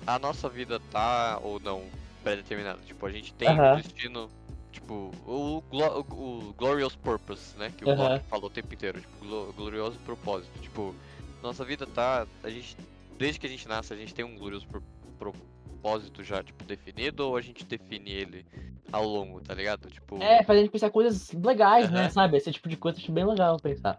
a 0.08 0.20
nossa 0.20 0.48
vida 0.50 0.80
tá 0.92 1.40
ou 1.44 1.60
não 1.60 1.84
pré-determinada. 2.24 2.80
Tipo, 2.86 3.06
a 3.06 3.12
gente 3.12 3.34
tem 3.34 3.48
Aham. 3.48 3.74
um 3.74 3.78
destino, 3.78 4.30
tipo, 4.72 5.12
o, 5.28 5.62
glo- 5.70 6.06
o, 6.12 6.54
Glorious 6.58 6.96
Purpose, 6.96 7.58
né? 7.58 7.72
Que 7.78 7.86
o 7.86 7.90
Aham. 7.90 8.14
Locke 8.14 8.26
falou 8.28 8.46
o 8.48 8.50
tempo 8.50 8.74
inteiro, 8.74 9.00
tipo, 9.00 9.18
glo- 9.26 9.54
glorioso 9.54 9.98
propósito. 10.00 10.58
Tipo, 10.60 10.94
nossa 11.42 11.64
vida 11.64 11.86
tá. 11.86 12.26
A 12.44 12.50
gente. 12.50 12.76
Desde 13.18 13.40
que 13.40 13.48
a 13.48 13.50
gente 13.50 13.68
nasce, 13.68 13.94
a 13.94 13.98
gente 13.98 14.14
tem 14.14 14.26
um 14.26 14.36
glorioso 14.38 14.68
pro- 14.68 14.84
propósito 15.18 16.24
já, 16.24 16.44
tipo, 16.44 16.64
definido, 16.66 17.28
ou 17.28 17.38
a 17.38 17.42
gente 17.42 17.64
define 17.64 18.12
ele 18.12 18.46
ao 18.92 19.06
longo, 19.06 19.40
tá 19.42 19.54
ligado? 19.54 19.90
Tipo. 19.90 20.22
É, 20.22 20.44
faz 20.44 20.58
a 20.60 20.62
gente 20.62 20.72
pensar 20.72 20.90
coisas 20.90 21.32
legais, 21.32 21.90
né? 21.92 22.02
Aham. 22.02 22.10
Sabe? 22.10 22.38
Esse 22.38 22.52
tipo 22.52 22.68
de 22.68 22.76
coisa 22.76 22.98
acho 23.00 23.12
bem 23.12 23.26
legal 23.26 23.60
pensar. 23.60 23.96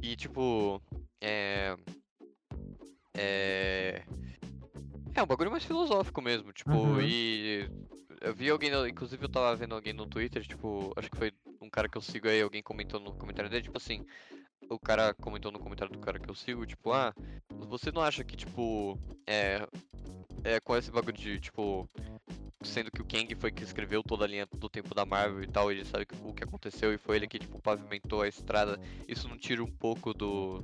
E 0.00 0.14
tipo. 0.16 0.80
É. 1.20 1.76
É. 3.16 3.77
É 5.18 5.22
um 5.22 5.26
bagulho 5.26 5.50
mais 5.50 5.64
filosófico 5.64 6.22
mesmo, 6.22 6.52
tipo, 6.52 6.70
Uhum. 6.70 7.00
e. 7.00 7.68
Eu 8.20 8.34
vi 8.34 8.48
alguém, 8.50 8.70
inclusive 8.88 9.24
eu 9.24 9.28
tava 9.28 9.54
vendo 9.54 9.74
alguém 9.74 9.92
no 9.92 10.06
Twitter, 10.06 10.44
tipo, 10.46 10.92
acho 10.96 11.10
que 11.10 11.16
foi 11.16 11.32
um 11.60 11.68
cara 11.70 11.88
que 11.88 11.96
eu 11.96 12.02
sigo 12.02 12.28
aí, 12.28 12.40
alguém 12.40 12.62
comentou 12.62 12.98
no 12.98 13.12
comentário 13.12 13.48
dele, 13.50 13.62
tipo 13.62 13.76
assim, 13.78 14.04
o 14.68 14.78
cara 14.78 15.14
comentou 15.14 15.52
no 15.52 15.58
comentário 15.58 15.92
do 15.92 16.00
cara 16.00 16.18
que 16.18 16.28
eu 16.28 16.34
sigo, 16.34 16.66
tipo, 16.66 16.92
ah, 16.92 17.12
você 17.68 17.90
não 17.92 18.02
acha 18.02 18.24
que, 18.24 18.36
tipo, 18.36 18.98
é. 19.26 19.66
É 20.44 20.60
com 20.60 20.76
esse 20.76 20.90
bagulho 20.90 21.16
de, 21.16 21.40
tipo. 21.40 21.88
Sendo 22.62 22.90
que 22.90 23.00
o 23.00 23.04
Kang 23.04 23.32
foi 23.36 23.50
que 23.52 23.62
escreveu 23.62 24.02
toda 24.02 24.24
a 24.24 24.28
linha 24.28 24.46
do 24.52 24.68
tempo 24.68 24.94
da 24.94 25.04
Marvel 25.04 25.42
e 25.42 25.46
tal, 25.46 25.70
ele 25.70 25.84
sabe 25.84 26.06
o 26.24 26.32
que 26.32 26.42
aconteceu 26.44 26.92
e 26.92 26.98
foi 26.98 27.16
ele 27.16 27.28
que, 27.28 27.38
tipo, 27.38 27.60
pavimentou 27.60 28.22
a 28.22 28.28
estrada. 28.28 28.80
Isso 29.06 29.28
não 29.28 29.36
tira 29.36 29.62
um 29.62 29.70
pouco 29.70 30.12
do. 30.14 30.62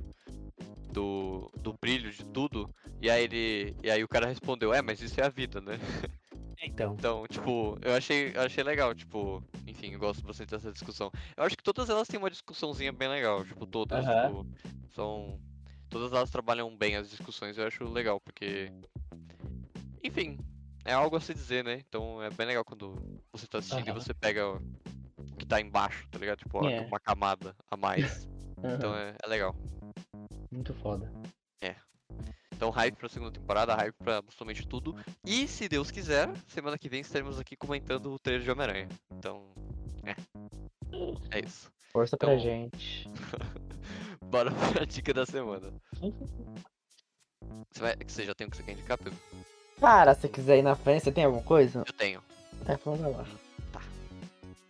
Do, 0.91 1.51
do 1.57 1.73
brilho 1.73 2.09
de 2.11 2.23
tudo. 2.25 2.69
E 3.05 3.09
aí 3.11 3.23
ele. 3.23 3.75
E 3.83 3.91
aí 3.91 4.03
o 4.03 4.07
cara 4.07 4.25
respondeu, 4.25 4.73
é, 4.73 4.81
mas 4.81 4.99
isso 4.99 5.21
é 5.21 5.25
a 5.25 5.29
vida, 5.29 5.61
né? 5.61 5.73
Então. 6.63 6.95
Então, 6.97 7.27
tipo, 7.27 7.77
eu 7.81 7.93
achei, 7.93 8.31
eu 8.33 8.41
achei 8.41 8.63
legal, 8.63 8.95
tipo, 8.95 9.43
enfim, 9.67 9.91
eu 9.91 9.99
gosto 9.99 10.25
bastante 10.25 10.49
dessa 10.49 10.71
discussão. 10.71 11.11
Eu 11.37 11.43
acho 11.43 11.55
que 11.55 11.61
todas 11.63 11.89
elas 11.89 12.07
têm 12.07 12.17
uma 12.17 12.29
discussãozinha 12.29 12.91
bem 12.91 13.07
legal, 13.07 13.45
tipo, 13.45 13.67
todas, 13.67 14.03
tipo, 14.03 14.47
são. 14.95 15.39
Todas 15.89 16.11
elas 16.11 16.31
trabalham 16.31 16.75
bem 16.75 16.95
as 16.95 17.09
discussões, 17.09 17.55
eu 17.57 17.67
acho 17.67 17.83
legal, 17.83 18.19
porque. 18.19 18.71
enfim, 20.03 20.39
é 20.83 20.93
algo 20.93 21.17
a 21.17 21.21
se 21.21 21.35
dizer, 21.35 21.63
né? 21.63 21.83
Então 21.87 22.23
é 22.23 22.31
bem 22.31 22.47
legal 22.47 22.65
quando 22.65 22.95
você 23.31 23.45
tá 23.45 23.59
assistindo 23.59 23.89
e 23.89 23.91
você 23.91 24.13
pega 24.13 24.49
o 24.49 24.59
que 25.37 25.45
tá 25.45 25.61
embaixo, 25.61 26.07
tá 26.09 26.17
ligado? 26.17 26.39
Tipo, 26.39 26.67
É. 26.67 26.81
uma 26.81 26.99
camada 26.99 27.55
a 27.69 27.77
mais. 27.77 28.25
Então 28.57 28.95
é, 28.95 29.13
é 29.21 29.27
legal. 29.27 29.53
Muito 30.51 30.73
foda. 30.73 31.11
Então, 32.55 32.69
hype 32.69 32.95
pra 32.95 33.09
segunda 33.09 33.31
temporada, 33.31 33.75
hype 33.75 33.93
pra 33.95 34.17
absolutamente 34.17 34.65
tudo. 34.67 34.95
E 35.25 35.47
se 35.47 35.67
Deus 35.67 35.91
quiser, 35.91 36.29
semana 36.47 36.77
que 36.77 36.87
vem 36.87 37.01
estaremos 37.01 37.37
aqui 37.39 37.55
comentando 37.55 38.13
o 38.13 38.17
trailer 38.19 38.43
de 38.43 38.49
Homem-Aranha. 38.51 38.87
Então, 39.11 39.43
é. 40.03 40.15
É 41.31 41.39
isso. 41.45 41.69
Força 41.91 42.15
pra 42.17 42.33
Então- 42.33 42.43
gente. 42.43 43.09
Bora 44.23 44.51
pra 44.51 44.85
dica 44.85 45.13
da 45.13 45.25
semana. 45.25 45.71
Você, 47.71 47.79
vai, 47.81 47.95
você 48.07 48.25
já 48.25 48.33
tem 48.33 48.47
o 48.47 48.49
que 48.49 48.57
você 48.57 48.63
quer 48.63 48.71
indicar, 48.71 48.97
Pedro? 48.97 49.19
Cara, 49.79 50.15
se 50.15 50.27
quiser 50.29 50.57
ir 50.57 50.61
na 50.61 50.75
frente, 50.75 51.03
você 51.03 51.11
tem 51.11 51.25
alguma 51.25 51.43
coisa? 51.43 51.83
Eu 51.85 51.93
tenho. 51.93 52.23
É, 52.65 52.75
vamos 52.77 53.01
lá. 53.01 53.25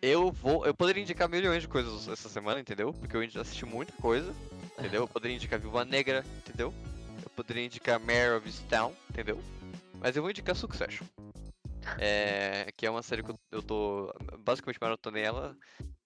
Eu 0.02 0.32
vou. 0.32 0.66
Eu 0.66 0.74
poderia 0.74 1.02
indicar 1.02 1.30
milhões 1.30 1.62
de 1.62 1.68
coisas 1.68 2.08
essa 2.08 2.28
semana, 2.28 2.60
entendeu? 2.60 2.92
Porque 2.94 3.16
eu 3.16 3.42
assisti 3.42 3.66
muita 3.66 3.94
coisa, 3.94 4.34
entendeu? 4.78 5.04
Eu 5.04 5.08
poderia 5.08 5.36
indicar 5.36 5.60
Viúva 5.60 5.86
Negra, 5.86 6.26
entendeu? 6.40 6.74
Poderia 7.36 7.66
indicar 7.66 8.00
Mare 8.00 8.38
of 8.38 8.52
Town, 8.70 8.94
entendeu? 9.10 9.42
Mas 10.00 10.16
eu 10.16 10.22
vou 10.22 10.32
indicar 10.32 10.56
Succession. 10.56 11.06
É, 11.98 12.72
que 12.76 12.86
é 12.86 12.90
uma 12.90 13.04
série 13.04 13.24
que 13.24 13.34
eu, 13.52 13.62
tô. 13.62 14.14
Basicamente 14.40 14.80
maratonei 14.82 15.24
ela. 15.24 15.56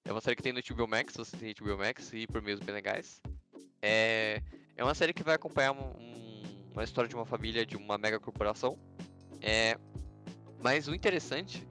É 0.05 0.11
uma 0.11 0.21
série 0.21 0.35
que 0.35 0.43
tem 0.43 0.51
no 0.53 0.59
HBO 0.59 0.87
Max, 0.87 1.13
você 1.15 1.37
tem 1.37 1.53
HBO 1.53 1.77
Max 1.77 2.11
e 2.13 2.25
por 2.27 2.41
meios 2.41 2.59
bem 2.59 2.73
legais. 2.73 3.21
É, 3.81 4.41
é 4.75 4.83
uma 4.83 4.95
série 4.95 5.13
que 5.13 5.23
vai 5.23 5.35
acompanhar 5.35 5.71
um- 5.71 5.93
um- 5.99 6.43
uma 6.73 6.83
história 6.83 7.07
de 7.07 7.15
uma 7.15 7.25
família 7.25 7.65
de 7.65 7.77
uma 7.77 7.97
mega 7.97 8.19
corporação. 8.19 8.77
É, 9.41 9.77
mas 10.61 10.87
o 10.87 10.95
interessante 10.95 11.65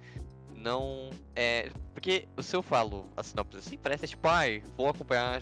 não 0.55 1.11
é. 1.35 1.71
Porque 1.93 2.29
se 2.41 2.55
eu 2.55 2.63
falo 2.63 3.07
a 3.17 3.23
sinopse 3.23 3.59
assim, 3.59 3.77
parece 3.77 4.07
tipo, 4.07 4.27
ai, 4.29 4.63
vou 4.77 4.89
acompanhar 4.89 5.41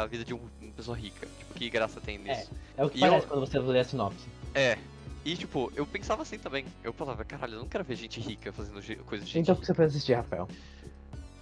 a 0.00 0.06
vida 0.06 0.24
de 0.24 0.34
um- 0.34 0.50
pessoa 0.74 0.96
rica. 0.96 1.26
Tipo, 1.38 1.54
que 1.54 1.70
graça 1.70 2.00
tem 2.00 2.18
nisso? 2.18 2.50
É 2.76 2.84
o 2.84 2.90
que 2.90 2.98
E 2.98 3.00
parece 3.00 3.24
eu- 3.24 3.28
quando 3.28 3.40
você 3.40 3.58
lê 3.58 3.80
a 3.80 3.84
sinopse. 3.84 4.26
É. 4.54 4.76
E 5.24 5.36
tipo, 5.36 5.72
eu 5.74 5.86
pensava 5.86 6.22
assim 6.22 6.38
também. 6.38 6.66
Eu 6.82 6.92
falava, 6.92 7.24
caralho, 7.24 7.54
eu 7.54 7.60
não 7.60 7.66
quero 7.68 7.82
ver 7.84 7.96
gente 7.96 8.20
rica 8.20 8.52
fazendo 8.52 8.74
coisa 9.04 9.24
de 9.24 9.30
gente 9.30 9.42
Então 9.42 9.54
o 9.54 9.58
que 9.58 9.64
você 9.66 9.72
precisa 9.72 9.96
assistir, 9.96 10.12
Rafael? 10.14 10.46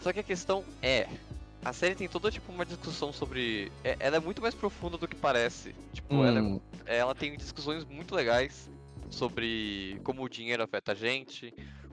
Só 0.00 0.12
que 0.12 0.20
a 0.20 0.22
questão 0.22 0.64
é. 0.82 1.08
A 1.64 1.72
série 1.72 1.94
tem 1.94 2.08
toda 2.08 2.30
tipo 2.30 2.50
uma 2.52 2.64
discussão 2.64 3.12
sobre. 3.12 3.70
é- 3.84 3.96
ela 4.00 4.16
é 4.16 4.20
muito 4.20 4.42
mais 4.42 4.54
profunda 4.54 4.96
do 4.98 5.06
que 5.08 5.16
parece. 5.16 5.74
Tipo, 5.92 6.24
ela, 6.24 6.38
é- 6.38 6.42
Hum, 6.42 6.60
ela 6.86 7.14
tem 7.14 7.36
discussões 7.36 7.84
muito 7.84 8.14
legais 8.14 8.68
sobre 9.10 10.00
como 10.04 10.22
o 10.24 10.28
dinheiro 10.28 10.62
afeta 10.62 10.92
a 10.92 10.94
gente, 10.94 11.52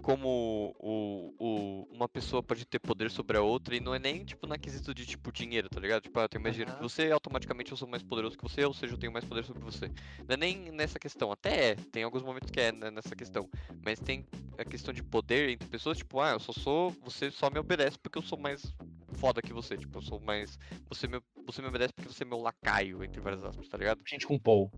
como 0.10 0.74
o, 0.80 1.36
o- 1.38 1.88
uma 1.92 2.10
pessoa 2.10 2.42
pode 2.42 2.66
ter 2.66 2.80
poder 2.80 3.12
sobre 3.12 3.38
a 3.38 3.42
outra, 3.44 3.76
e 3.76 3.80
não 3.80 3.94
é 3.94 4.00
nem 4.00 4.26
tipo 4.26 4.48
na 4.48 4.58
quesito 4.58 4.92
de 4.92 5.06
tipo 5.06 5.32
dinheiro, 5.32 5.70
tá 5.70 5.80
ligado? 5.80 6.02
Tipo, 6.02 6.20
ah, 6.20 6.24
eu 6.24 6.30
tenho 6.30 6.42
mais 6.42 6.56
dinheiro 6.56 6.76
que 6.76 6.82
você, 6.82 7.12
automaticamente 7.12 7.70
eu 7.72 7.78
sou 7.78 7.88
mais 7.88 8.02
poderoso 8.02 8.36
que 8.36 8.42
você, 8.42 8.66
ou 8.66 8.74
seja, 8.74 8.96
eu 8.96 8.98
tenho 8.98 9.14
mais 9.14 9.24
poder 9.24 9.44
sobre 9.44 9.62
você. 9.64 9.86
Não 10.28 10.34
é 10.34 10.38
nem 10.38 10.72
nessa 10.72 10.98
questão, 10.98 11.32
até 11.32 11.72
é, 11.72 11.76
tem 11.76 12.02
alguns 12.04 12.24
momentos 12.24 12.50
que 12.50 12.60
é 12.60 12.72
né, 12.72 12.90
nessa 12.90 13.16
questão, 13.16 13.48
mas 13.86 14.00
tem 14.00 14.26
a 14.58 14.66
questão 14.66 14.92
de 14.92 15.04
poder 15.04 15.48
entre 15.50 15.68
pessoas, 15.70 16.00
tipo, 16.00 16.20
ah, 16.20 16.32
eu 16.32 16.40
só 16.40 16.54
sou, 16.54 16.90
você 17.04 17.30
só 17.30 17.48
me 17.52 17.60
obedece 17.60 18.00
porque 18.00 18.18
eu 18.18 18.24
sou 18.24 18.40
mais 18.40 18.74
foda 19.14 19.44
que 19.44 19.54
você, 19.54 19.78
tipo, 19.78 19.96
eu 20.00 20.02
sou 20.02 20.20
mais, 20.20 20.58
você 20.88 21.08
me, 21.08 21.22
você 21.46 21.62
me 21.62 21.68
obedece 21.68 21.94
porque 21.94 22.12
você 22.12 22.24
é 22.24 22.26
meu 22.26 22.40
lacaio, 22.40 23.04
entre 23.04 23.22
várias 23.22 23.44
aspas, 23.44 23.68
tá 23.70 23.78
ligado? 23.78 24.02
gente 24.08 24.26
com 24.26 24.40
Paul. 24.40 24.72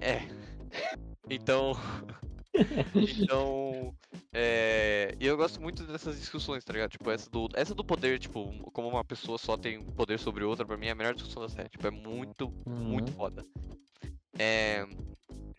É. 0.00 0.18
Então. 1.30 1.74
então. 2.94 3.94
É. 4.32 5.14
Eu 5.20 5.36
gosto 5.36 5.60
muito 5.60 5.84
dessas 5.84 6.18
discussões, 6.18 6.64
tá 6.64 6.72
ligado? 6.72 6.90
Tipo, 6.90 7.10
essa 7.10 7.28
do, 7.30 7.48
essa 7.54 7.74
do 7.74 7.84
poder, 7.84 8.18
tipo, 8.18 8.52
como 8.72 8.88
uma 8.88 9.04
pessoa 9.04 9.38
só 9.38 9.56
tem 9.56 9.82
poder 9.84 10.18
sobre 10.18 10.44
outra, 10.44 10.64
pra 10.66 10.76
mim 10.76 10.86
é 10.86 10.90
a 10.90 10.94
melhor 10.94 11.14
discussão 11.14 11.42
da 11.42 11.48
série. 11.48 11.68
Tipo, 11.68 11.86
é 11.86 11.90
muito, 11.90 12.52
muito 12.66 13.10
Uhum. 13.10 13.16
foda. 13.16 13.44
É. 14.38 14.86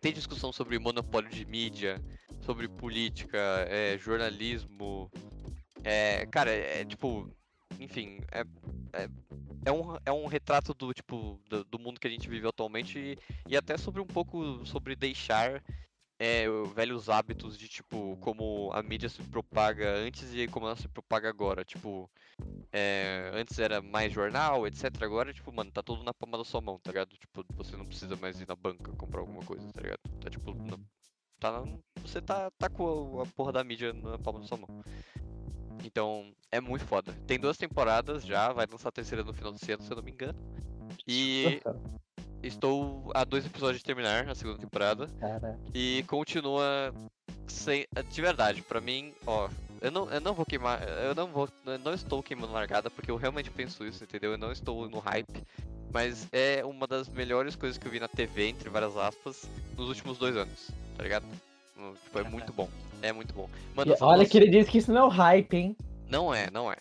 Tem 0.00 0.12
discussão 0.12 0.52
sobre 0.52 0.78
monopólio 0.78 1.28
de 1.30 1.44
mídia, 1.44 2.00
sobre 2.40 2.68
política, 2.68 3.38
é, 3.68 3.98
jornalismo. 3.98 5.10
É. 5.84 6.26
Cara, 6.26 6.50
é, 6.50 6.80
é, 6.80 6.84
tipo. 6.84 7.30
Enfim, 7.78 8.20
é. 8.32 8.44
É, 8.92 9.08
é 9.66 9.72
um, 9.72 9.96
é 10.04 10.12
um 10.12 10.26
retrato 10.26 10.74
do 10.74 10.92
tipo 10.92 11.38
do, 11.48 11.62
do 11.64 11.78
mundo 11.78 12.00
que 12.00 12.08
a 12.08 12.10
gente 12.10 12.28
vive 12.28 12.48
atualmente 12.48 12.98
e, 12.98 13.18
e 13.46 13.56
até 13.56 13.76
sobre 13.76 14.00
um 14.00 14.06
pouco 14.06 14.66
sobre 14.66 14.96
deixar 14.96 15.62
é, 16.20 16.44
velhos 16.74 17.08
hábitos 17.08 17.56
de 17.56 17.66
tipo 17.66 18.14
como 18.18 18.70
a 18.74 18.82
mídia 18.82 19.08
se 19.08 19.22
propaga 19.22 19.90
antes 19.96 20.34
e 20.34 20.46
como 20.48 20.66
ela 20.66 20.76
se 20.76 20.86
propaga 20.86 21.30
agora. 21.30 21.64
Tipo, 21.64 22.10
é, 22.70 23.30
antes 23.32 23.58
era 23.58 23.80
mais 23.80 24.12
jornal, 24.12 24.66
etc. 24.66 24.84
Agora, 25.02 25.32
tipo, 25.32 25.50
mano, 25.50 25.72
tá 25.72 25.82
tudo 25.82 26.04
na 26.04 26.12
palma 26.12 26.36
da 26.36 26.44
sua 26.44 26.60
mão, 26.60 26.78
tá 26.78 26.90
ligado? 26.90 27.16
Tipo, 27.16 27.42
você 27.56 27.74
não 27.74 27.86
precisa 27.86 28.14
mais 28.16 28.38
ir 28.38 28.46
na 28.46 28.54
banca 28.54 28.92
comprar 28.92 29.20
alguma 29.20 29.42
coisa, 29.42 29.66
tá 29.72 29.80
ligado? 29.80 30.00
Tá 30.20 30.28
tipo, 30.28 30.54
na- 30.54 30.78
tá, 31.38 31.52
na- 31.52 31.78
você 32.02 32.20
tá, 32.20 32.50
tá 32.50 32.68
com 32.68 33.20
a, 33.20 33.22
a 33.22 33.26
porra 33.26 33.52
da 33.52 33.64
mídia 33.64 33.94
na 33.94 34.18
palma 34.18 34.40
da 34.40 34.46
sua 34.46 34.58
mão. 34.58 34.82
Então, 35.82 36.34
é 36.52 36.60
muito 36.60 36.84
foda. 36.84 37.14
Tem 37.26 37.40
duas 37.40 37.56
temporadas 37.56 38.26
já, 38.26 38.52
vai 38.52 38.66
lançar 38.70 38.90
a 38.90 38.92
terceira 38.92 39.24
no 39.24 39.32
final 39.32 39.52
desse 39.52 39.72
ano, 39.72 39.82
se 39.82 39.90
eu 39.90 39.96
não 39.96 40.02
me 40.02 40.10
engano. 40.10 40.38
E 41.08 41.62
estou 42.42 43.10
a 43.14 43.24
dois 43.24 43.44
episódios 43.44 43.78
de 43.78 43.84
terminar 43.84 44.28
a 44.28 44.34
segunda 44.34 44.58
temporada. 44.58 45.08
Cara, 45.18 45.58
E 45.74 46.04
continua 46.06 46.92
sem. 47.46 47.86
De 48.10 48.20
verdade, 48.20 48.62
pra 48.62 48.80
mim, 48.80 49.12
ó. 49.26 49.48
Eu 49.80 49.90
não, 49.90 50.10
eu 50.10 50.20
não 50.20 50.34
vou 50.34 50.44
queimar. 50.44 50.82
Eu 50.82 51.14
não 51.14 51.28
vou. 51.28 51.48
Eu 51.64 51.78
não 51.78 51.94
estou 51.94 52.22
queimando 52.22 52.52
largada, 52.52 52.90
porque 52.90 53.10
eu 53.10 53.16
realmente 53.16 53.50
penso 53.50 53.84
isso, 53.86 54.04
entendeu? 54.04 54.32
Eu 54.32 54.38
não 54.38 54.52
estou 54.52 54.88
no 54.88 54.98
hype. 54.98 55.42
Mas 55.92 56.28
é 56.32 56.64
uma 56.64 56.86
das 56.86 57.08
melhores 57.08 57.56
coisas 57.56 57.76
que 57.76 57.86
eu 57.86 57.90
vi 57.90 57.98
na 57.98 58.06
TV, 58.06 58.48
entre 58.48 58.68
várias 58.68 58.96
aspas, 58.96 59.48
nos 59.76 59.88
últimos 59.88 60.18
dois 60.18 60.36
anos, 60.36 60.70
tá 60.96 61.02
ligado? 61.02 61.24
Tipo, 62.04 62.18
é 62.18 62.22
muito 62.22 62.52
bom. 62.52 62.68
É 63.02 63.12
muito 63.12 63.34
bom. 63.34 63.48
Mano, 63.74 63.96
olha 64.00 64.26
que 64.26 64.36
ele 64.36 64.48
disse 64.48 64.70
que 64.70 64.78
isso 64.78 64.92
não 64.92 65.00
é 65.00 65.04
o 65.04 65.08
hype, 65.08 65.54
hein? 65.56 65.76
Não 66.08 66.32
é, 66.32 66.50
não 66.50 66.70
é. 66.70 66.76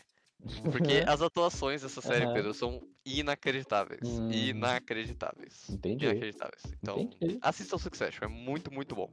Porque 0.72 1.04
as 1.06 1.22
atuações 1.22 1.82
dessa 1.82 2.02
série, 2.02 2.26
Aham. 2.26 2.34
Pedro, 2.34 2.54
são 2.54 2.82
inacreditáveis. 3.06 4.02
Hum. 4.04 4.32
Inacreditáveis. 4.32 5.70
Entendi. 5.70 6.06
Inacreditáveis. 6.06 6.64
Então, 6.82 7.00
Entendi. 7.00 7.38
assistam 7.42 7.78
Succession, 7.78 8.24
é 8.24 8.28
muito, 8.28 8.74
muito 8.74 8.96
bom. 8.96 9.10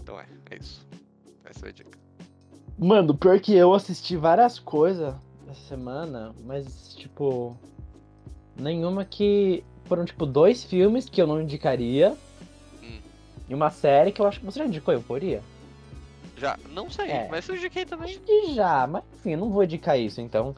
Então 0.00 0.20
é, 0.20 0.26
é 0.50 0.56
isso. 0.56 0.86
Essa 1.44 1.66
é 1.66 1.68
a 1.70 1.72
dica. 1.72 1.98
Mano, 2.78 3.16
pior 3.16 3.38
que 3.40 3.54
eu 3.54 3.74
assisti 3.74 4.16
várias 4.16 4.58
coisas 4.58 5.14
essa 5.50 5.68
semana, 5.68 6.34
mas, 6.44 6.94
tipo. 6.94 7.56
Nenhuma 8.56 9.04
que. 9.04 9.64
Foram, 9.84 10.04
tipo, 10.04 10.24
dois 10.24 10.62
filmes 10.62 11.08
que 11.08 11.20
eu 11.20 11.26
não 11.26 11.40
indicaria. 11.42 12.16
Hum. 12.82 13.00
E 13.48 13.54
uma 13.54 13.70
série 13.70 14.12
que 14.12 14.20
eu 14.20 14.26
acho 14.26 14.38
que 14.38 14.46
você 14.46 14.60
já 14.60 14.66
indicou, 14.66 14.94
Euforia? 14.94 15.42
Já, 16.40 16.58
não 16.70 16.88
sei, 16.90 17.10
É. 17.10 17.28
mas 17.28 17.46
eu 17.48 17.54
indiquei 17.56 17.84
também. 17.84 18.10
Acho 18.10 18.20
que 18.20 18.54
já, 18.54 18.86
mas 18.86 19.04
enfim, 19.14 19.32
eu 19.32 19.38
não 19.38 19.50
vou 19.50 19.62
indicar 19.62 19.98
isso, 19.98 20.20
então. 20.20 20.56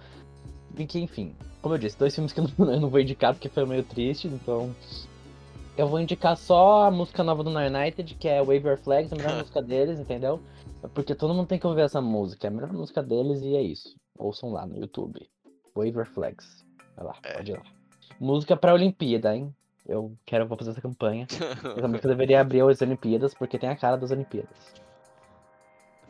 Que, 0.88 1.00
enfim, 1.00 1.34
como 1.60 1.74
eu 1.74 1.78
disse, 1.78 1.98
dois 1.98 2.14
filmes 2.14 2.32
que 2.32 2.40
eu 2.40 2.46
não, 2.56 2.70
eu 2.72 2.80
não 2.80 2.88
vou 2.88 3.00
indicar 3.00 3.34
porque 3.34 3.48
foi 3.48 3.64
meio 3.66 3.82
triste, 3.82 4.28
então. 4.28 4.74
Eu 5.76 5.88
vou 5.88 5.98
indicar 6.00 6.36
só 6.36 6.84
a 6.86 6.90
música 6.90 7.24
nova 7.24 7.42
do 7.42 7.50
Nine 7.50 7.74
United, 7.74 8.14
que 8.14 8.28
é 8.28 8.38
Wave 8.40 8.66
Your 8.66 8.76
Flags, 8.78 9.12
a 9.12 9.16
melhor 9.16 9.36
música 9.40 9.60
deles, 9.62 9.98
entendeu? 9.98 10.40
Porque 10.94 11.14
todo 11.14 11.32
mundo 11.34 11.46
tem 11.46 11.58
que 11.58 11.66
ouvir 11.66 11.82
essa 11.82 12.00
música, 12.00 12.46
é 12.46 12.48
a 12.48 12.50
melhor 12.50 12.72
música 12.72 13.02
deles 13.02 13.40
e 13.42 13.56
é 13.56 13.62
isso. 13.62 13.96
Ouçam 14.18 14.50
lá 14.52 14.66
no 14.66 14.76
YouTube. 14.78 15.28
Wave 15.74 15.90
Your 15.96 16.06
Flags. 16.06 16.64
Vai 16.96 17.06
lá, 17.06 17.14
É. 17.24 17.32
pode 17.34 17.52
ir 17.52 17.54
lá. 17.54 17.62
Música 18.20 18.56
pra 18.56 18.74
Olimpíada, 18.74 19.34
hein? 19.34 19.54
Eu 19.86 20.12
quero, 20.26 20.46
vou 20.46 20.56
fazer 20.58 20.70
essa 20.70 20.80
campanha. 20.80 21.26
Essa 21.76 21.88
música 21.88 22.06
deveria 22.06 22.40
abrir 22.40 22.60
as 22.62 22.80
Olimpíadas, 22.82 23.34
porque 23.34 23.58
tem 23.58 23.68
a 23.68 23.74
cara 23.76 23.96
das 23.96 24.10
Olimpíadas. 24.12 24.50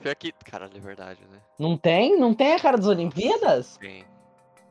Pior 0.03 0.15
que. 0.17 0.33
Caralho, 0.33 0.77
é 0.77 0.81
verdade, 0.81 1.21
né? 1.31 1.39
Não 1.59 1.77
tem? 1.77 2.19
Não 2.19 2.35
tem 2.35 2.53
a 2.55 2.61
cara 2.61 2.77
das 2.77 2.87
Olimpíadas? 2.87 3.79
Sim. 3.81 4.05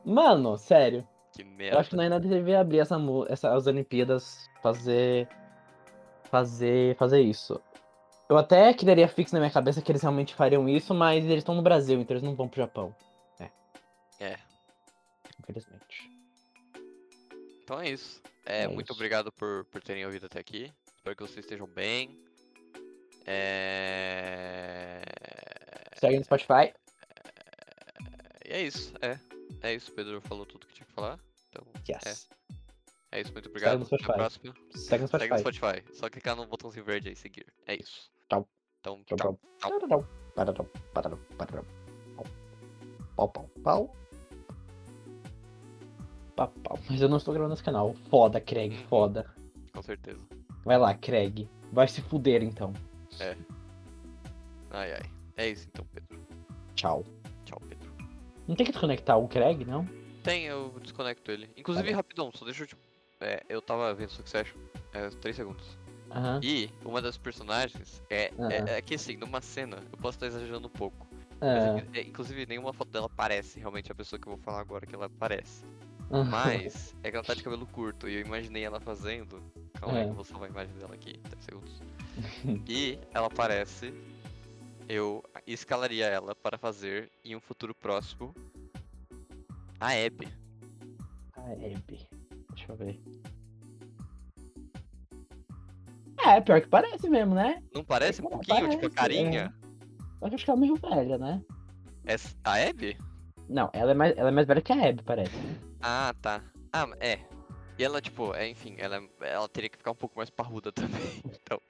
Mano, 0.04 0.56
sério. 0.58 1.06
Que 1.34 1.42
Eu 1.42 1.46
merda. 1.46 1.80
acho 1.80 1.90
que 1.90 1.96
na 1.96 2.02
Ainda 2.04 2.20
deveria 2.20 2.60
abrir 2.60 2.80
essa, 2.80 2.96
essa, 3.28 3.54
as 3.54 3.66
Olimpíadas, 3.66 4.48
fazer. 4.62 5.28
Fazer. 6.30 6.94
Fazer 6.96 7.20
isso. 7.20 7.60
Eu 8.28 8.36
até 8.38 8.72
criaria 8.72 9.08
fixo 9.08 9.34
na 9.34 9.40
minha 9.40 9.50
cabeça 9.52 9.82
que 9.82 9.90
eles 9.92 10.00
realmente 10.02 10.34
fariam 10.34 10.68
isso, 10.68 10.94
mas 10.94 11.24
eles 11.24 11.38
estão 11.38 11.54
no 11.54 11.62
Brasil, 11.62 12.00
então 12.00 12.14
eles 12.14 12.22
não 12.22 12.34
vão 12.34 12.48
pro 12.48 12.60
Japão. 12.62 12.94
É. 14.20 14.38
Infelizmente. 15.40 16.10
Então 17.64 17.80
é 17.80 17.88
isso. 17.90 18.22
É, 18.46 18.62
É 18.62 18.68
muito 18.68 18.86
isso. 18.86 18.92
obrigado 18.94 19.32
por, 19.32 19.64
por 19.64 19.82
terem 19.82 20.06
ouvido 20.06 20.26
até 20.26 20.38
aqui. 20.38 20.72
Espero 20.96 21.16
que 21.16 21.22
vocês 21.24 21.44
estejam 21.44 21.66
bem. 21.66 22.16
É. 23.26 24.71
Segue 26.02 26.18
no 26.18 26.24
Spotify. 26.24 26.74
E 28.44 28.50
é 28.52 28.60
isso, 28.62 28.92
é. 29.00 29.18
É 29.62 29.72
isso, 29.72 29.92
Pedro 29.92 30.20
falou 30.22 30.44
tudo 30.44 30.66
que 30.66 30.74
tinha 30.74 30.84
que 30.86 30.92
falar. 30.92 31.16
Então, 31.48 31.64
Yes. 31.88 32.28
é 33.12 33.20
isso, 33.20 33.32
muito 33.32 33.48
obrigado. 33.48 33.78
no 33.78 33.84
Até 33.86 33.94
a 33.94 33.98
Spotify. 33.98 34.12
próxima. 34.18 34.54
Segue 34.54 34.72
no 34.72 34.80
Segue 34.80 35.02
no 35.02 35.08
Spotify. 35.38 35.38
Spotify. 35.78 35.94
Só 35.96 36.10
clicar 36.10 36.34
no 36.34 36.44
botãozinho 36.46 36.84
verde 36.84 37.08
aí, 37.10 37.14
seguir. 37.14 37.46
É 37.68 37.76
isso. 37.76 38.10
Tchau. 38.28 38.48
Então, 38.80 39.00
Tchau, 39.04 39.16
tchau. 39.16 39.38
tchau. 39.60 39.70
Pararau, 39.78 40.08
pararau, 40.34 40.66
pararau, 40.92 41.18
pararau. 41.38 41.64
Pau, 43.14 43.28
pau, 43.28 43.48
pau. 43.62 43.96
Pau, 46.34 46.48
pau. 46.64 46.78
Mas 46.90 47.00
eu 47.00 47.08
não 47.08 47.18
estou 47.18 47.32
gravando 47.32 47.54
esse 47.54 47.62
canal. 47.62 47.94
Foda, 48.10 48.40
Craig, 48.40 48.72
Uhum. 48.76 48.88
foda. 48.88 49.32
Com 49.72 49.82
certeza. 49.82 50.18
Vai 50.64 50.78
lá, 50.78 50.94
Craig. 50.96 51.48
Vai 51.72 51.86
se 51.86 52.02
fuder 52.02 52.42
então. 52.42 52.72
Ai, 54.70 54.94
ai. 54.94 55.11
É 55.36 55.48
isso 55.48 55.66
então, 55.72 55.86
Pedro. 55.92 56.18
Tchau. 56.74 57.04
Tchau, 57.44 57.60
Pedro. 57.68 57.90
Não 58.46 58.54
tem 58.56 58.66
que 58.66 58.72
desconectar 58.72 59.18
o 59.18 59.28
Craig, 59.28 59.64
não? 59.64 59.84
Tem, 60.22 60.44
eu 60.44 60.74
desconecto 60.82 61.30
ele. 61.30 61.48
Inclusive, 61.56 61.86
Tá 61.88 61.92
bom. 61.92 61.96
rapidão, 61.96 62.32
só 62.34 62.44
deixa 62.44 62.62
eu 62.62 62.66
te. 62.66 62.76
É, 63.20 63.42
eu 63.48 63.62
tava 63.62 63.92
vendo 63.94 64.10
Succession. 64.10 64.56
É, 64.92 65.08
3 65.08 65.34
segundos. 65.36 65.64
Aham. 66.10 66.40
E 66.42 66.70
uma 66.84 67.00
das 67.00 67.16
personagens 67.16 68.02
é, 68.10 68.30
Ah. 68.38 68.52
é, 68.52 68.78
é 68.78 68.82
que 68.82 68.94
assim, 68.96 69.16
numa 69.16 69.40
cena, 69.40 69.78
eu 69.90 69.98
posso 69.98 70.16
estar 70.16 70.26
exagerando 70.26 70.66
um 70.66 70.70
pouco. 70.70 71.06
Mas 71.40 71.64
Ah, 71.64 71.82
é 71.94 72.00
é, 72.00 72.02
inclusive, 72.02 72.46
nenhuma 72.46 72.72
foto 72.72 72.90
dela 72.90 73.08
parece 73.08 73.58
realmente 73.58 73.90
a 73.90 73.94
pessoa 73.94 74.18
que 74.20 74.28
eu 74.28 74.34
vou 74.36 74.42
falar 74.42 74.60
agora 74.60 74.86
que 74.86 74.94
ela 74.94 75.08
parece. 75.08 75.64
Mas 76.30 76.94
é 77.02 77.10
que 77.10 77.16
ela 77.16 77.24
tá 77.24 77.32
de 77.34 77.42
cabelo 77.42 77.66
curto 77.66 78.06
e 78.08 78.16
eu 78.16 78.20
imaginei 78.20 78.62
ela 78.64 78.78
fazendo. 78.78 79.42
Calma 79.74 79.98
aí 79.98 80.04
É. 80.04 80.08
eu 80.08 80.12
vou 80.12 80.24
salvar 80.24 80.48
a 80.48 80.52
imagem 80.52 80.74
dela 80.76 80.94
aqui, 80.94 81.14
3 81.18 81.44
segundos. 81.44 81.80
E 82.68 82.98
ela 83.14 83.30
parece. 83.30 83.94
Eu 84.88 85.22
escalaria 85.46 86.06
ela 86.06 86.34
para 86.34 86.58
fazer 86.58 87.10
em 87.24 87.34
um 87.36 87.40
futuro 87.40 87.74
próximo 87.74 88.34
a 89.80 89.88
Abby. 89.88 90.28
Ah, 91.36 91.52
Abby. 91.52 92.06
Deixa 92.54 92.72
eu 92.72 92.76
ver. 92.76 93.00
É, 96.24 96.40
pior 96.40 96.60
que 96.60 96.68
parece 96.68 97.08
mesmo, 97.08 97.34
né? 97.34 97.60
Não 97.74 97.82
parece 97.84 98.22
um 98.22 98.26
Ela 98.26 98.36
pouquinho, 98.36 98.68
tipo, 98.70 98.86
a 98.86 98.90
parece, 98.90 98.94
carinha? 98.94 99.54
Só 100.18 100.28
que 100.28 100.34
acho 100.36 100.44
que 100.44 100.50
ela 100.50 100.58
é 100.58 100.60
meio 100.60 100.76
velha, 100.76 101.18
né? 101.18 101.42
É 102.06 102.14
a 102.44 102.68
Abby? 102.68 102.96
Não, 103.48 103.68
ela 103.72 103.90
é 103.90 103.94
mais, 103.94 104.16
ela 104.16 104.28
é 104.28 104.32
mais 104.32 104.46
velha 104.46 104.60
que 104.60 104.72
a 104.72 104.88
Abby, 104.88 105.02
parece. 105.02 105.32
Ah, 105.80 106.14
tá. 106.22 106.42
Ah, 106.72 106.86
é. 107.00 107.18
E 107.78 107.84
ela, 107.84 108.00
tipo, 108.00 108.34
é, 108.34 108.48
enfim, 108.48 108.74
ela, 108.78 109.02
ela 109.20 109.48
teria 109.48 109.68
que 109.70 109.78
ficar 109.78 109.90
um 109.92 109.94
pouco 109.96 110.16
mais 110.16 110.28
parruda 110.28 110.70
também. 110.72 111.22
Então, 111.24 111.60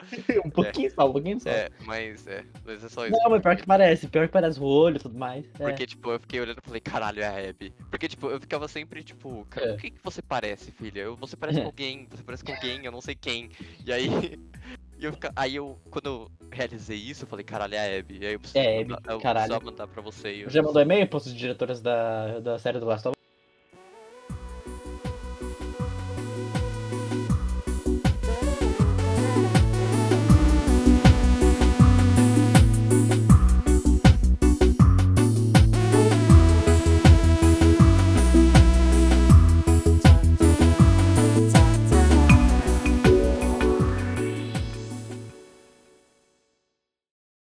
um 0.45 0.51
pouquinho 0.51 0.91
só, 0.91 1.09
um 1.09 1.13
pouquinho 1.13 1.41
só. 1.41 1.49
é, 1.49 1.69
mas 1.85 2.27
é, 2.27 2.45
mas 2.65 2.85
é 2.85 2.89
só 2.89 3.07
isso. 3.07 3.17
Não, 3.23 3.31
mas 3.31 3.41
pior 3.41 3.57
que 3.57 3.65
parece, 3.67 4.09
pior 4.09 4.27
que 4.27 4.33
parece 4.33 4.59
o 4.59 4.65
olho 4.65 4.97
e 4.97 5.01
tudo 5.01 5.17
mais. 5.19 5.45
É. 5.59 5.65
Porque, 5.65 5.87
tipo, 5.87 6.11
eu 6.11 6.19
fiquei 6.21 6.41
olhando 6.41 6.59
e 6.63 6.67
falei, 6.67 6.81
caralho, 6.81 7.23
é 7.23 7.27
a 7.27 7.51
Abby. 7.51 7.73
Porque, 7.89 8.09
tipo, 8.09 8.29
eu 8.29 8.41
ficava 8.41 8.67
sempre, 8.69 9.03
tipo, 9.05 9.47
cara, 9.49 9.69
É. 9.69 9.75
o 9.75 9.77
que, 9.77 9.91
que 9.93 10.01
você 10.03 10.21
parece, 10.21 10.73
filha? 10.73 11.01
Eu- 11.01 11.17
Você 11.17 11.37
parece 11.37 11.61
com 11.61 11.67
alguém, 11.67 12.07
você 12.11 12.23
parece 12.23 12.45
com 12.45 12.53
alguém, 12.53 12.85
eu 12.85 12.93
não 12.93 13.01
sei 13.01 13.15
quem. 13.15 13.51
E 13.87 13.93
aí. 13.93 14.07
eu 15.01 15.13
fica, 15.13 15.33
aí 15.35 15.57
eu, 15.57 15.79
quando 15.91 16.07
eu 16.07 16.31
realizei 16.53 16.97
isso, 16.97 17.25
eu 17.25 17.29
falei, 17.29 17.45
caralho, 17.45 17.75
é 17.75 17.97
a 17.97 17.99
Abby. 18.01 18.19
E 18.21 18.27
aí 18.27 18.33
eu 18.35 18.41
preciso 18.41 18.59
É 18.59 18.81
Abby, 18.81 18.91
mandar, 18.93 19.13
eu 19.13 19.21
caralho. 19.21 19.47
precisava 19.47 19.65
mandar 19.65 19.87
pra 19.89 20.03
você. 20.03 20.45
Eu, 20.45 20.51
Já 20.51 20.63
mandou 20.63 20.83
e-mail 20.83 21.07
para 21.09 21.17
os 21.17 21.33
diretores 21.35 21.81
da, 21.81 22.41
da 22.41 22.59
série 22.59 22.79
do 22.81 22.87
Last 22.87 23.09
of 23.09 23.17